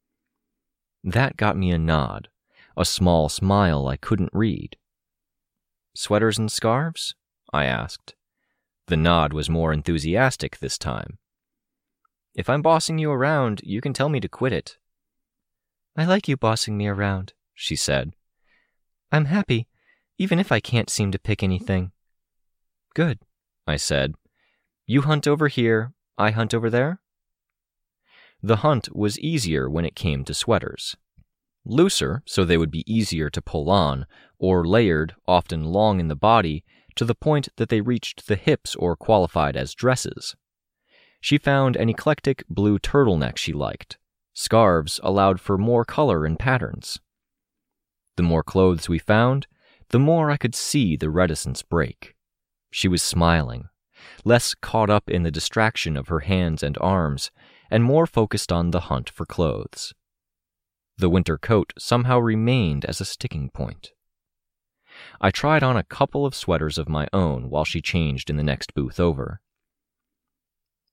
That 1.03 1.37
got 1.37 1.55
me 1.55 1.69
a 1.69 1.77
nod, 1.77 2.29
a 2.75 2.83
small 2.83 3.29
smile 3.29 3.87
I 3.87 3.95
couldn't 3.95 4.31
read. 4.33 4.75
Sweaters 5.95 6.39
and 6.39 6.51
scarves? 6.51 7.13
I 7.53 7.65
asked. 7.65 8.15
The 8.87 8.97
nod 8.97 9.33
was 9.33 9.49
more 9.49 9.71
enthusiastic 9.71 10.57
this 10.57 10.79
time. 10.79 11.19
If 12.33 12.49
I'm 12.49 12.63
bossing 12.63 12.97
you 12.97 13.11
around, 13.11 13.61
you 13.63 13.81
can 13.81 13.93
tell 13.93 14.09
me 14.09 14.19
to 14.19 14.27
quit 14.27 14.51
it. 14.51 14.77
I 15.95 16.05
like 16.05 16.27
you 16.27 16.35
bossing 16.35 16.75
me 16.75 16.87
around, 16.87 17.33
she 17.53 17.75
said. 17.75 18.13
I'm 19.11 19.25
happy, 19.25 19.67
even 20.17 20.39
if 20.39 20.51
I 20.51 20.59
can't 20.59 20.89
seem 20.89 21.11
to 21.11 21.19
pick 21.19 21.43
anything. 21.43 21.91
Good, 22.95 23.19
I 23.67 23.77
said. 23.77 24.15
You 24.87 25.03
hunt 25.03 25.27
over 25.27 25.47
here, 25.47 25.93
I 26.17 26.31
hunt 26.31 26.53
over 26.53 26.69
there? 26.69 26.99
The 28.45 28.57
hunt 28.57 28.95
was 28.95 29.17
easier 29.17 29.67
when 29.67 29.85
it 29.85 29.95
came 29.95 30.23
to 30.25 30.33
sweaters. 30.35 30.95
Looser, 31.65 32.21
so 32.27 32.45
they 32.45 32.59
would 32.59 32.69
be 32.69 32.83
easier 32.85 33.27
to 33.31 33.41
pull 33.41 33.71
on, 33.71 34.05
or 34.37 34.67
layered, 34.67 35.15
often 35.27 35.63
long 35.63 35.99
in 35.99 36.09
the 36.09 36.15
body, 36.15 36.63
to 36.93 37.05
the 37.05 37.15
point 37.15 37.49
that 37.55 37.69
they 37.69 37.81
reached 37.81 38.27
the 38.27 38.35
hips 38.35 38.75
or 38.75 38.95
qualified 38.95 39.57
as 39.57 39.73
dresses. 39.73 40.35
She 41.19 41.39
found 41.39 41.75
an 41.75 41.89
eclectic 41.89 42.43
blue 42.47 42.77
turtleneck 42.77 43.35
she 43.35 43.51
liked. 43.51 43.97
Scarves 44.35 44.99
allowed 45.01 45.39
for 45.39 45.57
more 45.57 45.83
color 45.83 46.23
and 46.23 46.37
patterns. 46.37 46.99
The 48.15 48.21
more 48.21 48.43
clothes 48.43 48.87
we 48.87 48.99
found, 48.99 49.47
the 49.89 49.97
more 49.97 50.29
I 50.29 50.37
could 50.37 50.53
see 50.53 50.95
the 50.95 51.09
reticence 51.09 51.63
break. 51.63 52.13
She 52.69 52.87
was 52.87 53.01
smiling, 53.01 53.69
less 54.23 54.53
caught 54.53 54.91
up 54.91 55.09
in 55.09 55.23
the 55.23 55.31
distraction 55.31 55.97
of 55.97 56.09
her 56.09 56.19
hands 56.19 56.61
and 56.61 56.77
arms, 56.79 57.31
and 57.69 57.83
more 57.83 58.05
focused 58.05 58.51
on 58.51 58.71
the 58.71 58.81
hunt 58.81 59.09
for 59.09 59.25
clothes. 59.25 59.93
The 60.97 61.09
winter 61.09 61.37
coat 61.37 61.73
somehow 61.77 62.19
remained 62.19 62.85
as 62.85 63.01
a 63.01 63.05
sticking 63.05 63.49
point. 63.49 63.91
I 65.19 65.31
tried 65.31 65.63
on 65.63 65.75
a 65.75 65.83
couple 65.83 66.25
of 66.25 66.35
sweaters 66.35 66.77
of 66.77 66.87
my 66.87 67.07
own 67.11 67.49
while 67.49 67.65
she 67.65 67.81
changed 67.81 68.29
in 68.29 68.37
the 68.37 68.43
next 68.43 68.73
booth 68.73 68.99
over. 68.99 69.41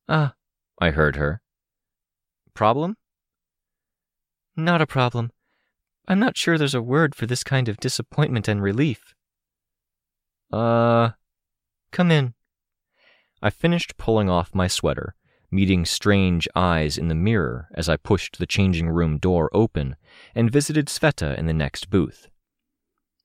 Ah, 0.09 0.35
I 0.81 0.91
heard 0.91 1.17
her. 1.17 1.41
Problem? 2.55 2.97
Not 4.57 4.83
a 4.83 4.87
problem. 4.87 5.31
I'm 6.09 6.19
not 6.19 6.37
sure 6.37 6.59
there's 6.59 6.75
a 6.75 6.83
word 6.83 7.15
for 7.15 7.27
this 7.27 7.45
kind 7.45 7.69
of 7.69 7.79
disappointment 7.79 8.49
and 8.49 8.61
relief. 8.61 9.15
Uh, 10.53 11.11
come 11.93 12.11
in. 12.11 12.35
I 13.41 13.51
finished 13.51 13.97
pulling 13.97 14.29
off 14.29 14.55
my 14.55 14.67
sweater, 14.67 15.15
meeting 15.53 15.85
strange 15.85 16.49
eyes 16.55 16.97
in 16.97 17.09
the 17.09 17.15
mirror 17.15 17.69
as 17.75 17.89
I 17.89 17.97
pushed 17.97 18.39
the 18.39 18.47
changing 18.47 18.89
room 18.89 19.19
door 19.19 19.51
open 19.53 19.97
and 20.35 20.51
visited 20.51 20.87
Sveta 20.87 21.39
in 21.39 21.47
the 21.47 21.53
next 21.53 21.91
booth. 21.91 22.29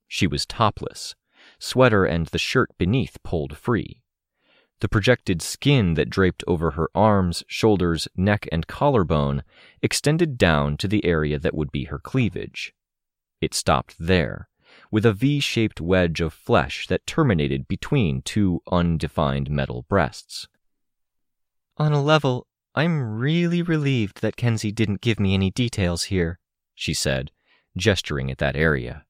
She 0.07 0.27
was 0.27 0.45
topless, 0.45 1.15
sweater 1.57 2.05
and 2.05 2.27
the 2.27 2.37
shirt 2.37 2.69
beneath 2.77 3.23
pulled 3.23 3.57
free. 3.57 4.01
The 4.79 4.89
projected 4.89 5.41
skin 5.41 5.95
that 5.95 6.09
draped 6.09 6.43
over 6.45 6.71
her 6.71 6.89
arms, 6.93 7.43
shoulders, 7.47 8.07
neck, 8.15 8.47
and 8.51 8.67
collarbone 8.67 9.43
extended 9.81 10.37
down 10.37 10.77
to 10.77 10.87
the 10.87 11.03
area 11.03 11.39
that 11.39 11.55
would 11.55 11.71
be 11.71 11.85
her 11.85 11.97
cleavage. 11.97 12.73
It 13.41 13.55
stopped 13.55 13.95
there, 13.99 14.49
with 14.91 15.05
a 15.05 15.13
V 15.13 15.39
shaped 15.39 15.81
wedge 15.81 16.21
of 16.21 16.33
flesh 16.33 16.85
that 16.87 17.07
terminated 17.07 17.67
between 17.67 18.21
two 18.21 18.61
undefined 18.71 19.49
metal 19.49 19.85
breasts. 19.89 20.47
On 21.79 21.93
a 21.93 22.01
level, 22.01 22.47
I'm 22.73 23.19
really 23.19 23.61
relieved 23.61 24.21
that 24.21 24.35
Kenzie 24.35 24.71
didn't 24.71 25.01
give 25.01 25.19
me 25.19 25.33
any 25.33 25.51
details 25.51 26.03
here, 26.05 26.39
she 26.73 26.93
said, 26.93 27.31
gesturing 27.75 28.31
at 28.31 28.39
that 28.39 28.55
area. 28.55 29.05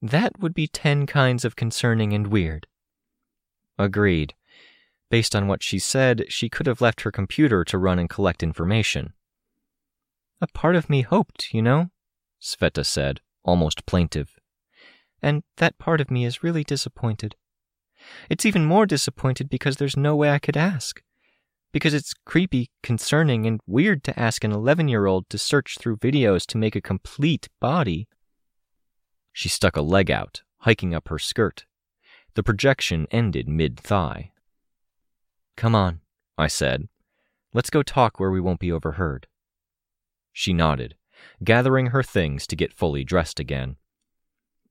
That 0.00 0.38
would 0.38 0.54
be 0.54 0.68
ten 0.68 1.06
kinds 1.06 1.44
of 1.44 1.56
concerning 1.56 2.12
and 2.12 2.28
weird. 2.28 2.66
Agreed. 3.78 4.34
Based 5.10 5.34
on 5.34 5.48
what 5.48 5.62
she 5.62 5.78
said, 5.78 6.26
she 6.28 6.48
could 6.48 6.66
have 6.66 6.80
left 6.80 7.00
her 7.02 7.10
computer 7.10 7.64
to 7.64 7.78
run 7.78 7.98
and 7.98 8.08
collect 8.10 8.42
information. 8.42 9.12
A 10.40 10.46
part 10.46 10.76
of 10.76 10.90
me 10.90 11.02
hoped, 11.02 11.52
you 11.52 11.62
know, 11.62 11.90
Sveta 12.40 12.84
said, 12.84 13.20
almost 13.42 13.86
plaintive. 13.86 14.36
And 15.22 15.42
that 15.56 15.78
part 15.78 16.00
of 16.00 16.10
me 16.10 16.24
is 16.24 16.42
really 16.42 16.62
disappointed. 16.62 17.34
It's 18.28 18.46
even 18.46 18.64
more 18.64 18.86
disappointed 18.86 19.48
because 19.48 19.76
there's 19.76 19.96
no 19.96 20.14
way 20.14 20.30
I 20.30 20.38
could 20.38 20.56
ask. 20.56 21.02
Because 21.76 21.92
it's 21.92 22.14
creepy, 22.24 22.70
concerning, 22.82 23.46
and 23.46 23.60
weird 23.66 24.02
to 24.04 24.18
ask 24.18 24.44
an 24.44 24.50
11 24.50 24.88
year 24.88 25.04
old 25.04 25.28
to 25.28 25.36
search 25.36 25.76
through 25.76 25.98
videos 25.98 26.46
to 26.46 26.56
make 26.56 26.74
a 26.74 26.80
complete 26.80 27.50
body. 27.60 28.08
She 29.34 29.50
stuck 29.50 29.76
a 29.76 29.82
leg 29.82 30.10
out, 30.10 30.40
hiking 30.60 30.94
up 30.94 31.08
her 31.08 31.18
skirt. 31.18 31.66
The 32.32 32.42
projection 32.42 33.06
ended 33.10 33.46
mid 33.46 33.78
thigh. 33.78 34.32
Come 35.58 35.74
on, 35.74 36.00
I 36.38 36.46
said. 36.46 36.88
Let's 37.52 37.68
go 37.68 37.82
talk 37.82 38.18
where 38.18 38.30
we 38.30 38.40
won't 38.40 38.60
be 38.60 38.72
overheard. 38.72 39.26
She 40.32 40.54
nodded, 40.54 40.94
gathering 41.44 41.88
her 41.88 42.02
things 42.02 42.46
to 42.46 42.56
get 42.56 42.72
fully 42.72 43.04
dressed 43.04 43.38
again. 43.38 43.76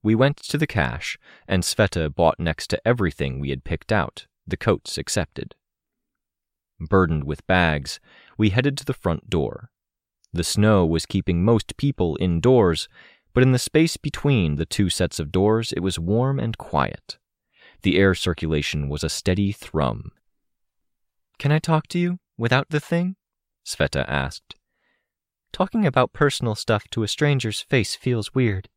We 0.02 0.16
went 0.16 0.38
to 0.38 0.58
the 0.58 0.66
cash, 0.66 1.20
and 1.46 1.62
Sveta 1.62 2.12
bought 2.12 2.40
next 2.40 2.66
to 2.70 2.80
everything 2.84 3.38
we 3.38 3.50
had 3.50 3.62
picked 3.62 3.92
out, 3.92 4.26
the 4.44 4.56
coats 4.56 4.98
excepted. 4.98 5.54
Burdened 6.78 7.24
with 7.24 7.46
bags, 7.46 8.00
we 8.36 8.50
headed 8.50 8.76
to 8.78 8.84
the 8.84 8.92
front 8.92 9.30
door. 9.30 9.70
The 10.32 10.44
snow 10.44 10.84
was 10.84 11.06
keeping 11.06 11.44
most 11.44 11.76
people 11.76 12.16
indoors, 12.20 12.88
but 13.32 13.42
in 13.42 13.52
the 13.52 13.58
space 13.58 13.96
between 13.96 14.56
the 14.56 14.66
two 14.66 14.90
sets 14.90 15.18
of 15.18 15.32
doors 15.32 15.72
it 15.72 15.80
was 15.80 15.98
warm 15.98 16.38
and 16.38 16.58
quiet. 16.58 17.18
The 17.82 17.98
air 17.98 18.14
circulation 18.14 18.88
was 18.88 19.04
a 19.04 19.08
steady 19.08 19.52
thrum. 19.52 20.12
Can 21.38 21.52
I 21.52 21.58
talk 21.58 21.86
to 21.88 21.98
you 21.98 22.18
without 22.36 22.70
the 22.70 22.80
thing? 22.80 23.16
Sveta 23.64 24.04
asked. 24.08 24.56
Talking 25.52 25.86
about 25.86 26.12
personal 26.12 26.54
stuff 26.54 26.84
to 26.90 27.02
a 27.02 27.08
stranger's 27.08 27.62
face 27.62 27.94
feels 27.94 28.34
weird. 28.34 28.68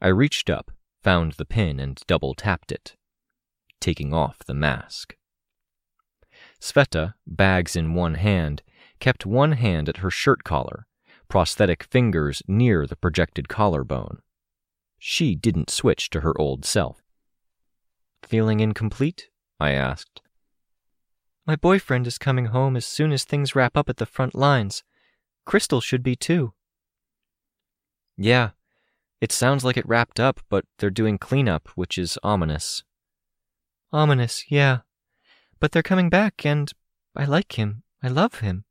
I 0.00 0.08
reached 0.08 0.50
up, 0.50 0.72
found 1.02 1.32
the 1.32 1.44
pin, 1.44 1.78
and 1.78 2.00
double 2.06 2.34
tapped 2.34 2.72
it, 2.72 2.96
taking 3.80 4.12
off 4.12 4.38
the 4.40 4.54
mask. 4.54 5.16
Sveta, 6.62 7.14
bags 7.26 7.74
in 7.74 7.92
one 7.92 8.14
hand, 8.14 8.62
kept 9.00 9.26
one 9.26 9.52
hand 9.52 9.88
at 9.88 9.96
her 9.96 10.10
shirt 10.10 10.44
collar, 10.44 10.86
prosthetic 11.28 11.82
fingers 11.82 12.40
near 12.46 12.86
the 12.86 12.94
projected 12.94 13.48
collarbone. 13.48 14.18
She 14.96 15.34
didn't 15.34 15.70
switch 15.70 16.08
to 16.10 16.20
her 16.20 16.40
old 16.40 16.64
self. 16.64 17.02
Feeling 18.22 18.60
incomplete? 18.60 19.28
I 19.58 19.72
asked. 19.72 20.22
My 21.44 21.56
boyfriend 21.56 22.06
is 22.06 22.16
coming 22.16 22.46
home 22.46 22.76
as 22.76 22.86
soon 22.86 23.10
as 23.12 23.24
things 23.24 23.56
wrap 23.56 23.76
up 23.76 23.88
at 23.88 23.96
the 23.96 24.06
front 24.06 24.32
lines. 24.32 24.84
Crystal 25.44 25.80
should 25.80 26.04
be 26.04 26.14
too. 26.14 26.52
Yeah, 28.16 28.50
it 29.20 29.32
sounds 29.32 29.64
like 29.64 29.76
it 29.76 29.88
wrapped 29.88 30.20
up, 30.20 30.38
but 30.48 30.64
they're 30.78 30.90
doing 30.90 31.18
cleanup, 31.18 31.70
which 31.74 31.98
is 31.98 32.20
ominous. 32.22 32.84
Ominous, 33.92 34.44
yeah. 34.48 34.82
But 35.62 35.70
they're 35.70 35.82
coming 35.84 36.10
back, 36.10 36.44
and 36.44 36.72
I 37.14 37.24
like 37.24 37.52
him. 37.52 37.84
I 38.02 38.08
love 38.08 38.40
him. 38.40 38.64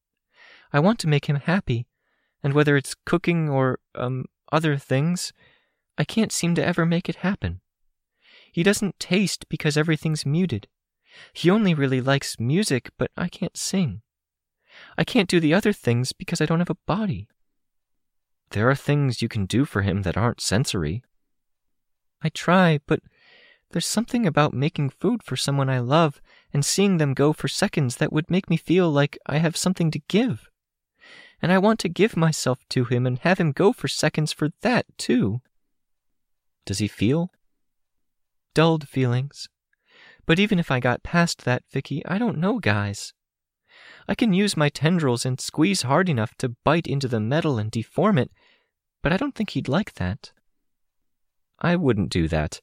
I 0.73 0.81
want 0.81 0.99
to 0.99 1.07
make 1.07 1.27
him 1.27 1.37
happy, 1.37 1.87
and 2.43 2.51
whether 2.51 2.75
it's 2.75 2.97
cooking 3.05 3.47
or, 3.47 3.79
um, 3.95 4.25
other 4.51 4.75
things, 4.75 5.31
I 5.97 6.03
can't 6.03 6.33
seem 6.33 6.53
to 6.55 6.65
ever 6.65 6.85
make 6.85 7.07
it 7.07 7.23
happen. 7.27 7.61
He 8.51 8.61
doesn't 8.61 8.99
taste 8.99 9.47
because 9.47 9.77
everything's 9.77 10.25
muted. 10.25 10.67
He 11.31 11.49
only 11.49 11.73
really 11.73 12.01
likes 12.01 12.41
music, 12.41 12.89
but 12.97 13.09
I 13.15 13.29
can't 13.29 13.55
sing. 13.55 14.01
I 14.97 15.05
can't 15.05 15.29
do 15.29 15.39
the 15.39 15.53
other 15.53 15.71
things 15.71 16.11
because 16.11 16.41
I 16.41 16.45
don't 16.45 16.59
have 16.59 16.69
a 16.69 16.85
body. 16.85 17.29
There 18.49 18.69
are 18.69 18.75
things 18.75 19.21
you 19.21 19.29
can 19.29 19.45
do 19.45 19.63
for 19.63 19.83
him 19.83 20.01
that 20.01 20.17
aren't 20.17 20.41
sensory. 20.41 21.03
I 22.21 22.27
try, 22.27 22.81
but 22.85 22.99
there's 23.71 23.85
something 23.85 24.25
about 24.25 24.53
making 24.53 24.89
food 24.89 25.23
for 25.23 25.35
someone 25.35 25.69
I 25.69 25.79
love 25.79 26.21
and 26.53 26.65
seeing 26.65 26.97
them 26.97 27.13
go 27.13 27.33
for 27.33 27.47
seconds 27.47 27.97
that 27.97 28.11
would 28.11 28.29
make 28.29 28.49
me 28.49 28.57
feel 28.57 28.89
like 28.89 29.17
I 29.25 29.37
have 29.37 29.57
something 29.57 29.91
to 29.91 29.99
give. 30.07 30.49
And 31.41 31.51
I 31.51 31.57
want 31.57 31.79
to 31.79 31.89
give 31.89 32.15
myself 32.15 32.59
to 32.69 32.85
him 32.85 33.05
and 33.05 33.19
have 33.19 33.39
him 33.39 33.51
go 33.51 33.73
for 33.73 33.87
seconds 33.87 34.31
for 34.31 34.49
that, 34.61 34.85
too. 34.97 35.41
Does 36.65 36.77
he 36.77 36.87
feel? 36.87 37.31
Dulled 38.53 38.87
feelings. 38.87 39.47
But 40.25 40.39
even 40.39 40.59
if 40.59 40.69
I 40.69 40.79
got 40.79 41.03
past 41.03 41.45
that, 41.45 41.63
Vicky, 41.71 42.05
I 42.05 42.17
don't 42.17 42.37
know 42.37 42.59
guys. 42.59 43.13
I 44.07 44.15
can 44.15 44.33
use 44.33 44.57
my 44.57 44.69
tendrils 44.69 45.25
and 45.25 45.39
squeeze 45.39 45.83
hard 45.83 46.09
enough 46.09 46.35
to 46.37 46.55
bite 46.63 46.87
into 46.87 47.07
the 47.07 47.19
metal 47.19 47.57
and 47.57 47.71
deform 47.71 48.17
it, 48.17 48.31
but 49.01 49.11
I 49.11 49.17
don't 49.17 49.33
think 49.33 49.51
he'd 49.51 49.67
like 49.67 49.93
that. 49.95 50.31
I 51.59 51.75
wouldn't 51.75 52.09
do 52.09 52.27
that. 52.27 52.61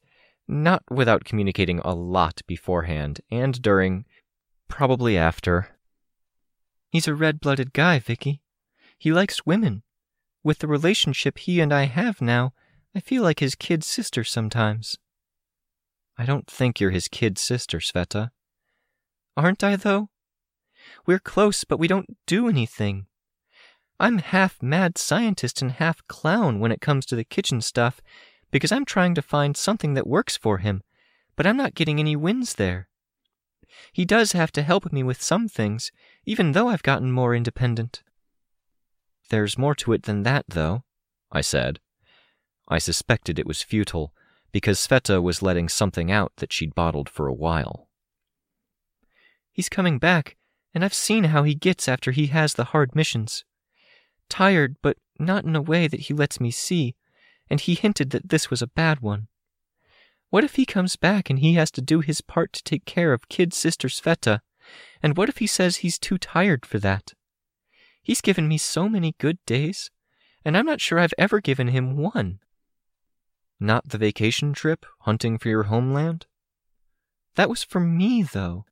Not 0.48 0.82
without 0.90 1.24
communicating 1.24 1.78
a 1.80 1.94
lot 1.94 2.40
beforehand 2.46 3.20
and 3.30 3.60
during, 3.60 4.06
probably 4.66 5.16
after. 5.18 5.76
He's 6.90 7.06
a 7.06 7.14
red 7.14 7.38
blooded 7.38 7.74
guy, 7.74 7.98
Vicky. 7.98 8.40
He 8.98 9.12
likes 9.12 9.44
women. 9.44 9.82
With 10.42 10.60
the 10.60 10.66
relationship 10.66 11.38
he 11.38 11.60
and 11.60 11.72
I 11.72 11.84
have 11.84 12.22
now, 12.22 12.54
I 12.94 13.00
feel 13.00 13.22
like 13.22 13.40
his 13.40 13.54
kid 13.54 13.84
sister 13.84 14.24
sometimes. 14.24 14.96
I 16.16 16.24
don't 16.24 16.50
think 16.50 16.80
you're 16.80 16.90
his 16.90 17.08
kid 17.08 17.38
sister, 17.38 17.78
Sveta. 17.78 18.30
Aren't 19.36 19.62
I, 19.62 19.76
though? 19.76 20.08
We're 21.06 21.18
close, 21.18 21.64
but 21.64 21.78
we 21.78 21.86
don't 21.86 22.16
do 22.26 22.48
anything. 22.48 23.06
I'm 24.00 24.18
half 24.18 24.62
mad 24.62 24.96
scientist 24.96 25.60
and 25.60 25.72
half 25.72 26.06
clown 26.06 26.60
when 26.60 26.72
it 26.72 26.80
comes 26.80 27.04
to 27.06 27.16
the 27.16 27.24
kitchen 27.24 27.60
stuff, 27.60 28.00
because 28.50 28.72
I'm 28.72 28.84
trying 28.84 29.14
to 29.14 29.22
find 29.22 29.56
something 29.56 29.94
that 29.94 30.06
works 30.06 30.36
for 30.36 30.58
him, 30.58 30.82
but 31.36 31.46
I'm 31.46 31.56
not 31.56 31.74
getting 31.74 32.00
any 32.00 32.16
wins 32.16 32.54
there. 32.54 32.88
He 33.92 34.04
does 34.04 34.32
have 34.32 34.50
to 34.52 34.62
help 34.62 34.92
me 34.92 35.02
with 35.02 35.22
some 35.22 35.48
things, 35.48 35.92
even 36.24 36.52
though 36.52 36.68
I've 36.68 36.82
gotten 36.82 37.12
more 37.12 37.34
independent. 37.34 38.02
There's 39.30 39.58
more 39.58 39.74
to 39.76 39.92
it 39.92 40.04
than 40.04 40.22
that, 40.22 40.46
though, 40.48 40.84
I 41.30 41.42
said. 41.42 41.80
I 42.68 42.78
suspected 42.78 43.38
it 43.38 43.46
was 43.46 43.62
futile, 43.62 44.12
because 44.52 44.78
Sveta 44.78 45.22
was 45.22 45.42
letting 45.42 45.68
something 45.68 46.10
out 46.10 46.32
that 46.36 46.52
she'd 46.52 46.74
bottled 46.74 47.08
for 47.08 47.26
a 47.26 47.34
while. 47.34 47.88
He's 49.52 49.68
coming 49.68 49.98
back, 49.98 50.36
and 50.74 50.84
I've 50.84 50.94
seen 50.94 51.24
how 51.24 51.42
he 51.42 51.54
gets 51.54 51.88
after 51.88 52.12
he 52.12 52.28
has 52.28 52.54
the 52.54 52.64
hard 52.64 52.94
missions. 52.94 53.44
Tired, 54.28 54.76
but 54.82 54.96
not 55.18 55.44
in 55.44 55.56
a 55.56 55.62
way 55.62 55.88
that 55.88 56.00
he 56.00 56.14
lets 56.14 56.40
me 56.40 56.50
see, 56.50 56.94
and 57.50 57.60
he 57.60 57.74
hinted 57.74 58.10
that 58.10 58.28
this 58.28 58.50
was 58.50 58.62
a 58.62 58.66
bad 58.66 59.00
one. 59.00 59.28
What 60.30 60.44
if 60.44 60.56
he 60.56 60.66
comes 60.66 60.96
back 60.96 61.30
and 61.30 61.38
he 61.38 61.54
has 61.54 61.70
to 61.72 61.80
do 61.80 62.00
his 62.00 62.20
part 62.20 62.52
to 62.52 62.62
take 62.62 62.84
care 62.84 63.12
of 63.12 63.28
kid 63.28 63.54
sister 63.54 63.88
Sveta, 63.88 64.40
and 65.02 65.16
what 65.16 65.28
if 65.28 65.38
he 65.38 65.46
says 65.46 65.76
he's 65.78 65.98
too 65.98 66.18
tired 66.18 66.66
for 66.66 66.78
that? 66.78 67.14
He's 68.02 68.20
given 68.20 68.48
me 68.48 68.58
so 68.58 68.88
many 68.88 69.14
good 69.18 69.38
days, 69.46 69.90
and 70.44 70.56
I'm 70.56 70.66
not 70.66 70.80
sure 70.80 70.98
I've 70.98 71.14
ever 71.18 71.40
given 71.40 71.68
him 71.68 71.96
one. 71.96 72.40
Not 73.60 73.88
the 73.88 73.98
vacation 73.98 74.52
trip, 74.52 74.86
hunting 75.00 75.38
for 75.38 75.48
your 75.48 75.64
homeland? 75.64 76.26
That 77.34 77.48
was 77.50 77.62
for 77.64 77.80
me, 77.80 78.22
though. 78.22 78.64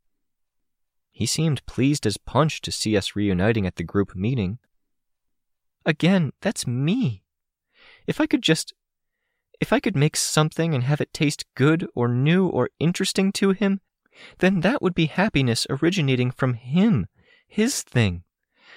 He 1.11 1.27
seemed 1.27 1.65
pleased 1.67 2.07
as 2.07 2.19
punch 2.19 2.61
to 2.61 2.71
see 2.71 2.97
us 2.97 3.17
reuniting 3.17 3.67
at 3.67 3.77
the 3.77 3.85
group 3.85 4.15
meeting. 4.15 4.59
Again, 5.85 6.33
that's 6.41 6.67
me. 6.67 7.23
If 8.07 8.21
I 8.21 8.27
could 8.27 8.43
just. 8.43 8.73
If 9.59 9.73
I 9.73 9.81
could 9.81 9.97
make 9.97 10.17
something 10.17 10.75
and 10.75 10.85
have 10.85 11.01
it 11.01 11.15
taste 11.15 11.47
good 11.55 11.89
or 11.95 12.09
new 12.09 12.47
or 12.47 12.69
interesting 12.79 13.33
to 13.33 13.53
him, 13.53 13.81
then 14.39 14.61
that 14.61 14.83
would 14.83 14.95
be 14.95 15.07
happiness 15.07 15.67
originating 15.71 16.31
from 16.31 16.55
him, 16.55 17.07
his 17.49 17.83
thing, 17.83 18.25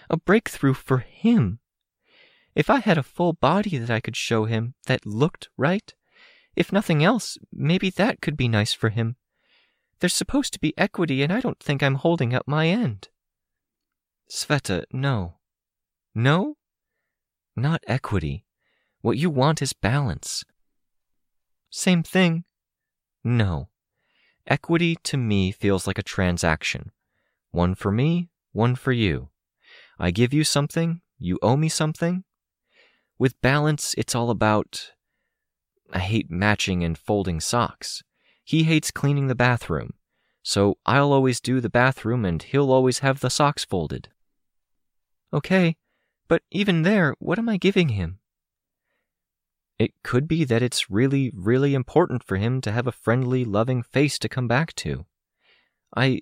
a 0.10 0.18
breakthrough 0.18 0.74
for 0.74 1.00
him. 1.00 1.60
If 2.56 2.70
I 2.70 2.80
had 2.80 2.98
a 2.98 3.04
full 3.04 3.34
body 3.34 3.78
that 3.78 3.89
I 3.89 4.00
could 4.00 4.15
show 4.15 4.46
him 4.46 4.74
that 4.86 5.06
looked 5.06 5.50
right, 5.58 5.94
if 6.56 6.72
nothing 6.72 7.04
else, 7.04 7.38
maybe 7.52 7.89
that 7.92 8.22
could 8.22 8.36
be 8.36 8.48
nice 8.48 8.74
for 8.74 8.89
him. 8.89 9.15
There's 10.00 10.15
supposed 10.15 10.54
to 10.54 10.60
be 10.60 10.78
equity, 10.78 11.24
and 11.24 11.32
I 11.32 11.42
don't 11.42 11.60
think 11.60 11.84
I'm 11.84 11.96
holding 11.96 12.34
up 12.34 12.48
my 12.48 12.68
end. 12.68 13.10
Sveta, 14.32 14.84
no. 14.92 15.36
No? 16.15 16.56
Not 17.56 17.84
equity. 17.88 18.46
What 19.02 19.18
you 19.18 19.30
want 19.30 19.62
is 19.62 19.74
balance. 19.74 20.44
Same 21.70 22.04
thing. 22.04 22.44
No. 23.24 23.70
Equity 24.48 24.98
to 25.04 25.18
me 25.18 25.52
feels 25.52 25.88
like 25.88 25.98
a 25.98 26.04
transaction. 26.04 26.92
One 27.52 27.76
for 27.76 27.92
me, 27.92 28.30
one 28.52 28.76
for 28.76 28.92
you. 28.92 29.30
I 29.98 30.12
give 30.12 30.34
you 30.34 30.44
something, 30.44 31.02
you 31.18 31.40
owe 31.42 31.58
me 31.58 31.70
something. 31.70 32.24
With 33.18 33.40
balance, 33.42 33.94
it's 33.98 34.16
all 34.16 34.30
about 34.30 34.92
I 35.92 36.00
hate 36.00 36.30
matching 36.30 36.84
and 36.84 36.98
folding 36.98 37.40
socks. 37.40 38.04
He 38.44 38.64
hates 38.64 38.92
cleaning 38.92 39.28
the 39.28 39.36
bathroom. 39.36 39.94
So 40.44 40.78
I'll 40.86 41.12
always 41.12 41.40
do 41.40 41.60
the 41.60 41.70
bathroom 41.70 42.26
and 42.26 42.42
he'll 42.42 42.72
always 42.72 43.00
have 43.00 43.20
the 43.20 43.30
socks 43.30 43.66
folded. 43.66 44.10
Okay, 45.34 45.78
but 46.28 46.44
even 46.52 46.84
there, 46.84 47.16
what 47.20 47.38
am 47.38 47.50
I 47.50 47.58
giving 47.58 47.90
him? 47.90 48.18
It 49.80 49.94
could 50.04 50.28
be 50.28 50.44
that 50.44 50.62
it's 50.62 50.92
really, 50.92 51.32
really 51.34 51.74
important 51.74 52.24
for 52.24 52.36
him 52.36 52.60
to 52.62 52.72
have 52.72 52.86
a 52.86 52.92
friendly, 52.92 53.46
loving 53.46 53.82
face 53.82 54.20
to 54.20 54.30
come 54.30 54.48
back 54.48 54.76
to. 54.76 55.06
I. 55.96 56.22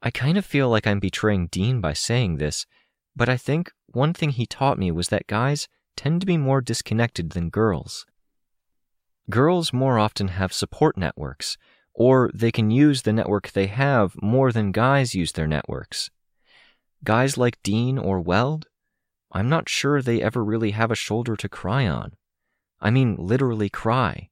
I 0.00 0.12
kind 0.12 0.38
of 0.38 0.46
feel 0.46 0.68
like 0.68 0.86
I'm 0.86 1.00
betraying 1.00 1.48
Dean 1.48 1.80
by 1.80 1.92
saying 1.92 2.36
this, 2.36 2.66
but 3.16 3.28
I 3.28 3.36
think 3.36 3.72
one 3.88 4.14
thing 4.14 4.30
he 4.30 4.46
taught 4.46 4.78
me 4.78 4.92
was 4.92 5.08
that 5.08 5.26
guys 5.26 5.66
tend 5.96 6.20
to 6.20 6.26
be 6.26 6.36
more 6.36 6.60
disconnected 6.60 7.30
than 7.30 7.50
girls. 7.50 8.06
Girls 9.28 9.72
more 9.72 9.98
often 9.98 10.28
have 10.28 10.52
support 10.52 10.96
networks, 10.96 11.58
or 11.92 12.30
they 12.32 12.52
can 12.52 12.70
use 12.70 13.02
the 13.02 13.12
network 13.12 13.50
they 13.50 13.66
have 13.66 14.14
more 14.22 14.52
than 14.52 14.70
guys 14.70 15.16
use 15.16 15.32
their 15.32 15.48
networks. 15.48 16.10
Guys 17.02 17.36
like 17.36 17.60
Dean 17.64 17.98
or 17.98 18.20
Weld, 18.20 18.66
I'm 19.32 19.48
not 19.48 19.68
sure 19.68 20.00
they 20.00 20.22
ever 20.22 20.44
really 20.44 20.70
have 20.70 20.92
a 20.92 20.96
shoulder 20.96 21.34
to 21.34 21.48
cry 21.48 21.88
on. 21.88 22.12
I 22.80 22.90
mean, 22.90 23.16
literally 23.18 23.68
cry. 23.68 24.30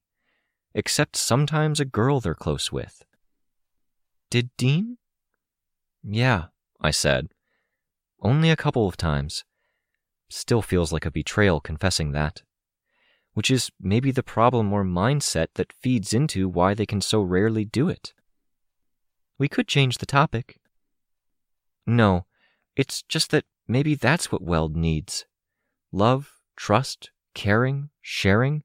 Except 0.75 1.17
sometimes 1.17 1.81
a 1.81 1.85
girl 1.85 2.21
they're 2.21 2.35
close 2.35 2.71
with. 2.71 3.05
Did 4.31 4.51
Dean? 4.57 4.99
Yeah, 6.03 6.47
I 6.81 6.91
said. 6.91 7.29
Only 8.21 8.51
a 8.51 8.57
couple 8.57 8.87
of 8.87 8.97
times. 8.97 9.45
Still 10.29 10.63
feels 10.63 10.93
like 10.93 11.07
a 11.07 11.11
betrayal 11.11 11.61
confessing 11.61 12.13
that 12.13 12.43
which 13.37 13.51
is 13.51 13.71
maybe 13.79 14.11
the 14.11 14.23
problem 14.23 14.73
or 14.73 14.83
mindset 14.83 15.49
that 15.57 15.71
feeds 15.71 16.15
into 16.15 16.49
why 16.49 16.73
they 16.73 16.87
can 16.87 17.03
so 17.03 17.21
rarely 17.21 17.67
do 17.67 17.87
it. 17.87 18.15
We 19.37 19.47
could 19.47 19.69
change 19.69 19.99
the 19.99 20.07
topic. 20.07 20.59
No, 21.87 22.25
it's 22.77 23.03
just 23.03 23.31
that 23.33 23.45
maybe 23.69 23.95
that's 23.95 24.33
what 24.33 24.41
Weld 24.41 24.75
needs 24.75 25.27
love, 25.93 26.33
trust, 26.57 27.11
caring, 27.37 27.91
sharing, 28.01 28.65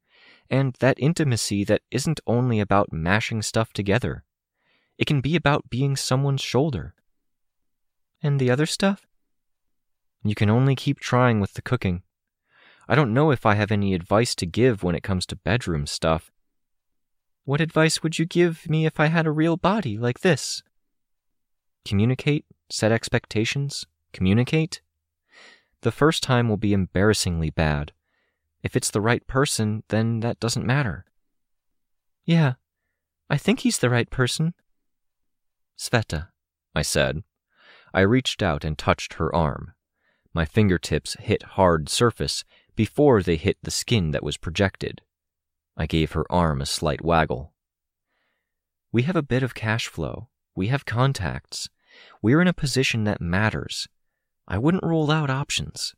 and 0.49 0.75
that 0.79 0.97
intimacy 0.97 1.63
that 1.65 1.81
isn't 1.91 2.21
only 2.25 2.59
about 2.59 2.93
mashing 2.93 3.41
stuff 3.41 3.73
together. 3.73 4.23
It 4.97 5.05
can 5.05 5.19
be 5.19 5.35
about 5.35 5.69
being 5.69 5.95
someone's 5.95 6.41
shoulder. 6.41 6.95
And 8.23 8.39
the 8.39 8.49
other 8.49 8.65
stuff? 8.65 9.05
You 10.23 10.35
can 10.35 10.49
only 10.49 10.75
keep 10.75 10.99
trying 10.99 11.41
with 11.41 11.53
the 11.53 11.61
cooking. 11.61 12.03
I 12.87 12.95
don't 12.95 13.13
know 13.13 13.29
if 13.31 13.45
I 13.45 13.55
have 13.55 13.71
any 13.71 13.93
advice 13.93 14.35
to 14.35 14.45
give 14.45 14.83
when 14.83 14.95
it 14.95 15.03
comes 15.03 15.25
to 15.27 15.35
bedroom 15.35 15.85
stuff. 15.85 16.31
What 17.43 17.61
advice 17.61 18.01
would 18.01 18.19
you 18.19 18.25
give 18.25 18.69
me 18.69 18.85
if 18.85 18.99
I 18.99 19.07
had 19.07 19.27
a 19.27 19.31
real 19.31 19.57
body 19.57 19.97
like 19.97 20.21
this? 20.21 20.63
Communicate, 21.83 22.45
set 22.69 22.91
expectations, 22.91 23.85
communicate. 24.13 24.81
The 25.81 25.91
first 25.91 26.23
time 26.23 26.47
will 26.47 26.57
be 26.57 26.73
embarrassingly 26.73 27.49
bad. 27.49 27.91
If 28.63 28.75
it's 28.75 28.91
the 28.91 29.01
right 29.01 29.25
person, 29.27 29.83
then 29.89 30.19
that 30.19 30.39
doesn't 30.39 30.65
matter. 30.65 31.05
Yeah, 32.25 32.53
I 33.29 33.37
think 33.37 33.61
he's 33.61 33.79
the 33.79 33.89
right 33.89 34.09
person. 34.09 34.53
Sveta, 35.77 36.27
I 36.75 36.81
said. 36.81 37.23
I 37.93 38.01
reached 38.01 38.43
out 38.43 38.63
and 38.63 38.77
touched 38.77 39.15
her 39.15 39.33
arm. 39.33 39.73
My 40.33 40.45
fingertips 40.45 41.15
hit 41.19 41.43
hard 41.43 41.89
surface 41.89 42.43
before 42.75 43.21
they 43.21 43.35
hit 43.35 43.57
the 43.63 43.71
skin 43.71 44.11
that 44.11 44.23
was 44.23 44.37
projected. 44.37 45.01
I 45.75 45.85
gave 45.85 46.11
her 46.11 46.31
arm 46.31 46.61
a 46.61 46.65
slight 46.65 47.03
waggle. 47.03 47.53
We 48.91 49.03
have 49.03 49.15
a 49.15 49.23
bit 49.23 49.43
of 49.43 49.55
cash 49.55 49.87
flow. 49.87 50.29
We 50.55 50.67
have 50.67 50.85
contacts. 50.85 51.69
We're 52.21 52.41
in 52.41 52.47
a 52.47 52.53
position 52.53 53.03
that 53.05 53.21
matters. 53.21 53.87
I 54.47 54.57
wouldn't 54.57 54.83
rule 54.83 55.09
out 55.11 55.29
options. 55.29 55.95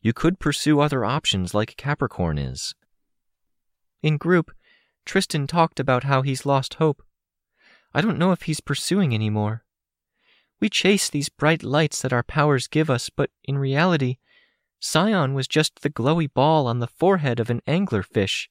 You 0.00 0.12
could 0.12 0.38
pursue 0.38 0.80
other 0.80 1.04
options 1.04 1.54
like 1.54 1.76
Capricorn 1.76 2.38
is. 2.38 2.74
In 4.02 4.16
group, 4.16 4.52
Tristan 5.04 5.46
talked 5.46 5.80
about 5.80 6.04
how 6.04 6.22
he's 6.22 6.46
lost 6.46 6.74
hope. 6.74 7.02
I 7.92 8.00
don't 8.00 8.18
know 8.18 8.32
if 8.32 8.42
he's 8.42 8.60
pursuing 8.60 9.14
anymore. 9.14 9.64
We 10.60 10.68
chase 10.68 11.08
these 11.08 11.28
bright 11.28 11.62
lights 11.62 12.02
that 12.02 12.12
our 12.12 12.22
powers 12.22 12.68
give 12.68 12.90
us, 12.90 13.10
but 13.10 13.30
in 13.44 13.58
reality, 13.58 14.18
Scion 14.80 15.34
was 15.34 15.48
just 15.48 15.82
the 15.82 15.90
glowy 15.90 16.32
ball 16.32 16.66
on 16.66 16.78
the 16.78 16.86
forehead 16.86 17.40
of 17.40 17.50
an 17.50 17.62
anglerfish, 17.66 18.48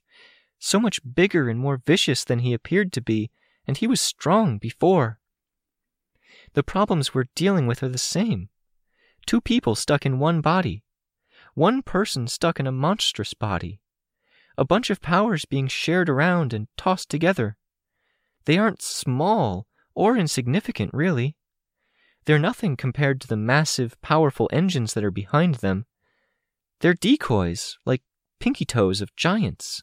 so 0.60 0.80
much 0.80 1.00
bigger 1.16 1.50
and 1.50 1.60
more 1.60 1.82
vicious 1.86 2.24
than 2.24 2.40
he 2.40 2.54
appeared 2.54 2.92
to 2.94 3.02
be, 3.02 3.30
and 3.66 3.78
he 3.78 3.88
was 3.88 4.02
strong 4.02 4.58
before. 4.58 5.20
The 6.54 6.64
problems 6.64 7.14
we're 7.14 7.26
dealing 7.36 7.68
with 7.68 7.84
are 7.84 7.90
the 7.90 7.98
same. 7.98 8.50
Two 9.26 9.42
people 9.42 9.76
stuck 9.76 10.06
in 10.06 10.20
one 10.20 10.42
body. 10.42 10.84
One 11.58 11.82
person 11.82 12.28
stuck 12.28 12.60
in 12.60 12.68
a 12.68 12.72
monstrous 12.72 13.34
body. 13.34 13.82
A 14.60 14.64
bunch 14.64 14.92
of 14.92 15.02
powers 15.02 15.46
being 15.46 15.68
shared 15.68 16.08
around 16.08 16.54
and 16.54 16.68
tossed 16.78 17.10
together. 17.10 17.58
They 18.46 18.60
aren't 18.60 18.84
small 18.84 19.66
or 19.96 20.16
insignificant, 20.16 20.92
really. 20.94 21.36
They're 22.26 22.38
nothing 22.38 22.78
compared 22.78 23.20
to 23.22 23.28
the 23.28 23.36
massive, 23.36 24.00
powerful 24.02 24.48
engines 24.54 24.94
that 24.94 25.04
are 25.04 25.10
behind 25.10 25.56
them. 25.56 25.88
They're 26.82 26.94
decoys, 26.94 27.80
like 27.88 28.04
pinky 28.40 28.64
toes 28.64 29.02
of 29.02 29.16
giants. 29.16 29.82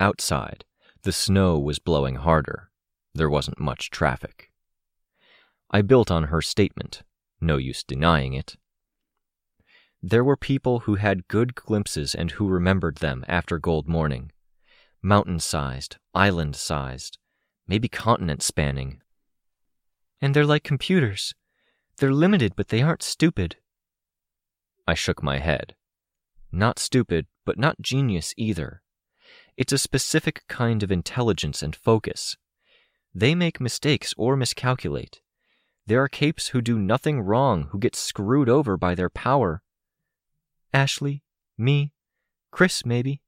Outside, 0.00 0.64
the 1.02 1.12
snow 1.12 1.58
was 1.58 1.78
blowing 1.78 2.14
harder. 2.14 2.70
There 3.14 3.28
wasn't 3.28 3.60
much 3.60 3.90
traffic. 3.90 4.50
I 5.70 5.82
built 5.82 6.10
on 6.10 6.24
her 6.32 6.40
statement. 6.40 7.02
No 7.38 7.58
use 7.58 7.84
denying 7.84 8.32
it. 8.32 8.56
There 10.02 10.22
were 10.22 10.36
people 10.36 10.80
who 10.80 10.94
had 10.94 11.26
good 11.26 11.56
glimpses 11.56 12.14
and 12.14 12.30
who 12.32 12.46
remembered 12.46 12.98
them 12.98 13.24
after 13.26 13.58
Gold 13.58 13.88
Morning. 13.88 14.30
Mountain 15.02 15.40
sized, 15.40 15.96
island 16.14 16.54
sized, 16.54 17.18
maybe 17.66 17.88
continent 17.88 18.42
spanning. 18.42 19.00
And 20.20 20.34
they're 20.34 20.46
like 20.46 20.62
computers. 20.62 21.34
They're 21.96 22.12
limited, 22.12 22.54
but 22.54 22.68
they 22.68 22.80
aren't 22.80 23.02
stupid. 23.02 23.56
I 24.86 24.94
shook 24.94 25.22
my 25.22 25.38
head. 25.38 25.74
Not 26.52 26.78
stupid, 26.78 27.26
but 27.44 27.58
not 27.58 27.80
genius 27.80 28.32
either. 28.36 28.82
It's 29.56 29.72
a 29.72 29.78
specific 29.78 30.44
kind 30.48 30.84
of 30.84 30.92
intelligence 30.92 31.60
and 31.60 31.74
focus. 31.74 32.36
They 33.12 33.34
make 33.34 33.60
mistakes 33.60 34.14
or 34.16 34.36
miscalculate. 34.36 35.20
There 35.86 36.02
are 36.02 36.08
capes 36.08 36.48
who 36.48 36.60
do 36.60 36.78
nothing 36.78 37.20
wrong 37.20 37.64
who 37.70 37.80
get 37.80 37.96
screwed 37.96 38.48
over 38.48 38.76
by 38.76 38.94
their 38.94 39.10
power. 39.10 39.62
Ashley, 40.72 41.22
me, 41.56 41.92
Chris, 42.50 42.84
maybe. 42.84 43.22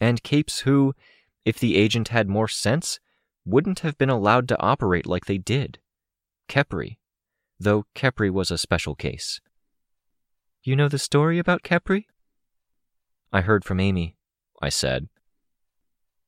And 0.00 0.22
capes 0.22 0.60
who, 0.60 0.94
if 1.44 1.58
the 1.58 1.76
agent 1.76 2.08
had 2.08 2.28
more 2.28 2.48
sense, 2.48 3.00
wouldn't 3.44 3.80
have 3.80 3.98
been 3.98 4.10
allowed 4.10 4.48
to 4.48 4.60
operate 4.60 5.06
like 5.06 5.26
they 5.26 5.38
did. 5.38 5.78
Khepri, 6.48 6.98
though 7.58 7.86
Khepri 7.94 8.30
was 8.30 8.50
a 8.50 8.58
special 8.58 8.94
case. 8.94 9.40
You 10.62 10.76
know 10.76 10.88
the 10.88 10.98
story 10.98 11.38
about 11.38 11.62
Khepri? 11.62 12.04
I 13.32 13.42
heard 13.42 13.64
from 13.64 13.80
Amy. 13.80 14.16
I 14.60 14.68
said. 14.68 15.08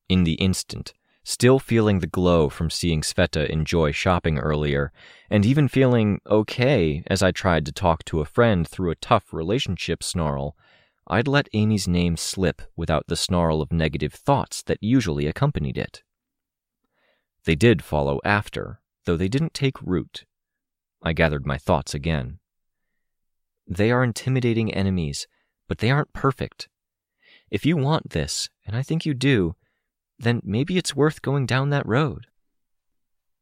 In 0.09 0.24
the 0.24 0.35
instant, 0.35 0.94
still 1.22 1.59
feeling 1.59 1.98
the 1.98 2.06
glow 2.06 2.48
from 2.48 2.70
seeing 2.70 3.02
Sveta 3.02 3.48
enjoy 3.48 3.92
shopping 3.92 4.38
earlier, 4.38 4.92
and 5.28 5.44
even 5.44 5.68
feeling 5.68 6.20
okay 6.26 7.02
as 7.06 7.22
I 7.22 7.30
tried 7.30 7.66
to 7.66 7.72
talk 7.72 8.04
to 8.06 8.20
a 8.20 8.24
friend 8.24 8.66
through 8.66 8.90
a 8.90 8.96
tough 8.96 9.33
relationship 9.33 10.02
snarl, 10.02 10.56
I'd 11.06 11.28
let 11.28 11.48
Amy's 11.52 11.88
name 11.88 12.16
slip 12.16 12.62
without 12.76 13.06
the 13.09 13.16
snarl 13.16 13.61
of 13.61 13.72
negative 13.72 14.12
thoughts 14.12 14.62
that 14.62 14.78
usually 14.80 15.26
accompanied 15.26 15.76
it. 15.76 16.02
They 17.44 17.54
did 17.54 17.83
follow 17.83 18.20
after, 18.24 18.80
though 19.06 19.16
they 19.16 19.28
didn't 19.28 19.54
take 19.54 19.83
root. 19.83 20.24
I 21.02 21.12
gathered 21.12 21.46
my 21.46 21.59
thoughts 21.59 21.94
again. 21.94 22.38
They 23.66 23.90
are 23.90 24.04
intimidating 24.04 24.72
enemies, 24.72 25.26
but 25.68 25.78
they 25.78 25.90
aren't 25.90 26.12
perfect. 26.12 26.68
If 27.50 27.66
you 27.66 27.76
want 27.76 28.11
this, 28.11 28.48
and 28.66 28.76
I 28.76 28.83
think 28.83 29.06
you 29.06 29.14
do, 29.14 29.56
then 30.20 30.40
maybe 30.44 30.76
it's 30.76 30.94
worth 30.94 31.22
going 31.22 31.46
down 31.46 31.70
that 31.70 31.87
road. 31.87 32.26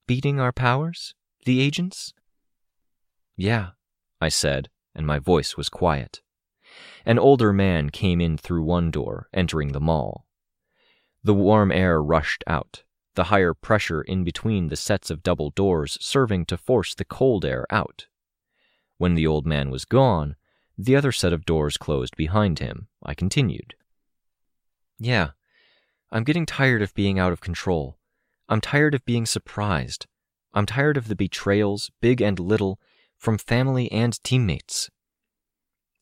Beating 0.07 0.41
our 0.41 0.53
powers? 0.53 1.15
The 1.45 1.61
agents? 1.61 2.15
Yeah, 3.37 3.71
I 4.21 4.29
said, 4.29 4.71
and 4.95 5.07
my 5.07 5.19
voice 5.19 5.57
was 5.57 5.69
quiet. 5.69 6.23
An 7.05 7.19
older 7.19 7.53
man 7.53 7.91
came 7.91 8.21
in 8.21 8.39
through 8.39 8.63
one 8.63 8.91
door, 8.91 9.29
entering 9.35 9.73
the 9.73 9.81
mall. 9.81 10.27
The 11.25 11.35
warm 11.35 11.73
air 11.73 12.03
rushed 12.03 12.45
out, 12.47 12.85
the 13.15 13.25
higher 13.25 13.55
pressure 13.55 14.03
in 14.03 14.23
between 14.23 14.69
the 14.69 14.77
sets 14.77 15.11
of 15.11 15.23
double 15.23 15.51
doors 15.51 15.99
serving 16.01 16.47
to 16.47 16.57
force 16.57 16.95
the 16.95 17.05
cold 17.05 17.45
air 17.45 17.67
out. 17.71 18.07
When 18.99 19.15
the 19.15 19.27
old 19.27 19.47
man 19.47 19.71
was 19.71 19.85
gone, 19.85 20.37
the 20.77 20.95
other 20.95 21.11
set 21.11 21.33
of 21.33 21.45
doors 21.45 21.77
closed 21.77 22.17
behind 22.17 22.61
him. 22.61 22.87
I 23.03 23.15
continued. 23.15 23.75
Yeah, 24.99 25.31
I'm 26.11 26.25
getting 26.25 26.47
tired 26.47 26.81
of 26.81 26.95
being 26.95 27.19
out 27.19 27.33
of 27.33 27.41
control. 27.41 27.99
I'm 28.49 28.61
tired 28.61 28.95
of 28.95 29.05
being 29.05 29.27
surprised. 29.27 30.07
I'm 30.55 30.65
tired 30.65 30.97
of 30.97 31.09
the 31.09 31.17
betrayals, 31.17 31.91
big 32.01 32.23
and 32.23 32.39
little, 32.39 32.81
from 33.19 33.37
family 33.37 33.93
and 33.93 34.23
teammates. 34.25 34.89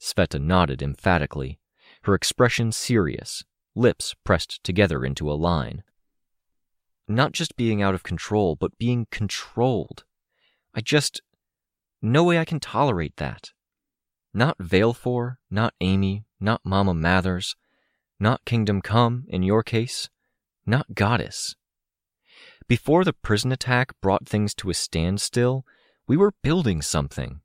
Sveta 0.01 0.41
nodded 0.41 0.83
emphatically, 0.83 1.59
her 2.03 2.15
expression 2.15 2.71
serious, 2.71 3.45
lips 3.75 4.15
pressed 4.23 4.63
together 4.63 5.05
into 5.05 5.31
a 5.31 5.35
line. 5.35 5.83
Not 7.09 7.33
just 7.33 7.57
being 7.57 7.83
out 7.83 7.95
of 7.95 8.03
control, 8.03 8.55
but 8.55 8.79
being 8.79 9.07
controlled. 9.11 10.05
I 10.75 10.81
just. 10.81 11.23
No 12.03 12.23
way 12.23 12.39
I 12.39 12.45
can 12.45 12.61
tolerate 12.61 13.17
that. 13.17 13.51
Not 14.33 14.59
Valefor, 14.59 15.37
not 15.51 15.75
Amy, 15.81 16.27
not 16.39 16.61
Mama 16.65 16.95
Mathers, 16.95 17.57
not 18.19 18.45
kingdom 18.45 18.81
come, 18.81 19.25
in 19.29 19.43
your 19.43 19.63
case, 19.63 20.09
not 20.65 20.95
goddess. 20.95 21.55
Before 22.69 23.05
the 23.05 23.13
prison 23.13 23.53
attack 23.53 23.93
brought 24.01 24.29
things 24.29 24.55
to 24.55 24.71
a 24.71 24.75
standstill, 24.75 25.65
we 26.09 26.17
were 26.17 26.35
building 26.43 26.83
something. 26.83 27.41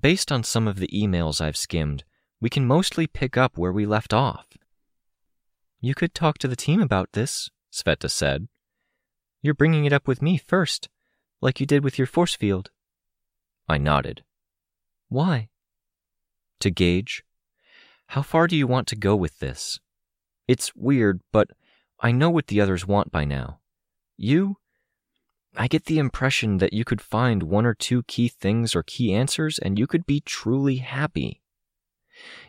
Based 0.00 0.32
on 0.32 0.42
some 0.42 0.66
of 0.66 0.76
the 0.76 0.88
emails 0.88 1.40
I've 1.40 1.56
skimmed, 1.56 2.04
we 2.40 2.48
can 2.48 2.66
mostly 2.66 3.06
pick 3.06 3.36
up 3.36 3.58
where 3.58 3.72
we 3.72 3.86
left 3.86 4.12
off. 4.12 4.46
You 5.80 5.94
could 5.94 6.14
talk 6.14 6.38
to 6.38 6.48
the 6.48 6.56
team 6.56 6.80
about 6.80 7.12
this, 7.12 7.50
Sveta 7.72 8.10
said. 8.10 8.48
You're 9.42 9.54
bringing 9.54 9.84
it 9.84 9.92
up 9.92 10.06
with 10.06 10.22
me 10.22 10.38
first, 10.38 10.88
like 11.40 11.60
you 11.60 11.66
did 11.66 11.84
with 11.84 11.98
your 11.98 12.06
force 12.06 12.34
field. 12.34 12.70
I 13.68 13.78
nodded. 13.78 14.22
Why? 15.08 15.50
To 16.60 16.70
gauge 16.70 17.24
how 18.12 18.20
far 18.20 18.46
do 18.46 18.54
you 18.54 18.66
want 18.66 18.86
to 18.86 18.94
go 18.94 19.16
with 19.16 19.38
this? 19.38 19.80
It's 20.46 20.76
weird, 20.76 21.22
but 21.32 21.48
I 21.98 22.12
know 22.12 22.28
what 22.28 22.48
the 22.48 22.60
others 22.60 22.86
want 22.86 23.10
by 23.10 23.24
now. 23.24 23.60
You? 24.18 24.58
I 25.56 25.66
get 25.66 25.86
the 25.86 25.98
impression 25.98 26.58
that 26.58 26.74
you 26.74 26.84
could 26.84 27.00
find 27.00 27.42
one 27.42 27.64
or 27.64 27.72
two 27.72 28.02
key 28.02 28.28
things 28.28 28.76
or 28.76 28.82
key 28.82 29.14
answers 29.14 29.58
and 29.58 29.78
you 29.78 29.86
could 29.86 30.04
be 30.04 30.20
truly 30.20 30.76
happy. 30.76 31.40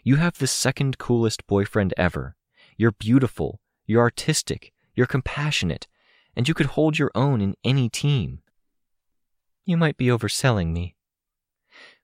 You 0.03 0.18
have 0.18 0.38
the 0.38 0.47
second 0.47 0.97
coolest 0.97 1.47
boyfriend 1.47 1.93
ever. 1.95 2.36
You're 2.76 2.91
beautiful, 2.91 3.61
you're 3.86 4.01
artistic, 4.01 4.74
you're 4.95 5.07
compassionate, 5.07 5.88
and 6.36 6.45
you 6.45 6.53
could 6.53 6.76
hold 6.76 6.99
your 6.99 7.11
own 7.16 7.39
in 7.39 7.55
any 7.64 7.88
team. 7.88 8.39
You 9.64 9.78
might 9.78 9.95
be 9.95 10.07
overselling 10.07 10.74
me. 10.74 10.97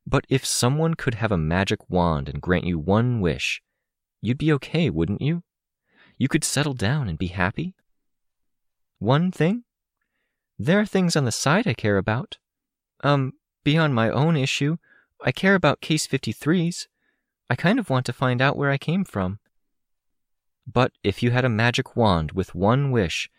But 0.05 0.25
if 0.29 0.45
someone 0.45 0.95
could 0.95 1.15
have 1.15 1.31
a 1.31 1.37
magic 1.37 1.89
wand 1.89 2.29
and 2.29 2.41
grant 2.41 2.65
you 2.65 2.79
one 2.79 3.21
wish, 3.21 3.61
you'd 4.21 4.37
be 4.37 4.51
okay, 4.53 4.89
wouldn't 4.89 5.21
you? 5.21 5.43
You 6.17 6.27
could 6.27 6.43
settle 6.43 6.73
down 6.73 7.07
and 7.07 7.17
be 7.17 7.27
happy? 7.27 7.75
One 8.97 9.31
thing? 9.31 9.63
There 10.57 10.79
are 10.79 10.85
things 10.85 11.15
on 11.15 11.25
the 11.25 11.31
side 11.31 11.67
I 11.67 11.73
care 11.73 11.97
about. 11.97 12.37
Um, 13.01 13.33
beyond 13.63 13.95
my 13.95 14.09
own 14.09 14.35
issue, 14.35 14.77
I 15.23 15.31
care 15.31 15.55
about 15.55 15.79
Case 15.79 16.05
53's. 16.05 16.87
I 17.49 17.55
kind 17.55 17.79
of 17.79 17.89
want 17.89 18.05
to 18.07 18.13
find 18.13 18.41
out 18.41 18.57
where 18.57 18.69
I 18.69 18.77
came 18.77 19.05
from. 19.05 19.39
But 20.71 20.91
if 21.03 21.23
you 21.23 21.31
had 21.31 21.45
a 21.45 21.49
magic 21.49 21.95
wand 21.95 22.33
with 22.33 22.53
one 22.53 22.91
wish, 22.91 23.29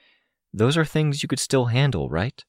those 0.53 0.77
are 0.77 0.85
things 0.85 1.23
you 1.23 1.29
could 1.29 1.39
still 1.39 1.67
handle, 1.67 2.09
right? 2.09 2.45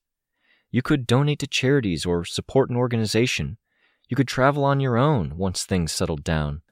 You 0.71 0.81
could 0.81 1.05
donate 1.05 1.39
to 1.39 1.47
charities 1.47 2.05
or 2.05 2.23
support 2.25 2.69
an 2.69 2.77
organization. 2.77 3.57
You 4.11 4.17
could 4.17 4.27
travel 4.27 4.65
on 4.65 4.81
your 4.81 4.97
own 4.97 5.37
once 5.37 5.63
things 5.63 5.93
settled 5.93 6.21
down. 6.21 6.63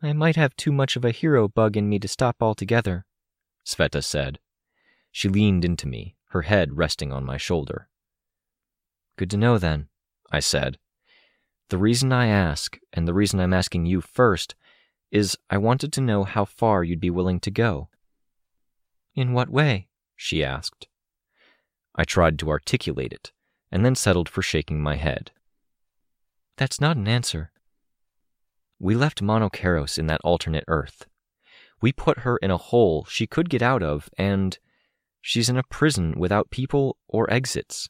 I 0.00 0.14
might 0.14 0.36
have 0.36 0.56
too 0.56 0.72
much 0.72 0.96
of 0.96 1.04
a 1.04 1.10
hero 1.10 1.48
bug 1.48 1.76
in 1.76 1.86
me 1.86 1.98
to 1.98 2.08
stop 2.08 2.36
altogether, 2.40 3.04
Sveta 3.66 4.02
said. 4.02 4.38
She 5.12 5.28
leaned 5.28 5.66
into 5.66 5.86
me, 5.86 6.16
her 6.30 6.40
head 6.40 6.78
resting 6.78 7.12
on 7.12 7.26
my 7.26 7.36
shoulder. 7.36 7.90
Good 9.18 9.30
to 9.32 9.36
know 9.36 9.58
then, 9.58 9.88
I 10.32 10.40
said. 10.40 10.78
The 11.68 11.76
reason 11.76 12.10
I 12.10 12.28
ask, 12.28 12.78
and 12.94 13.06
the 13.06 13.12
reason 13.12 13.38
I'm 13.38 13.52
asking 13.52 13.84
you 13.84 14.00
first, 14.00 14.54
is 15.10 15.36
I 15.50 15.58
wanted 15.58 15.92
to 15.92 16.00
know 16.00 16.24
how 16.24 16.46
far 16.46 16.82
you'd 16.82 17.00
be 17.00 17.10
willing 17.10 17.38
to 17.40 17.50
go. 17.50 17.90
In 19.14 19.34
what 19.34 19.50
way? 19.50 19.88
she 20.16 20.42
asked. 20.42 20.88
I 21.94 22.04
tried 22.04 22.38
to 22.38 22.48
articulate 22.48 23.12
it, 23.12 23.30
and 23.70 23.84
then 23.84 23.94
settled 23.94 24.30
for 24.30 24.40
shaking 24.40 24.80
my 24.80 24.96
head. 24.96 25.30
That's 26.56 26.80
not 26.80 26.96
an 26.96 27.08
answer. 27.08 27.50
We 28.78 28.94
left 28.94 29.22
Monokeros 29.22 29.98
in 29.98 30.06
that 30.06 30.20
alternate 30.22 30.64
Earth. 30.68 31.06
We 31.80 31.92
put 31.92 32.20
her 32.20 32.36
in 32.38 32.50
a 32.50 32.56
hole 32.56 33.04
she 33.04 33.26
could 33.26 33.50
get 33.50 33.62
out 33.62 33.82
of, 33.82 34.08
and 34.16 34.58
she's 35.20 35.48
in 35.48 35.56
a 35.56 35.62
prison 35.64 36.14
without 36.16 36.50
people 36.50 36.96
or 37.08 37.30
exits. 37.32 37.88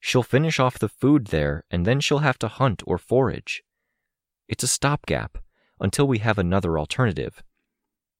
She'll 0.00 0.22
finish 0.22 0.60
off 0.60 0.78
the 0.78 0.88
food 0.88 1.26
there, 1.26 1.64
and 1.70 1.86
then 1.86 2.00
she'll 2.00 2.18
have 2.18 2.38
to 2.40 2.48
hunt 2.48 2.82
or 2.86 2.98
forage. 2.98 3.62
It's 4.48 4.62
a 4.62 4.68
stopgap 4.68 5.38
until 5.80 6.06
we 6.06 6.18
have 6.18 6.38
another 6.38 6.78
alternative. 6.78 7.42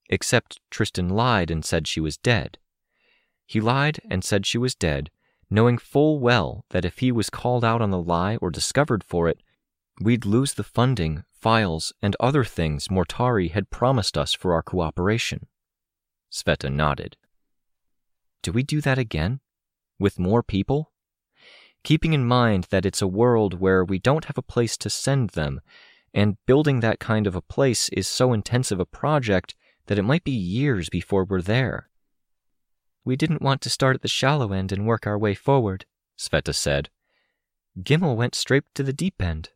Except 0.08 0.60
Tristan 0.70 1.08
lied 1.08 1.50
and 1.50 1.64
said 1.64 1.86
she 1.86 2.00
was 2.00 2.16
dead. 2.16 2.58
He 3.46 3.60
lied 3.60 4.00
and 4.10 4.24
said 4.24 4.46
she 4.46 4.58
was 4.58 4.74
dead, 4.74 5.10
knowing 5.50 5.78
full 5.78 6.18
well 6.18 6.64
that 6.70 6.84
if 6.84 6.98
he 6.98 7.12
was 7.12 7.30
called 7.30 7.64
out 7.64 7.80
on 7.80 7.90
the 7.90 8.02
lie 8.02 8.36
or 8.36 8.50
discovered 8.50 9.04
for 9.04 9.28
it, 9.28 9.40
we'd 10.00 10.24
lose 10.24 10.54
the 10.54 10.64
funding, 10.64 11.24
files, 11.32 11.92
and 12.02 12.16
other 12.20 12.44
things 12.44 12.88
Mortari 12.88 13.50
had 13.50 13.70
promised 13.70 14.16
us 14.16 14.34
for 14.34 14.52
our 14.52 14.62
cooperation. 14.62 15.46
Sveta 16.30 16.72
nodded. 16.72 17.16
Do 18.42 18.52
we 18.52 18.62
do 18.62 18.80
that 18.80 18.98
again? 18.98 19.40
With 19.98 20.18
more 20.18 20.42
people? 20.42 20.92
Keeping 21.82 22.12
in 22.12 22.24
mind 22.24 22.66
that 22.70 22.86
it's 22.86 23.02
a 23.02 23.06
world 23.06 23.60
where 23.60 23.84
we 23.84 23.98
don't 23.98 24.26
have 24.26 24.38
a 24.38 24.42
place 24.42 24.76
to 24.78 24.90
send 24.90 25.30
them, 25.30 25.60
and 26.12 26.36
building 26.46 26.80
that 26.80 27.00
kind 27.00 27.26
of 27.26 27.34
a 27.34 27.42
place 27.42 27.88
is 27.90 28.08
so 28.08 28.32
intensive 28.32 28.80
a 28.80 28.86
project 28.86 29.54
that 29.86 29.98
it 29.98 30.02
might 30.02 30.24
be 30.24 30.32
years 30.32 30.88
before 30.88 31.24
we're 31.24 31.42
there. 31.42 31.88
We 33.04 33.16
didn't 33.16 33.42
want 33.42 33.60
to 33.62 33.70
start 33.70 33.96
at 33.96 34.02
the 34.02 34.08
shallow 34.08 34.52
end 34.52 34.70
and 34.70 34.86
work 34.86 35.06
our 35.06 35.18
way 35.18 35.34
forward, 35.34 35.86
Sveta 36.18 36.54
said. 36.54 36.90
Gimel 37.80 38.16
went 38.16 38.34
straight 38.34 38.64
to 38.74 38.82
the 38.82 38.92
deep 38.92 39.22
end. 39.22 39.50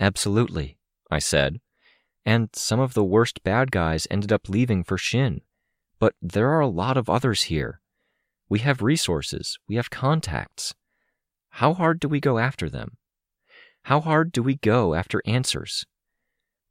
Absolutely, 0.00 0.78
I 1.10 1.18
said. 1.18 1.60
And 2.24 2.48
some 2.54 2.80
of 2.80 2.94
the 2.94 3.04
worst 3.04 3.42
bad 3.42 3.70
guys 3.70 4.06
ended 4.10 4.32
up 4.32 4.48
leaving 4.48 4.82
for 4.82 4.96
Shin. 4.96 5.42
But 5.98 6.14
there 6.22 6.48
are 6.48 6.60
a 6.60 6.68
lot 6.68 6.96
of 6.96 7.10
others 7.10 7.44
here. 7.44 7.80
We 8.48 8.60
have 8.60 8.82
resources, 8.82 9.58
we 9.68 9.76
have 9.76 9.90
contacts. 9.90 10.74
How 11.50 11.74
hard 11.74 12.00
do 12.00 12.08
we 12.08 12.18
go 12.18 12.38
after 12.38 12.70
them? 12.70 12.96
How 13.84 14.00
hard 14.00 14.32
do 14.32 14.42
we 14.42 14.56
go 14.56 14.94
after 14.94 15.22
answers? 15.26 15.84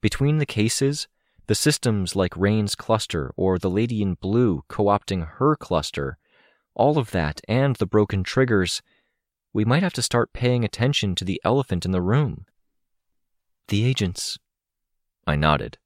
Between 0.02 0.40
the 0.40 0.46
cases, 0.46 1.08
the 1.48 1.56
systems 1.56 2.16
like 2.16 2.36
Rain's 2.36 2.76
cluster 2.76 3.32
or 3.36 3.60
the 3.60 3.70
Lady 3.70 4.02
in 4.02 4.16
Blue 4.16 4.64
co 4.68 4.86
opting 4.86 5.28
her 5.38 5.56
cluster, 5.56 6.18
all 6.74 6.98
of 6.98 7.12
that 7.12 7.42
and 7.48 7.76
the 7.76 7.86
broken 7.86 8.24
triggers, 8.24 8.82
we 9.54 9.66
might 9.66 9.84
have 9.84 9.94
to 9.94 10.02
start 10.02 10.34
paying 10.34 10.64
attention 10.64 11.16
to 11.16 11.26
the 11.26 11.42
elephant 11.44 11.86
in 11.86 11.92
the 11.92 12.02
room. 12.02 12.46
The 13.70 13.86
agents. 13.86 14.40
I 15.28 15.36
nodded. 15.36 15.78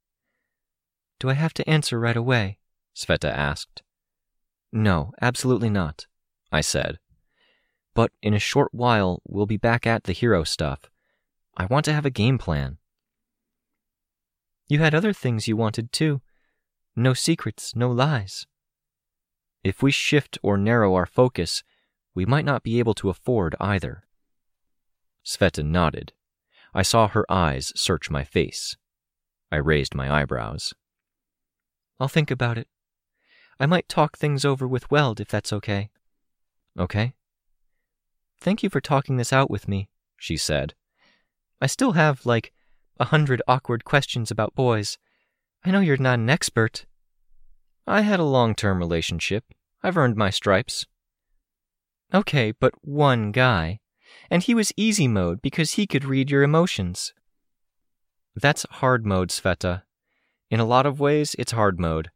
Do 1.19 1.29
I 1.29 1.33
have 1.33 1.53
to 1.55 1.69
answer 1.69 1.99
right 1.99 2.15
away? 2.15 2.59
Sveta 2.95 3.29
asked. 3.29 3.83
No, 4.71 5.11
absolutely 5.21 5.69
not, 5.69 6.07
I 6.49 6.61
said. 6.61 6.99
But 7.93 8.11
in 8.21 8.33
a 8.33 8.39
short 8.39 8.73
while, 8.73 9.21
we'll 9.27 9.45
be 9.45 9.57
back 9.57 9.85
at 9.85 10.05
the 10.05 10.13
hero 10.13 10.45
stuff. 10.45 10.89
I 11.57 11.65
want 11.65 11.83
to 11.83 11.93
have 11.93 12.05
a 12.05 12.09
game 12.09 12.37
plan. 12.37 12.77
You 14.69 14.79
had 14.79 14.95
other 14.95 15.11
things 15.11 15.49
you 15.49 15.57
wanted 15.57 15.91
too. 15.91 16.21
No 16.95 17.13
secrets, 17.13 17.75
no 17.75 17.91
lies. 17.91 18.47
If 19.61 19.83
we 19.83 19.91
shift 19.91 20.37
or 20.41 20.57
narrow 20.57 20.95
our 20.95 21.05
focus, 21.05 21.63
we 22.15 22.25
might 22.25 22.45
not 22.45 22.63
be 22.63 22.79
able 22.79 22.93
to 22.93 23.09
afford 23.09 23.57
either. 23.59 24.05
Sveta 25.25 25.65
nodded. 25.65 26.13
I 26.73 26.81
saw 26.81 27.07
her 27.07 27.25
eyes 27.31 27.71
search 27.75 28.09
my 28.09 28.23
face. 28.23 28.75
I 29.51 29.57
raised 29.57 29.93
my 29.93 30.11
eyebrows. 30.11 30.73
I'll 31.99 32.07
think 32.07 32.31
about 32.31 32.57
it. 32.57 32.67
I 33.59 33.65
might 33.65 33.87
talk 33.87 34.17
things 34.17 34.43
over 34.43 34.67
with 34.67 34.89
Weld 34.89 35.19
if 35.19 35.27
that's 35.27 35.53
okay. 35.53 35.91
Okay. 36.77 37.13
Thank 38.41 38.63
you 38.63 38.69
for 38.69 38.81
talking 38.81 39.17
this 39.17 39.31
out 39.31 39.51
with 39.51 39.67
me, 39.67 39.89
she 40.17 40.35
said. 40.35 40.73
I 41.61 41.67
still 41.67 41.93
have, 41.93 42.25
like, 42.25 42.51
a 42.99 43.05
hundred 43.05 43.41
awkward 43.47 43.85
questions 43.85 44.31
about 44.31 44.55
boys. 44.55 44.97
I 45.63 45.71
know 45.71 45.79
you're 45.79 45.97
not 45.97 46.19
an 46.19 46.29
expert. 46.29 46.85
I 47.85 48.01
had 48.01 48.19
a 48.19 48.23
long 48.23 48.55
term 48.55 48.79
relationship. 48.79 49.45
I've 49.83 49.97
earned 49.97 50.15
my 50.15 50.29
stripes. 50.29 50.87
Okay, 52.13 52.51
but 52.51 52.73
one 52.81 53.31
guy. 53.31 53.79
And 54.29 54.43
he 54.43 54.53
was 54.53 54.73
easy 54.77 55.07
mode 55.07 55.41
because 55.41 55.71
he 55.71 55.87
could 55.87 56.05
read 56.05 56.31
your 56.31 56.43
emotions. 56.43 57.13
That's 58.35 58.65
hard 58.71 59.05
mode, 59.05 59.29
Sveta. 59.29 59.83
In 60.49 60.59
a 60.59 60.65
lot 60.65 60.85
of 60.85 60.99
ways, 60.99 61.35
it's 61.37 61.51
hard 61.51 61.79
mode. 61.79 62.11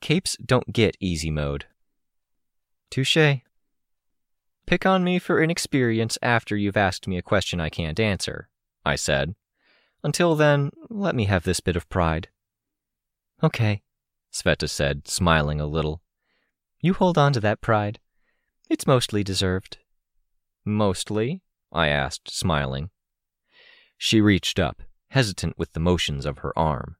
Capes 0.00 0.36
don't 0.36 0.72
get 0.72 0.96
easy 1.00 1.30
mode. 1.30 1.66
Touche. 2.90 3.40
Pick 4.66 4.86
on 4.86 5.04
me 5.04 5.18
for 5.18 5.42
inexperience 5.42 6.18
after 6.22 6.56
you've 6.56 6.76
asked 6.76 7.08
me 7.08 7.18
a 7.18 7.22
question 7.22 7.60
I 7.60 7.68
can't 7.68 8.00
answer. 8.00 8.48
I 8.84 8.96
said. 8.96 9.34
Until 10.04 10.34
then, 10.34 10.70
let 10.88 11.14
me 11.14 11.26
have 11.26 11.44
this 11.44 11.60
bit 11.60 11.76
of 11.76 11.88
pride. 11.88 12.28
Okay, 13.42 13.82
Sveta 14.32 14.68
said, 14.68 15.08
smiling 15.08 15.60
a 15.60 15.66
little. 15.66 16.00
You 16.80 16.94
hold 16.94 17.16
on 17.18 17.32
to 17.34 17.40
that 17.40 17.60
pride. 17.60 18.00
It's 18.68 18.86
mostly 18.86 19.22
deserved. 19.22 19.78
Mostly? 20.64 21.42
I 21.72 21.88
asked, 21.88 22.30
smiling. 22.30 22.90
She 23.96 24.20
reached 24.20 24.58
up, 24.58 24.82
hesitant 25.08 25.58
with 25.58 25.72
the 25.72 25.80
motions 25.80 26.26
of 26.26 26.38
her 26.38 26.56
arm. 26.58 26.96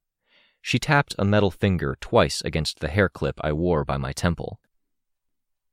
She 0.61 0.79
tapped 0.79 1.15
a 1.19 1.25
metal 1.25 1.51
finger 1.51 1.97
twice 2.01 2.41
against 2.43 2.79
the 2.79 2.89
hair 2.89 3.09
clip 3.09 3.41
I 3.43 3.53
wore 3.53 3.85
by 3.85 3.97
my 3.97 4.13
temple. 4.13 4.61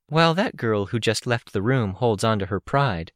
While 0.08 0.34
that 0.34 0.58
girl 0.58 0.88
who 0.88 1.00
just 1.00 1.28
left 1.28 1.54
the 1.54 1.62
room 1.62 1.94
holds 1.94 2.24
on 2.24 2.40
to 2.40 2.48
her 2.48 2.60
pride, 2.60 3.12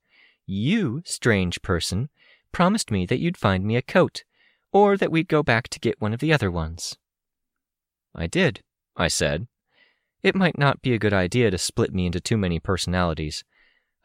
you, 0.46 1.02
strange 1.06 1.62
person, 1.62 2.10
promised 2.52 2.92
me 2.92 3.06
that 3.08 3.20
you'd 3.20 3.38
find 3.38 3.66
me 3.66 3.76
a 3.76 3.82
coat, 3.82 4.24
or 4.72 4.98
that 4.98 5.12
we'd 5.12 5.28
go 5.28 5.42
back 5.42 5.68
to 5.70 5.80
get 5.80 6.00
one 6.00 6.14
of 6.14 6.20
the 6.20 6.32
other 6.32 6.52
ones. 6.52 6.98
I 8.14 8.28
did, 8.28 8.62
I 8.96 9.08
said. 9.08 9.48
It 10.22 10.36
might 10.36 10.58
not 10.58 10.82
be 10.82 10.94
a 10.94 11.00
good 11.00 11.14
idea 11.14 11.50
to 11.50 11.58
split 11.58 11.94
me 11.94 12.06
into 12.06 12.20
too 12.20 12.38
many 12.38 12.60
personalities. 12.60 13.44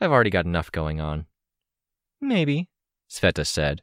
I've 0.00 0.12
already 0.12 0.30
got 0.30 0.44
enough 0.44 0.70
going 0.70 1.00
on. 1.00 1.26
Maybe, 2.20 2.68
Sveta 3.10 3.46
said. 3.46 3.82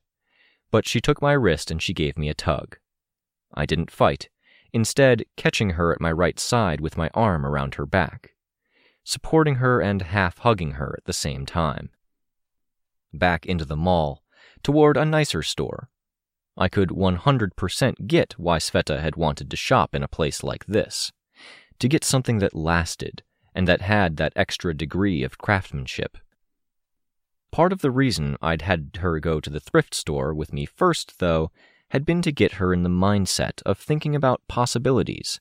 But 0.72 0.88
she 0.88 1.02
took 1.02 1.22
my 1.22 1.34
wrist 1.34 1.72
and 1.72 1.82
she 1.82 1.94
gave 1.94 2.18
me 2.18 2.30
a 2.30 2.34
tug. 2.34 2.78
I 3.54 3.66
didn't 3.66 3.92
fight, 3.92 4.30
instead, 4.74 5.26
catching 5.38 5.72
her 5.72 5.94
at 5.94 6.02
my 6.02 6.12
right 6.12 6.40
side 6.40 6.82
with 6.82 6.98
my 6.98 7.10
arm 7.14 7.46
around 7.46 7.76
her 7.76 7.86
back, 7.86 8.36
supporting 9.04 9.56
her 9.56 9.82
and 9.82 10.02
half 10.02 10.40
hugging 10.40 10.72
her 10.72 10.96
at 10.98 11.06
the 11.06 11.14
same 11.14 11.46
time. 11.46 11.90
Back 13.14 13.46
into 13.46 13.66
the 13.66 13.78
mall, 13.78 14.24
toward 14.64 14.98
a 14.98 15.06
nicer 15.06 15.44
store. 15.44 15.90
I 16.58 16.70
could 16.70 16.90
100% 16.90 18.08
get 18.08 18.34
why 18.38 18.58
Sveta 18.58 19.02
had 19.02 19.16
wanted 19.16 19.52
to 19.52 19.58
shop 19.58 19.94
in 19.94 20.04
a 20.04 20.08
place 20.08 20.44
like 20.44 20.66
this. 20.66 21.12
To 21.80 21.90
get 21.90 22.06
something 22.06 22.40
that 22.40 22.56
lasted 22.56 23.24
and 23.56 23.68
that 23.68 23.82
had 23.82 24.18
that 24.18 24.34
extra 24.36 24.76
degree 24.76 25.24
of 25.24 25.38
craftsmanship. 25.38 26.18
Part 27.52 27.72
of 27.72 27.80
the 27.80 27.90
reason 27.90 28.36
I'd 28.42 28.64
had 28.64 28.98
her 29.00 29.20
go 29.22 29.40
to 29.40 29.50
the 29.50 29.62
thrift 29.62 29.96
store 29.96 30.34
with 30.34 30.52
me 30.52 30.66
first, 30.66 31.20
though, 31.20 31.52
had 31.90 32.06
been 32.06 32.22
to 32.24 32.32
get 32.32 32.54
her 32.54 32.74
in 32.74 32.84
the 32.84 32.90
mindset 32.90 33.62
of 33.66 33.78
thinking 33.78 34.14
about 34.14 34.42
possibilities, 34.50 35.40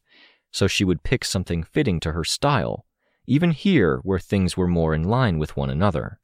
so 0.52 0.68
she 0.68 0.84
would 0.84 1.02
pick 1.02 1.24
something 1.24 1.64
fitting 1.64 1.98
to 2.00 2.12
her 2.12 2.22
style, 2.22 2.86
even 3.26 3.50
here 3.50 3.98
where 4.04 4.20
things 4.20 4.56
were 4.56 4.68
more 4.68 4.94
in 4.94 5.02
line 5.02 5.38
with 5.38 5.56
one 5.56 5.70
another. 5.70 6.20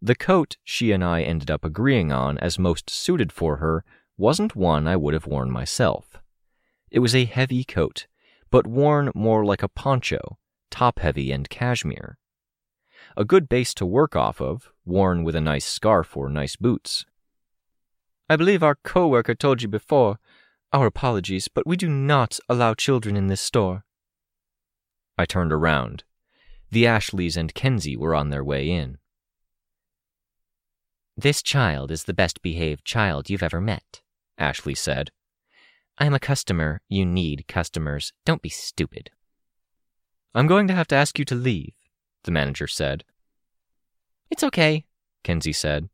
The 0.00 0.14
coat 0.14 0.56
she 0.62 0.92
and 0.92 1.02
I 1.02 1.22
ended 1.22 1.50
up 1.50 1.64
agreeing 1.64 2.12
on 2.12 2.38
as 2.38 2.58
most 2.58 2.88
suited 2.88 3.32
for 3.32 3.56
her 3.56 3.84
wasn't 4.16 4.54
one 4.54 4.86
I 4.86 4.96
would 4.96 5.14
have 5.14 5.26
worn 5.26 5.50
myself. 5.50 6.18
It 6.90 7.00
was 7.00 7.14
a 7.14 7.24
heavy 7.24 7.64
coat, 7.64 8.06
but 8.50 8.66
worn 8.66 9.10
more 9.14 9.44
like 9.44 9.62
a 9.62 9.68
poncho, 9.68 10.38
top 10.70 10.98
heavy 10.98 11.32
and 11.32 11.48
cashmere. 11.48 12.18
A 13.16 13.24
good 13.24 13.48
base 13.48 13.74
to 13.74 13.86
work 13.86 14.14
off 14.14 14.40
of, 14.40 14.72
worn 14.84 15.24
with 15.24 15.34
a 15.34 15.40
nice 15.40 15.66
scarf 15.66 16.16
or 16.16 16.28
nice 16.28 16.56
boots. 16.56 17.04
I 18.28 18.36
believe 18.36 18.62
our 18.62 18.76
co-worker 18.84 19.34
told 19.34 19.62
you 19.62 19.68
before. 19.68 20.18
Our 20.72 20.86
apologies, 20.86 21.48
but 21.48 21.66
we 21.66 21.76
do 21.76 21.88
not 21.88 22.38
allow 22.48 22.74
children 22.74 23.16
in 23.16 23.26
this 23.26 23.40
store. 23.40 23.84
I 25.18 25.24
turned 25.24 25.52
around. 25.52 26.04
The 26.70 26.86
Ashleys 26.86 27.36
and 27.36 27.52
Kenzie 27.52 27.96
were 27.96 28.14
on 28.14 28.30
their 28.30 28.44
way 28.44 28.70
in. 28.70 28.98
This 31.16 31.42
child 31.42 31.90
is 31.90 32.04
the 32.04 32.14
best 32.14 32.40
behaved 32.40 32.84
child 32.84 33.28
you've 33.28 33.42
ever 33.42 33.60
met, 33.60 34.00
Ashley 34.38 34.76
said. 34.76 35.10
I'm 35.98 36.14
a 36.14 36.20
customer. 36.20 36.80
You 36.88 37.04
need 37.04 37.48
customers. 37.48 38.12
Don't 38.24 38.40
be 38.40 38.48
stupid. 38.48 39.10
I'm 40.34 40.46
going 40.46 40.68
to 40.68 40.74
have 40.74 40.86
to 40.88 40.94
ask 40.94 41.18
you 41.18 41.24
to 41.26 41.34
leave, 41.34 41.72
the 42.24 42.30
manager 42.30 42.66
said. 42.66 43.04
It's 44.30 44.44
okay, 44.44 44.84
Kenzie 45.24 45.52
said. 45.52 45.88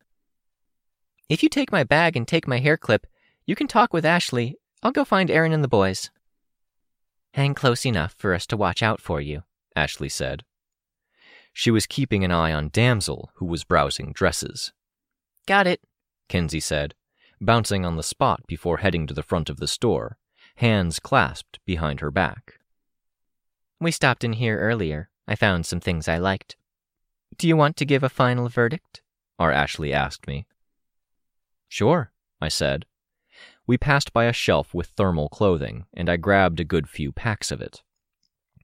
If 1.28 1.42
you 1.42 1.48
take 1.48 1.72
my 1.72 1.84
bag 1.84 2.16
and 2.16 2.28
take 2.28 2.46
my 2.46 2.58
hair 2.58 2.76
clip, 2.76 3.06
you 3.46 3.56
can 3.56 3.66
talk 3.66 3.92
with 3.92 4.04
Ashley. 4.04 4.56
I'll 4.82 4.92
go 4.92 5.04
find 5.04 5.30
Erin 5.30 5.52
and 5.52 5.64
the 5.64 5.68
boys. 5.68 6.10
Hang 7.32 7.54
close 7.54 7.86
enough 7.86 8.14
for 8.18 8.34
us 8.34 8.46
to 8.46 8.56
watch 8.56 8.82
out 8.82 9.00
for 9.00 9.20
you, 9.20 9.42
Ashley 9.74 10.08
said. 10.08 10.44
She 11.52 11.70
was 11.70 11.86
keeping 11.86 12.22
an 12.22 12.30
eye 12.30 12.52
on 12.52 12.68
Damsel, 12.68 13.30
who 13.36 13.46
was 13.46 13.64
browsing 13.64 14.12
dresses. 14.12 14.72
Got 15.46 15.66
it, 15.66 15.80
Kenzie 16.28 16.60
said, 16.60 16.94
bouncing 17.40 17.86
on 17.86 17.96
the 17.96 18.02
spot 18.02 18.46
before 18.46 18.78
heading 18.78 19.06
to 19.06 19.14
the 19.14 19.22
front 19.22 19.48
of 19.48 19.56
the 19.56 19.66
store, 19.66 20.18
hands 20.56 20.98
clasped 20.98 21.58
behind 21.64 22.00
her 22.00 22.10
back. 22.10 22.58
We 23.80 23.90
stopped 23.90 24.24
in 24.24 24.34
here 24.34 24.58
earlier. 24.58 25.10
I 25.28 25.34
found 25.34 25.66
some 25.66 25.80
things 25.80 26.08
I 26.08 26.18
liked. 26.18 26.56
Do 27.36 27.46
you 27.46 27.56
want 27.56 27.76
to 27.76 27.84
give 27.84 28.02
a 28.02 28.08
final 28.08 28.48
verdict? 28.48 29.02
R. 29.38 29.52
Ashley 29.52 29.92
asked 29.92 30.26
me. 30.26 30.46
Sure, 31.68 32.12
I 32.40 32.48
said. 32.48 32.86
We 33.66 33.76
passed 33.76 34.12
by 34.12 34.24
a 34.24 34.32
shelf 34.32 34.72
with 34.72 34.86
thermal 34.88 35.28
clothing, 35.28 35.84
and 35.92 36.08
I 36.08 36.16
grabbed 36.16 36.60
a 36.60 36.64
good 36.64 36.88
few 36.88 37.12
packs 37.12 37.50
of 37.50 37.60
it. 37.60 37.82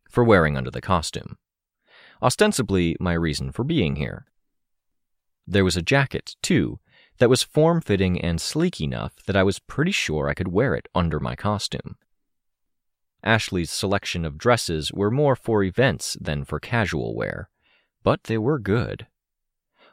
For 0.08 0.24
wearing 0.24 0.56
under 0.56 0.70
the 0.70 0.80
costume. 0.80 1.36
Ostensibly, 2.22 2.96
my 3.00 3.12
reason 3.12 3.50
for 3.50 3.64
being 3.64 3.96
here. 3.96 4.26
There 5.46 5.64
was 5.64 5.76
a 5.76 5.82
jacket, 5.82 6.36
too, 6.40 6.78
that 7.18 7.28
was 7.28 7.42
form 7.42 7.80
fitting 7.80 8.20
and 8.20 8.40
sleek 8.40 8.80
enough 8.80 9.14
that 9.26 9.36
I 9.36 9.42
was 9.42 9.58
pretty 9.58 9.92
sure 9.92 10.28
I 10.28 10.34
could 10.34 10.48
wear 10.48 10.74
it 10.74 10.88
under 10.94 11.20
my 11.20 11.34
costume. 11.34 11.96
Ashley's 13.22 13.70
selection 13.70 14.24
of 14.24 14.38
dresses 14.38 14.92
were 14.92 15.10
more 15.10 15.36
for 15.36 15.62
events 15.62 16.16
than 16.20 16.44
for 16.44 16.58
casual 16.58 17.14
wear, 17.14 17.48
but 18.02 18.24
they 18.24 18.38
were 18.38 18.58
good. 18.58 19.06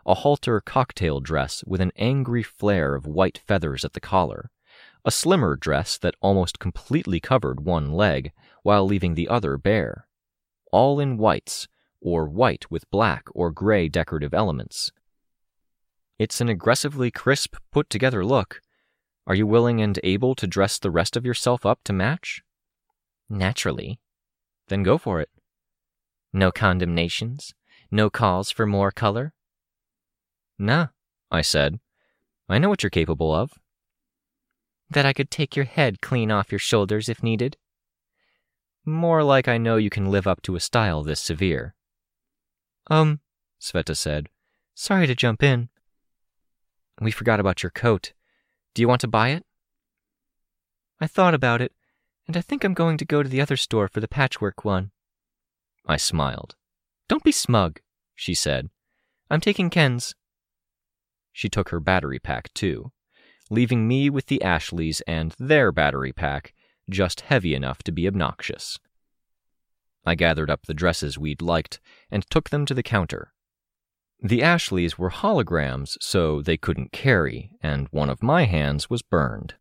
A 0.06 0.16
halter 0.16 0.60
cocktail 0.62 1.20
dress 1.20 1.64
with 1.68 1.82
an 1.82 1.92
angry 1.96 2.42
flare 2.42 2.96
of 2.96 3.06
white 3.06 3.38
feathers 3.38 3.86
at 3.86 3.94
the 3.94 4.00
collar, 4.00 4.50
a 5.06 5.12
slimmer 5.12 5.56
dress 5.56 5.98
that 5.98 6.16
almost 6.22 6.60
completely 6.60 7.20
covered 7.20 7.60
one 7.62 7.92
leg 7.92 8.32
while 8.64 8.86
leaving 8.86 9.14
the 9.14 9.28
other 9.28 9.58
bare, 9.58 10.08
all 10.72 11.00
in 11.00 11.18
whites, 11.18 11.68
or 12.02 12.28
white 12.28 12.70
with 12.72 12.90
black 12.90 13.26
or 13.34 13.52
gray 13.52 13.88
decorative 13.88 14.34
elements. 14.34 14.92
It's 16.18 16.42
an 16.42 16.50
aggressively 16.50 17.12
crisp, 17.12 17.56
put 17.72 17.90
together 17.90 18.26
look. 18.26 18.62
Are 19.28 19.36
you 19.36 19.46
willing 19.46 19.82
and 19.82 20.00
able 20.04 20.36
to 20.36 20.48
dress 20.48 20.80
the 20.80 20.92
rest 20.92 21.16
of 21.16 21.26
yourself 21.26 21.66
up 21.66 21.80
to 21.86 21.94
match? 21.94 22.42
Naturally. 23.30 24.00
Then 24.68 24.84
go 24.84 24.98
for 24.98 25.22
it. 25.22 25.30
No 26.34 26.52
condemnations? 26.52 27.54
No 27.92 28.10
calls 28.10 28.52
for 28.52 28.66
more 28.66 28.92
color? 28.92 29.34
Nah, 30.58 30.88
I 31.32 31.42
said. 31.42 31.80
I 32.48 32.58
know 32.58 32.70
what 32.70 32.84
you're 32.84 32.90
capable 32.90 33.34
of. 33.34 33.54
That 34.90 35.06
I 35.06 35.14
could 35.14 35.30
take 35.30 35.56
your 35.56 35.66
head 35.66 36.02
clean 36.02 36.32
off 36.32 36.52
your 36.52 36.60
shoulders 36.60 37.10
if 37.10 37.24
needed? 37.24 37.58
More 38.86 39.24
like 39.24 39.48
I 39.48 39.58
know 39.58 39.78
you 39.78 39.90
can 39.90 40.10
live 40.10 40.28
up 40.28 40.42
to 40.44 40.56
a 40.56 40.60
style 40.60 41.04
this 41.04 41.20
severe. 41.20 41.76
Um, 42.90 43.20
Sveta 43.62 43.96
said. 43.96 44.30
Sorry 44.74 45.06
to 45.06 45.16
jump 45.16 45.44
in. 45.44 45.70
We 47.02 47.12
forgot 47.12 47.40
about 47.40 47.62
your 47.64 47.70
coat. 47.70 48.14
Do 48.74 48.82
you 48.82 48.88
want 48.88 49.02
to 49.02 49.08
buy 49.08 49.30
it? 49.30 49.46
I 51.00 51.08
thought 51.08 51.34
about 51.34 51.62
it, 51.62 51.72
and 52.30 52.38
I 52.38 52.42
think 52.42 52.64
I'm 52.64 52.76
going 52.76 53.00
to 53.00 53.06
go 53.06 53.24
to 53.24 53.28
the 53.28 53.42
other 53.42 53.58
store 53.58 53.88
for 53.88 54.02
the 54.02 54.08
patchwork 54.08 54.64
one. 54.64 54.92
I 55.88 55.98
smiled. 55.98 56.56
Don't 57.08 57.24
be 57.24 57.32
smug, 57.32 57.80
she 58.14 58.36
said. 58.36 58.70
I'm 59.32 59.42
taking 59.42 59.72
Ken's. 59.72 60.14
She 61.34 61.50
took 61.50 61.70
her 61.70 61.80
battery 61.80 62.20
pack, 62.20 62.54
too, 62.54 62.92
leaving 63.50 63.88
me 63.88 64.12
with 64.12 64.28
the 64.28 64.44
Ashleys 64.44 65.02
and 65.08 65.34
their 65.40 65.72
battery 65.72 66.14
pack, 66.14 66.54
just 66.88 67.22
heavy 67.22 67.56
enough 67.56 67.82
to 67.82 67.92
be 67.92 68.06
obnoxious. 68.06 68.78
I 70.06 70.14
gathered 70.14 70.52
up 70.52 70.68
the 70.68 70.76
dresses 70.76 71.18
we'd 71.18 71.42
liked 71.42 71.80
and 72.12 72.30
took 72.30 72.52
them 72.52 72.64
to 72.68 72.76
the 72.76 72.84
counter. 72.84 73.34
The 74.22 74.44
Ashleys 74.44 75.00
were 75.00 75.10
holograms, 75.10 75.98
so 76.00 76.44
they 76.44 76.58
couldn't 76.58 76.92
carry, 76.92 77.54
and 77.64 77.88
one 77.90 78.12
of 78.12 78.22
my 78.22 78.44
hands 78.44 78.88
was 78.88 79.02
burned. 79.02 79.56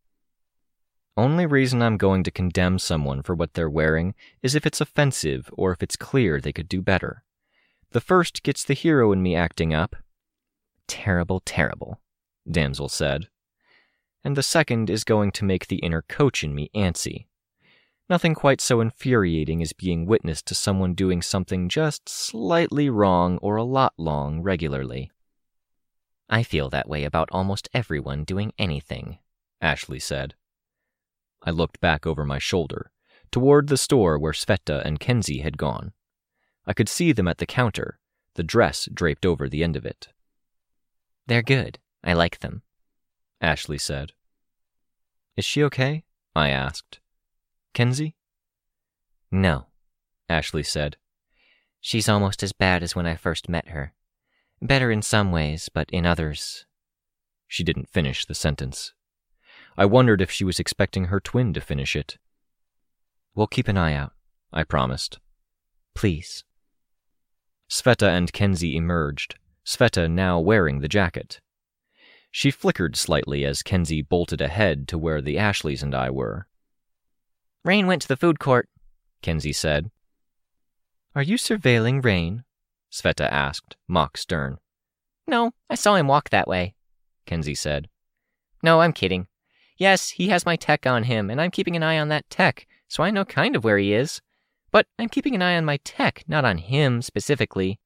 Only 1.18 1.46
reason 1.46 1.82
I'm 1.82 1.96
going 1.96 2.22
to 2.22 2.30
condemn 2.30 2.78
someone 2.78 3.24
for 3.24 3.34
what 3.34 3.54
they're 3.54 3.68
wearing 3.68 4.14
is 4.40 4.54
if 4.54 4.64
it's 4.64 4.80
offensive 4.80 5.50
or 5.52 5.72
if 5.72 5.82
it's 5.82 5.96
clear 5.96 6.40
they 6.40 6.52
could 6.52 6.68
do 6.68 6.80
better. 6.80 7.24
The 7.90 8.00
first 8.00 8.44
gets 8.44 8.62
the 8.62 8.74
hero 8.74 9.10
in 9.10 9.20
me 9.20 9.34
acting 9.34 9.74
up. 9.74 9.96
Terrible, 10.86 11.40
terrible, 11.40 12.00
Damsel 12.48 12.88
said. 12.88 13.26
And 14.22 14.36
the 14.36 14.44
second 14.44 14.90
is 14.90 15.02
going 15.02 15.32
to 15.32 15.44
make 15.44 15.66
the 15.66 15.78
inner 15.78 16.02
coach 16.02 16.44
in 16.44 16.54
me 16.54 16.70
antsy. 16.72 17.26
Nothing 18.08 18.36
quite 18.36 18.60
so 18.60 18.80
infuriating 18.80 19.60
as 19.60 19.72
being 19.72 20.06
witness 20.06 20.40
to 20.42 20.54
someone 20.54 20.94
doing 20.94 21.20
something 21.20 21.68
just 21.68 22.08
slightly 22.08 22.88
wrong 22.88 23.38
or 23.38 23.56
a 23.56 23.64
lot 23.64 23.92
long 23.98 24.40
regularly. 24.40 25.10
I 26.28 26.44
feel 26.44 26.70
that 26.70 26.88
way 26.88 27.02
about 27.02 27.28
almost 27.32 27.68
everyone 27.74 28.22
doing 28.22 28.52
anything, 28.56 29.18
Ashley 29.60 29.98
said. 29.98 30.36
I 31.42 31.50
looked 31.50 31.80
back 31.80 32.06
over 32.06 32.24
my 32.24 32.38
shoulder, 32.38 32.90
toward 33.30 33.68
the 33.68 33.76
store 33.76 34.18
where 34.18 34.32
Sveta 34.32 34.84
and 34.84 35.00
Kenzie 35.00 35.40
had 35.40 35.58
gone. 35.58 35.92
I 36.66 36.72
could 36.72 36.88
see 36.88 37.12
them 37.12 37.28
at 37.28 37.38
the 37.38 37.46
counter, 37.46 37.98
the 38.34 38.42
dress 38.42 38.88
draped 38.92 39.26
over 39.26 39.48
the 39.48 39.64
end 39.64 39.76
of 39.76 39.86
it. 39.86 40.08
They're 41.26 41.42
good. 41.42 41.78
I 42.04 42.12
like 42.12 42.40
them, 42.40 42.62
Ashley 43.40 43.78
said. 43.78 44.12
Is 45.36 45.44
she 45.44 45.62
okay? 45.64 46.04
I 46.34 46.50
asked. 46.50 47.00
Kenzie? 47.74 48.14
No, 49.30 49.66
Ashley 50.28 50.62
said. 50.62 50.96
She's 51.80 52.08
almost 52.08 52.42
as 52.42 52.52
bad 52.52 52.82
as 52.82 52.96
when 52.96 53.06
I 53.06 53.16
first 53.16 53.48
met 53.48 53.68
her. 53.68 53.92
Better 54.60 54.90
in 54.90 55.02
some 55.02 55.30
ways, 55.30 55.68
but 55.72 55.88
in 55.90 56.06
others. 56.06 56.66
She 57.46 57.62
didn't 57.62 57.88
finish 57.88 58.24
the 58.24 58.34
sentence. 58.34 58.92
I 59.78 59.84
wondered 59.84 60.20
if 60.20 60.28
she 60.28 60.42
was 60.42 60.58
expecting 60.58 61.04
her 61.04 61.20
twin 61.20 61.54
to 61.54 61.60
finish 61.60 61.94
it. 61.94 62.18
We'll 63.36 63.46
keep 63.46 63.68
an 63.68 63.76
eye 63.76 63.94
out, 63.94 64.12
I 64.52 64.64
promised. 64.64 65.20
Please. 65.94 66.42
Sveta 67.70 68.08
and 68.08 68.32
Kenzie 68.32 68.76
emerged, 68.76 69.36
Sveta 69.64 70.10
now 70.10 70.40
wearing 70.40 70.80
the 70.80 70.88
jacket. 70.88 71.40
She 72.32 72.50
flickered 72.50 72.96
slightly 72.96 73.44
as 73.44 73.62
Kenzie 73.62 74.02
bolted 74.02 74.40
ahead 74.40 74.88
to 74.88 74.98
where 74.98 75.22
the 75.22 75.38
Ashleys 75.38 75.84
and 75.84 75.94
I 75.94 76.10
were. 76.10 76.48
Rain 77.64 77.86
went 77.86 78.02
to 78.02 78.08
the 78.08 78.16
food 78.16 78.40
court, 78.40 78.68
Kenzie 79.22 79.52
said. 79.52 79.92
Are 81.14 81.22
you 81.22 81.36
surveilling 81.36 82.04
Rain? 82.04 82.42
Sveta 82.90 83.30
asked, 83.30 83.76
mock 83.86 84.16
stern. 84.16 84.58
No, 85.28 85.52
I 85.70 85.76
saw 85.76 85.94
him 85.94 86.08
walk 86.08 86.30
that 86.30 86.48
way, 86.48 86.74
Kenzie 87.26 87.54
said. 87.54 87.88
No, 88.60 88.80
I'm 88.80 88.92
kidding. 88.92 89.28
Yes, 89.78 90.10
he 90.10 90.28
has 90.28 90.44
my 90.44 90.56
tech 90.56 90.86
on 90.86 91.04
him, 91.04 91.30
and 91.30 91.40
I'm 91.40 91.52
keeping 91.52 91.76
an 91.76 91.84
eye 91.84 91.98
on 91.98 92.08
that 92.08 92.28
tech, 92.28 92.66
so 92.88 93.04
I 93.04 93.10
know 93.10 93.24
kind 93.24 93.54
of 93.54 93.62
where 93.62 93.78
he 93.78 93.94
is. 93.94 94.20
But 94.72 94.86
I'm 94.98 95.08
keeping 95.08 95.36
an 95.36 95.42
eye 95.42 95.56
on 95.56 95.64
my 95.64 95.78
tech, 95.78 96.24
not 96.26 96.44
on 96.44 96.58
him 96.58 97.00
specifically. 97.00 97.78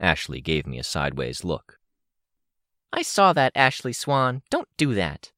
Ashley 0.00 0.40
gave 0.40 0.66
me 0.66 0.78
a 0.78 0.84
sideways 0.84 1.44
look. 1.44 1.78
I 2.92 3.02
saw 3.02 3.32
that, 3.32 3.52
Ashley 3.54 3.92
Swan. 3.92 4.42
Don't 4.50 4.68
do 4.76 4.92
that. 4.94 5.30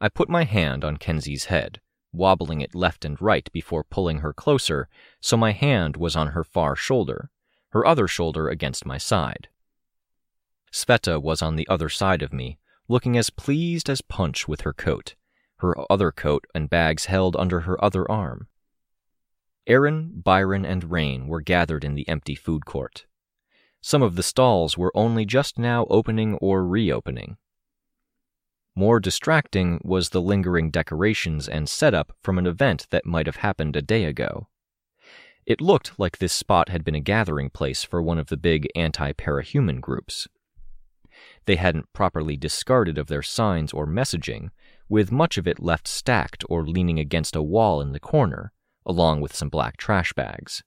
I 0.00 0.10
put 0.10 0.28
my 0.28 0.44
hand 0.44 0.84
on 0.84 0.98
Kenzie's 0.98 1.46
head, 1.46 1.80
wobbling 2.12 2.60
it 2.60 2.74
left 2.74 3.04
and 3.06 3.20
right 3.20 3.50
before 3.52 3.82
pulling 3.82 4.18
her 4.18 4.34
closer, 4.34 4.88
so 5.20 5.36
my 5.36 5.52
hand 5.52 5.96
was 5.96 6.14
on 6.14 6.28
her 6.28 6.44
far 6.44 6.76
shoulder, 6.76 7.30
her 7.70 7.86
other 7.86 8.06
shoulder 8.06 8.48
against 8.48 8.84
my 8.84 8.98
side. 8.98 9.48
Sveta 10.70 11.20
was 11.20 11.40
on 11.40 11.56
the 11.56 11.66
other 11.68 11.88
side 11.88 12.22
of 12.22 12.32
me, 12.32 12.58
looking 12.88 13.16
as 13.16 13.30
pleased 13.30 13.88
as 13.88 14.00
Punch 14.00 14.46
with 14.48 14.62
her 14.62 14.72
coat, 14.72 15.14
her 15.58 15.74
other 15.90 16.10
coat 16.10 16.46
and 16.54 16.68
bags 16.70 17.06
held 17.06 17.36
under 17.36 17.60
her 17.60 17.82
other 17.82 18.10
arm. 18.10 18.48
Erin, 19.66 20.10
Byron, 20.14 20.64
and 20.64 20.90
Rain 20.90 21.28
were 21.28 21.40
gathered 21.40 21.84
in 21.84 21.94
the 21.94 22.08
empty 22.08 22.34
food 22.34 22.66
court. 22.66 23.06
Some 23.80 24.02
of 24.02 24.16
the 24.16 24.22
stalls 24.22 24.76
were 24.76 24.92
only 24.94 25.24
just 25.24 25.58
now 25.58 25.86
opening 25.88 26.34
or 26.36 26.66
reopening. 26.66 27.36
More 28.74 29.00
distracting 29.00 29.80
was 29.84 30.08
the 30.08 30.20
lingering 30.20 30.70
decorations 30.70 31.48
and 31.48 31.68
setup 31.68 32.12
from 32.22 32.38
an 32.38 32.46
event 32.46 32.86
that 32.90 33.04
might 33.04 33.26
have 33.26 33.36
happened 33.36 33.76
a 33.76 33.82
day 33.82 34.04
ago. 34.04 34.48
It 35.44 35.60
looked 35.60 35.98
like 35.98 36.18
this 36.18 36.32
spot 36.32 36.68
had 36.68 36.84
been 36.84 36.94
a 36.94 37.00
gathering 37.00 37.50
place 37.50 37.82
for 37.82 38.00
one 38.00 38.18
of 38.18 38.28
the 38.28 38.36
big 38.36 38.68
anti 38.74 39.12
parahuman 39.12 39.80
groups. 39.80 40.26
They 41.46 41.56
hadn't 41.56 41.92
properly 41.92 42.36
discarded 42.36 42.98
of 42.98 43.08
their 43.08 43.22
signs 43.22 43.72
or 43.72 43.86
messaging, 43.86 44.50
with 44.88 45.12
much 45.12 45.38
of 45.38 45.46
it 45.46 45.60
left 45.60 45.88
stacked 45.88 46.44
or 46.48 46.66
leaning 46.66 46.98
against 46.98 47.36
a 47.36 47.42
wall 47.42 47.80
in 47.80 47.92
the 47.92 48.00
corner, 48.00 48.52
along 48.84 49.20
with 49.20 49.34
some 49.34 49.48
black 49.48 49.76
trash 49.76 50.12
bags. 50.12 50.62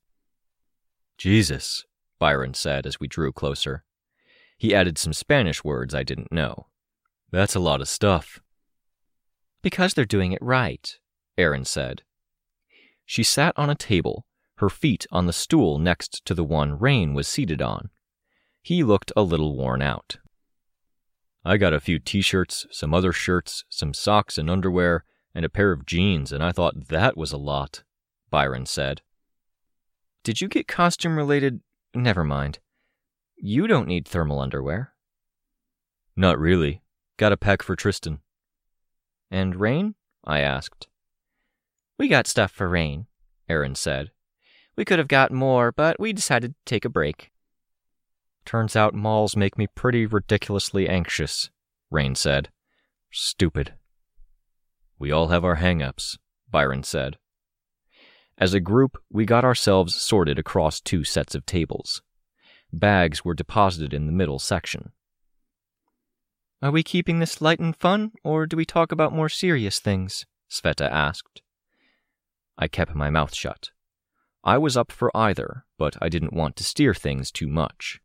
Jesus, 1.18 1.86
Byron 2.20 2.54
said 2.54 2.86
as 2.86 3.00
we 3.00 3.08
drew 3.08 3.32
closer. 3.32 3.84
He 4.58 4.74
added 4.74 4.98
some 4.98 5.14
Spanish 5.14 5.64
words 5.64 5.94
I 5.94 6.04
didn't 6.04 6.32
know. 6.32 6.68
That's 7.32 7.56
a 7.56 7.60
lot 7.60 7.82
of 7.82 7.88
stuff. 7.88 8.40
Because 9.62 9.94
they're 9.94 10.06
doing 10.06 10.32
it 10.32 10.42
right, 10.42 10.98
Erin 11.38 11.66
said. 11.66 12.04
She 13.06 13.24
sat 13.24 13.54
on 13.58 13.70
a 13.70 13.76
table, 13.76 14.26
her 14.58 14.70
feet 14.70 15.06
on 15.12 15.26
the 15.26 15.34
stool 15.34 15.78
next 15.80 16.26
to 16.26 16.34
the 16.34 16.44
one 16.44 16.80
Rain 16.80 17.14
was 17.14 17.28
seated 17.28 17.62
on. 17.62 17.90
He 18.62 18.84
looked 18.84 19.12
a 19.16 19.22
little 19.22 19.56
worn 19.56 19.82
out. 19.82 20.18
I 21.46 21.58
got 21.58 21.74
a 21.74 21.80
few 21.80 22.00
t 22.00 22.22
shirts, 22.22 22.66
some 22.72 22.94
other 22.94 23.14
shirts, 23.14 23.64
some 23.70 23.94
socks 23.94 24.38
and 24.38 24.50
underwear, 24.50 25.06
and 25.34 25.46
a 25.46 25.50
pair 25.50 25.72
of 25.72 25.86
jeans, 25.86 26.32
and 26.32 26.44
I 26.44 26.52
thought 26.52 26.88
that 26.88 27.16
was 27.16 27.32
a 27.32 27.38
lot, 27.38 27.84
Byron 28.30 28.66
said. 28.66 29.02
Did 30.24 30.42
you 30.42 30.48
get 30.48 30.68
costume 30.68 31.16
related 31.16 31.62
Never 31.96 32.26
mind. 32.26 32.60
You 33.38 33.68
don't 33.68 33.88
need 33.88 34.06
thermal 34.06 34.42
underwear. 34.42 34.94
Not 36.16 36.38
really. 36.38 36.82
Got 37.18 37.32
a 37.32 37.38
pack 37.38 37.62
for 37.62 37.78
Tristan. 37.78 38.20
And 39.32 39.56
Rain? 39.56 39.96
I 40.26 40.42
asked. 40.42 40.88
We 41.98 42.10
got 42.10 42.28
stuff 42.28 42.52
for 42.52 42.68
Rain, 42.68 43.08
Erin 43.48 43.76
said. 43.76 44.12
We 44.76 44.84
could 44.84 45.00
have 45.00 45.08
got 45.08 45.32
more, 45.32 45.72
but 45.72 45.98
we 46.00 46.12
decided 46.12 46.52
to 46.52 46.58
take 46.66 46.84
a 46.84 46.90
break. 46.90 47.32
Turns 48.46 48.76
out 48.76 48.94
malls 48.94 49.36
make 49.36 49.58
me 49.58 49.68
pretty 49.68 50.06
ridiculously 50.06 50.88
anxious, 50.88 51.50
Rain 51.90 52.14
said. 52.16 52.50
Stupid. 53.12 53.74
We 55.00 55.12
all 55.12 55.30
have 55.30 55.44
our 55.44 55.56
hang 55.56 55.82
ups, 55.82 56.18
Byron 56.50 56.84
said. 56.84 57.18
As 58.38 58.54
a 58.54 58.60
group, 58.60 58.98
we 59.10 59.26
got 59.26 59.46
ourselves 59.46 59.96
sorted 59.96 60.38
across 60.38 60.80
two 60.80 61.04
sets 61.04 61.36
of 61.36 61.46
tables. 61.46 62.02
Bags 62.72 63.24
were 63.24 63.34
deposited 63.34 63.94
in 63.94 64.06
the 64.06 64.12
middle 64.12 64.40
section. 64.40 64.92
Are 66.62 66.72
we 66.72 66.84
keeping 66.84 67.20
this 67.20 67.42
light 67.42 67.60
and 67.60 67.76
fun, 67.76 68.12
or 68.24 68.46
do 68.46 68.58
we 68.58 68.66
talk 68.66 68.92
about 68.92 69.14
more 69.14 69.30
serious 69.30 69.80
things? 69.80 70.26
Sveta 70.50 70.90
asked. 70.92 71.42
I 72.58 72.68
kept 72.68 72.96
my 72.96 73.10
mouth 73.10 73.34
shut. 73.34 73.72
I 74.44 74.58
was 74.58 74.78
up 74.78 74.92
for 74.92 75.16
either, 75.16 75.66
but 75.78 75.96
I 76.02 76.10
didn't 76.10 76.34
want 76.34 76.56
to 76.58 76.64
steer 76.64 76.94
things 76.94 77.32
too 77.32 77.48
much. 77.48 78.00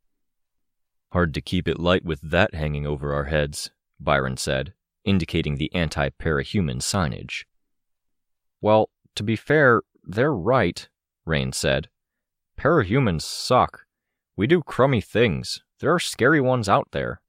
Hard 1.12 1.34
to 1.34 1.40
keep 1.40 1.66
it 1.66 1.78
light 1.78 2.04
with 2.04 2.20
that 2.22 2.54
hanging 2.54 2.86
over 2.86 3.12
our 3.12 3.24
heads, 3.24 3.70
Byron 3.98 4.36
said, 4.36 4.74
indicating 5.04 5.56
the 5.56 5.74
anti 5.74 6.10
parahuman 6.10 6.80
signage. 6.80 7.44
Well, 8.60 8.90
to 9.16 9.22
be 9.22 9.36
fair, 9.36 9.82
they're 10.04 10.32
right, 10.32 10.88
Rain 11.24 11.52
said. 11.52 11.88
Parahumans 12.58 13.22
suck. 13.22 13.86
We 14.36 14.46
do 14.46 14.62
crummy 14.62 15.00
things. 15.00 15.62
There 15.80 15.92
are 15.92 15.98
scary 15.98 16.40
ones 16.40 16.68
out 16.68 16.88
there. 16.92 17.20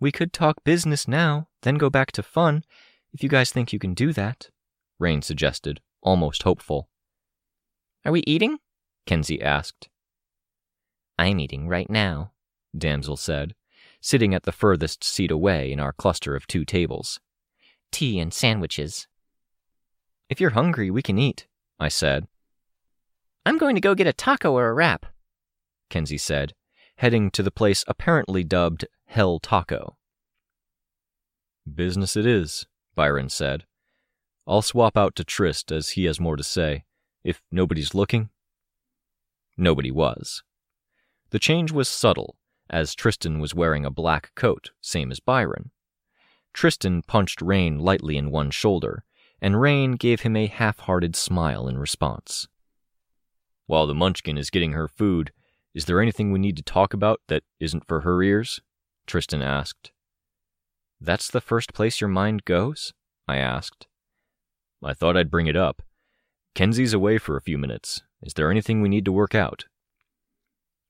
We 0.00 0.12
could 0.12 0.32
talk 0.32 0.64
business 0.64 1.08
now, 1.08 1.48
then 1.62 1.76
go 1.76 1.90
back 1.90 2.12
to 2.12 2.22
fun, 2.22 2.64
if 3.12 3.22
you 3.22 3.28
guys 3.28 3.50
think 3.50 3.72
you 3.72 3.78
can 3.78 3.94
do 3.94 4.12
that, 4.12 4.50
Rain 4.98 5.22
suggested, 5.22 5.80
almost 6.02 6.42
hopeful. 6.42 6.88
Are 8.04 8.12
we 8.12 8.22
eating? 8.26 8.58
Kenzie 9.06 9.42
asked. 9.42 9.88
I'm 11.18 11.40
eating 11.40 11.68
right 11.68 11.88
now, 11.88 12.32
Damsel 12.78 13.16
said, 13.16 13.54
sitting 14.00 14.34
at 14.34 14.44
the 14.44 14.52
furthest 14.52 15.04
seat 15.04 15.30
away 15.30 15.72
in 15.72 15.80
our 15.80 15.92
cluster 15.92 16.36
of 16.36 16.46
two 16.46 16.64
tables. 16.64 17.20
Tea 17.90 18.18
and 18.18 18.32
sandwiches. 18.32 19.08
If 20.28 20.40
you're 20.40 20.50
hungry, 20.50 20.90
we 20.90 21.02
can 21.02 21.18
eat, 21.18 21.46
I 21.80 21.88
said. 21.88 22.26
I'm 23.46 23.58
going 23.58 23.74
to 23.74 23.80
go 23.80 23.94
get 23.94 24.06
a 24.06 24.12
taco 24.12 24.52
or 24.52 24.68
a 24.68 24.74
wrap, 24.74 25.06
Kenzie 25.88 26.18
said, 26.18 26.54
heading 26.96 27.30
to 27.30 27.42
the 27.42 27.50
place 27.50 27.84
apparently 27.88 28.44
dubbed 28.44 28.86
Hell 29.06 29.38
Taco. 29.38 29.96
Business 31.72 32.16
it 32.16 32.26
is, 32.26 32.66
Byron 32.94 33.28
said. 33.28 33.64
I'll 34.46 34.62
swap 34.62 34.96
out 34.96 35.14
to 35.16 35.24
Trist 35.24 35.70
as 35.70 35.90
he 35.90 36.04
has 36.04 36.20
more 36.20 36.36
to 36.36 36.44
say, 36.44 36.84
if 37.24 37.42
nobody's 37.50 37.94
looking. 37.94 38.30
Nobody 39.56 39.90
was. 39.90 40.42
The 41.30 41.38
change 41.38 41.72
was 41.72 41.88
subtle, 41.88 42.36
as 42.70 42.94
Tristan 42.94 43.38
was 43.38 43.54
wearing 43.54 43.84
a 43.84 43.90
black 43.90 44.32
coat, 44.34 44.70
same 44.80 45.10
as 45.10 45.20
Byron. 45.20 45.70
Tristan 46.52 47.02
punched 47.02 47.40
Rain 47.40 47.78
lightly 47.78 48.16
in 48.16 48.30
one 48.30 48.50
shoulder, 48.50 49.04
and 49.40 49.60
Rain 49.60 49.92
gave 49.92 50.22
him 50.22 50.36
a 50.36 50.46
half 50.46 50.80
hearted 50.80 51.14
smile 51.14 51.68
in 51.68 51.78
response. 51.78 52.48
While 53.66 53.86
the 53.86 53.94
munchkin 53.94 54.38
is 54.38 54.50
getting 54.50 54.72
her 54.72 54.88
food, 54.88 55.32
is 55.74 55.84
there 55.84 56.00
anything 56.00 56.32
we 56.32 56.38
need 56.38 56.56
to 56.56 56.62
talk 56.62 56.94
about 56.94 57.20
that 57.28 57.44
isn't 57.60 57.86
for 57.86 58.00
her 58.00 58.22
ears? 58.22 58.60
Tristan 59.06 59.42
asked. 59.42 59.92
That's 61.00 61.30
the 61.30 61.40
first 61.40 61.72
place 61.72 62.00
your 62.00 62.08
mind 62.08 62.44
goes? 62.44 62.92
I 63.28 63.36
asked. 63.36 63.86
I 64.82 64.94
thought 64.94 65.16
I'd 65.16 65.30
bring 65.30 65.46
it 65.46 65.56
up. 65.56 65.82
Kenzie's 66.54 66.92
away 66.92 67.18
for 67.18 67.36
a 67.36 67.42
few 67.42 67.58
minutes. 67.58 68.02
Is 68.22 68.34
there 68.34 68.50
anything 68.50 68.82
we 68.82 68.88
need 68.88 69.04
to 69.04 69.12
work 69.12 69.34
out? 69.34 69.66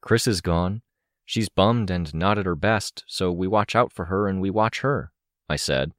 Chris 0.00 0.26
is 0.26 0.40
gone. 0.40 0.82
She's 1.28 1.50
bummed 1.50 1.90
and 1.90 2.14
not 2.14 2.38
at 2.38 2.46
her 2.46 2.54
best, 2.54 3.04
so 3.06 3.30
we 3.30 3.46
watch 3.46 3.76
out 3.76 3.92
for 3.92 4.06
her 4.06 4.26
and 4.28 4.40
we 4.40 4.48
watch 4.48 4.80
her, 4.80 5.12
I 5.46 5.56
said. 5.56 5.92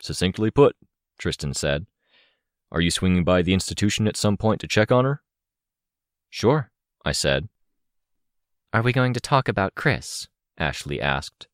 Succinctly 0.00 0.52
put, 0.52 0.76
Tristan 1.18 1.52
said. 1.52 1.86
Are 2.70 2.80
you 2.80 2.92
swinging 2.92 3.24
by 3.24 3.42
the 3.42 3.52
institution 3.52 4.06
at 4.06 4.16
some 4.16 4.36
point 4.36 4.60
to 4.60 4.68
check 4.68 4.92
on 4.92 5.04
her? 5.04 5.20
Sure, 6.30 6.70
I 7.04 7.10
said. 7.10 7.48
Are 8.72 8.82
we 8.82 8.92
going 8.92 9.14
to 9.14 9.20
talk 9.20 9.48
about 9.48 9.74
Chris? 9.74 10.28
Ashley 10.56 11.00
asked. 11.00 11.48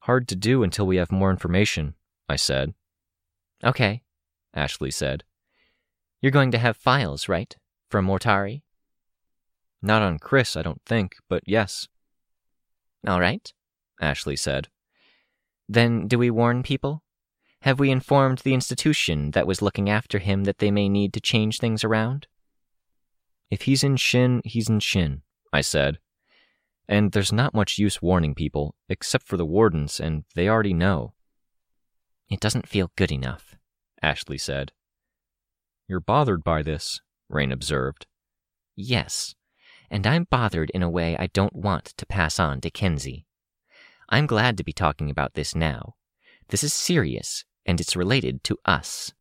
Hard 0.00 0.26
to 0.26 0.34
do 0.34 0.64
until 0.64 0.84
we 0.84 0.96
have 0.96 1.12
more 1.12 1.30
information, 1.30 1.94
I 2.28 2.34
said. 2.34 2.74
Okay, 3.62 4.02
Ashley 4.52 4.90
said. 4.90 5.22
You're 6.20 6.32
going 6.32 6.50
to 6.50 6.58
have 6.58 6.76
files, 6.76 7.28
right? 7.28 7.56
From 7.88 8.08
Mortari? 8.08 8.62
Not 9.80 10.02
on 10.02 10.18
Chris, 10.18 10.56
I 10.56 10.62
don't 10.62 10.82
think, 10.84 11.16
but 11.28 11.42
yes. 11.46 11.88
All 13.06 13.20
right, 13.20 13.52
Ashley 14.00 14.36
said. 14.36 14.68
Then 15.68 16.08
do 16.08 16.18
we 16.18 16.30
warn 16.30 16.62
people? 16.62 17.02
Have 17.62 17.78
we 17.78 17.90
informed 17.90 18.38
the 18.38 18.54
institution 18.54 19.32
that 19.32 19.46
was 19.46 19.62
looking 19.62 19.90
after 19.90 20.18
him 20.18 20.44
that 20.44 20.58
they 20.58 20.70
may 20.70 20.88
need 20.88 21.12
to 21.14 21.20
change 21.20 21.58
things 21.58 21.84
around? 21.84 22.26
If 23.50 23.62
he's 23.62 23.82
in 23.82 23.96
Shin, 23.96 24.42
he's 24.44 24.68
in 24.68 24.80
Shin, 24.80 25.22
I 25.52 25.60
said. 25.60 25.98
And 26.88 27.12
there's 27.12 27.32
not 27.32 27.54
much 27.54 27.78
use 27.78 28.00
warning 28.00 28.34
people, 28.34 28.74
except 28.88 29.26
for 29.26 29.36
the 29.36 29.46
wardens, 29.46 30.00
and 30.00 30.24
they 30.34 30.48
already 30.48 30.74
know. 30.74 31.14
It 32.30 32.40
doesn't 32.40 32.68
feel 32.68 32.92
good 32.96 33.12
enough, 33.12 33.56
Ashley 34.02 34.38
said. 34.38 34.72
You're 35.86 36.00
bothered 36.00 36.44
by 36.44 36.62
this, 36.62 37.00
Rain 37.28 37.52
observed. 37.52 38.06
Yes, 38.76 39.34
and 39.90 40.06
I'm 40.06 40.26
bothered 40.30 40.70
in 40.70 40.82
a 40.82 40.90
way 40.90 41.16
I 41.18 41.28
don't 41.28 41.54
want 41.54 41.86
to 41.96 42.06
pass 42.06 42.38
on 42.38 42.60
to 42.60 42.70
Kenzie. 42.70 43.26
I'm 44.08 44.26
glad 44.26 44.56
to 44.56 44.64
be 44.64 44.72
talking 44.72 45.10
about 45.10 45.34
this 45.34 45.54
now. 45.54 45.94
This 46.48 46.64
is 46.64 46.72
serious, 46.72 47.44
and 47.66 47.80
it's 47.80 47.96
related 47.96 48.42
to 48.44 48.56
us. 48.64 49.12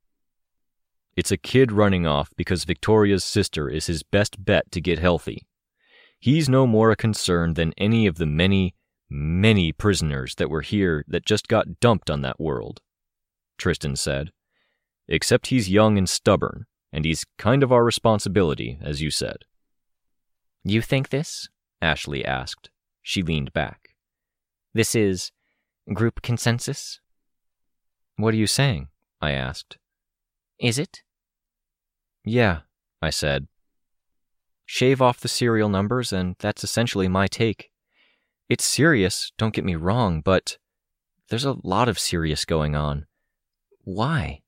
It's 1.18 1.32
a 1.32 1.38
kid 1.38 1.72
running 1.72 2.05
off 2.05 2.30
because 2.38 2.63
Victoria's 2.63 3.24
sister 3.24 3.70
is 3.70 3.88
his 3.88 4.03
best 4.03 4.43
bet 4.45 4.72
to 4.72 4.80
get 4.80 4.99
healthy. 4.99 5.47
He's 6.20 6.47
no 6.47 6.68
more 6.68 6.91
a 6.91 6.95
concern 6.95 7.55
than 7.55 7.74
any 7.78 8.07
of 8.07 8.15
the 8.15 8.26
many, 8.26 8.76
many 9.09 9.72
prisoners 9.72 10.36
that 10.36 10.49
were 10.49 10.61
here 10.61 11.03
that 11.07 11.26
just 11.26 11.47
got 11.47 11.80
dumped 11.80 12.09
on 12.09 12.22
that 12.22 12.39
world, 12.39 12.82
Tristan 13.57 13.95
said. 13.95 14.32
Except 15.07 15.47
he's 15.47 15.70
young 15.70 15.97
and 15.97 16.07
stubborn, 16.07 16.65
and 16.93 17.03
he's 17.03 17.26
kind 17.38 17.63
of 17.63 17.72
our 17.72 17.84
responsibility, 17.84 18.78
as 18.82 19.01
you 19.01 19.09
said. 19.09 19.38
You 20.70 20.82
think 20.82 21.09
this? 21.09 21.47
Ashley 21.82 22.26
asked. 22.26 22.72
She 23.01 23.24
leaned 23.24 23.53
back. 23.53 23.95
This 24.74 24.95
is 24.95 25.32
group 25.93 26.22
consensus? 26.22 26.99
What 28.18 28.34
are 28.34 28.38
you 28.38 28.47
saying? 28.47 28.89
I 29.22 29.32
asked. 29.32 29.78
Is 30.59 30.78
it? 30.78 31.03
Yeah, 32.26 32.61
I 33.01 33.11
said. 33.11 33.47
Shave 34.65 35.01
off 35.01 35.22
the 35.22 35.30
serial 35.30 35.70
numbers, 35.70 36.11
and 36.11 36.36
that's 36.39 36.65
essentially 36.65 37.07
my 37.07 37.28
take. 37.28 37.72
It's 38.49 38.65
serious, 38.65 39.32
don't 39.38 39.53
get 39.53 39.63
me 39.63 39.76
wrong, 39.76 40.20
but 40.20 40.57
there's 41.30 41.45
a 41.45 41.55
lot 41.63 41.88
of 41.88 41.97
serious 41.97 42.43
going 42.43 42.76
on. 42.76 43.05
Why? 43.86 44.41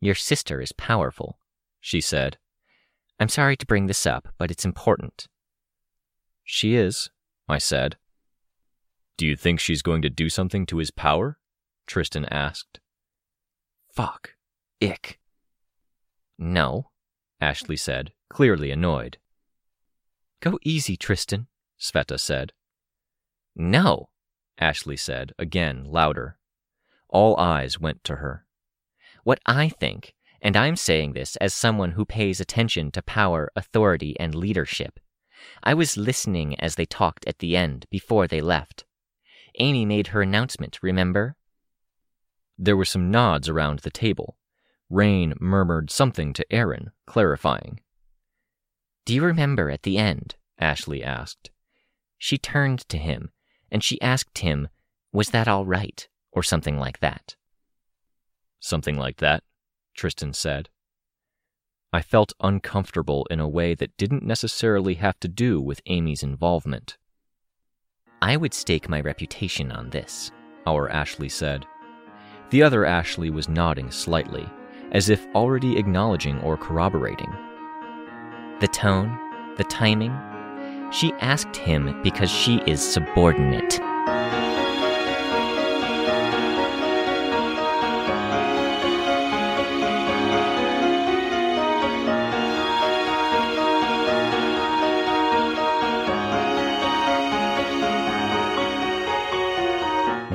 Your 0.00 0.14
sister 0.14 0.62
is 0.62 0.72
powerful, 0.72 1.38
she 1.78 2.00
said. 2.00 2.38
I'm 3.20 3.28
sorry 3.28 3.56
to 3.56 3.66
bring 3.66 3.86
this 3.86 4.06
up, 4.06 4.28
but 4.38 4.50
it's 4.50 4.64
important. 4.64 5.26
She 6.44 6.76
is, 6.76 7.10
I 7.48 7.58
said. 7.58 7.96
Do 9.16 9.26
you 9.26 9.34
think 9.36 9.58
she's 9.58 9.82
going 9.82 10.02
to 10.02 10.10
do 10.10 10.28
something 10.28 10.64
to 10.66 10.78
his 10.78 10.90
power? 10.90 11.38
Tristan 11.86 12.24
asked. 12.26 12.80
Fuck. 13.92 14.34
Ick. 14.80 15.18
No, 16.38 16.90
Ashley 17.40 17.76
said, 17.76 18.12
clearly 18.30 18.70
annoyed. 18.70 19.18
Go 20.40 20.58
easy, 20.62 20.96
Tristan, 20.96 21.48
Sveta 21.80 22.20
said. 22.20 22.52
No, 23.56 24.10
Ashley 24.58 24.96
said, 24.96 25.32
again 25.36 25.84
louder. 25.84 26.38
All 27.08 27.36
eyes 27.36 27.80
went 27.80 28.04
to 28.04 28.16
her. 28.16 28.46
What 29.24 29.40
I 29.46 29.68
think, 29.68 30.14
and 30.40 30.56
I'm 30.56 30.76
saying 30.76 31.12
this 31.12 31.36
as 31.36 31.52
someone 31.54 31.92
who 31.92 32.04
pays 32.04 32.40
attention 32.40 32.90
to 32.92 33.02
power, 33.02 33.50
authority, 33.56 34.18
and 34.18 34.34
leadership. 34.34 35.00
I 35.62 35.74
was 35.74 35.96
listening 35.96 36.58
as 36.60 36.74
they 36.74 36.86
talked 36.86 37.26
at 37.26 37.38
the 37.38 37.56
end 37.56 37.86
before 37.90 38.26
they 38.26 38.40
left. 38.40 38.84
Amy 39.58 39.84
made 39.84 40.08
her 40.08 40.22
announcement, 40.22 40.78
remember? 40.82 41.36
There 42.56 42.76
were 42.76 42.84
some 42.84 43.10
nods 43.10 43.48
around 43.48 43.80
the 43.80 43.90
table. 43.90 44.36
Rain 44.90 45.34
murmured 45.40 45.90
something 45.90 46.32
to 46.32 46.52
Erin, 46.52 46.90
clarifying. 47.06 47.80
Do 49.04 49.14
you 49.14 49.24
remember 49.24 49.70
at 49.70 49.82
the 49.82 49.98
end? 49.98 50.36
Ashley 50.58 51.02
asked. 51.02 51.50
She 52.18 52.36
turned 52.36 52.88
to 52.88 52.98
him, 52.98 53.30
and 53.70 53.82
she 53.84 54.00
asked 54.00 54.38
him, 54.38 54.68
Was 55.12 55.30
that 55.30 55.48
all 55.48 55.64
right? 55.64 56.08
or 56.32 56.42
something 56.42 56.78
like 56.78 57.00
that. 57.00 57.34
Something 58.60 58.96
like 58.96 59.16
that, 59.18 59.42
Tristan 59.98 60.32
said. 60.32 60.68
I 61.92 62.02
felt 62.02 62.32
uncomfortable 62.40 63.26
in 63.30 63.40
a 63.40 63.48
way 63.48 63.74
that 63.74 63.96
didn't 63.96 64.22
necessarily 64.22 64.94
have 64.94 65.18
to 65.20 65.28
do 65.28 65.60
with 65.60 65.82
Amy's 65.86 66.22
involvement. 66.22 66.96
I 68.22 68.36
would 68.36 68.54
stake 68.54 68.88
my 68.88 69.00
reputation 69.00 69.72
on 69.72 69.90
this, 69.90 70.30
our 70.66 70.88
Ashley 70.88 71.28
said. 71.28 71.66
The 72.50 72.62
other 72.62 72.84
Ashley 72.84 73.30
was 73.30 73.48
nodding 73.48 73.90
slightly, 73.90 74.48
as 74.92 75.08
if 75.08 75.26
already 75.34 75.76
acknowledging 75.76 76.40
or 76.42 76.56
corroborating. 76.56 77.32
The 78.60 78.68
tone, 78.68 79.18
the 79.56 79.64
timing. 79.64 80.16
She 80.92 81.12
asked 81.20 81.56
him 81.56 82.00
because 82.02 82.30
she 82.30 82.60
is 82.66 82.80
subordinate. 82.80 83.80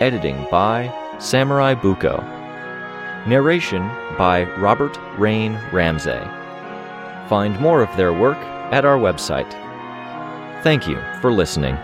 Editing 0.00 0.46
by 0.50 0.92
Samurai 1.20 1.74
Buko. 1.74 2.18
Narration 3.28 3.86
by 4.18 4.42
Robert 4.58 4.98
Rain 5.16 5.56
Ramsey. 5.72 6.20
Find 7.28 7.58
more 7.60 7.80
of 7.80 7.96
their 7.96 8.12
work 8.12 8.36
at 8.72 8.84
our 8.84 8.98
website. 8.98 9.50
Thank 10.64 10.88
you 10.88 11.00
for 11.20 11.32
listening. 11.32 11.78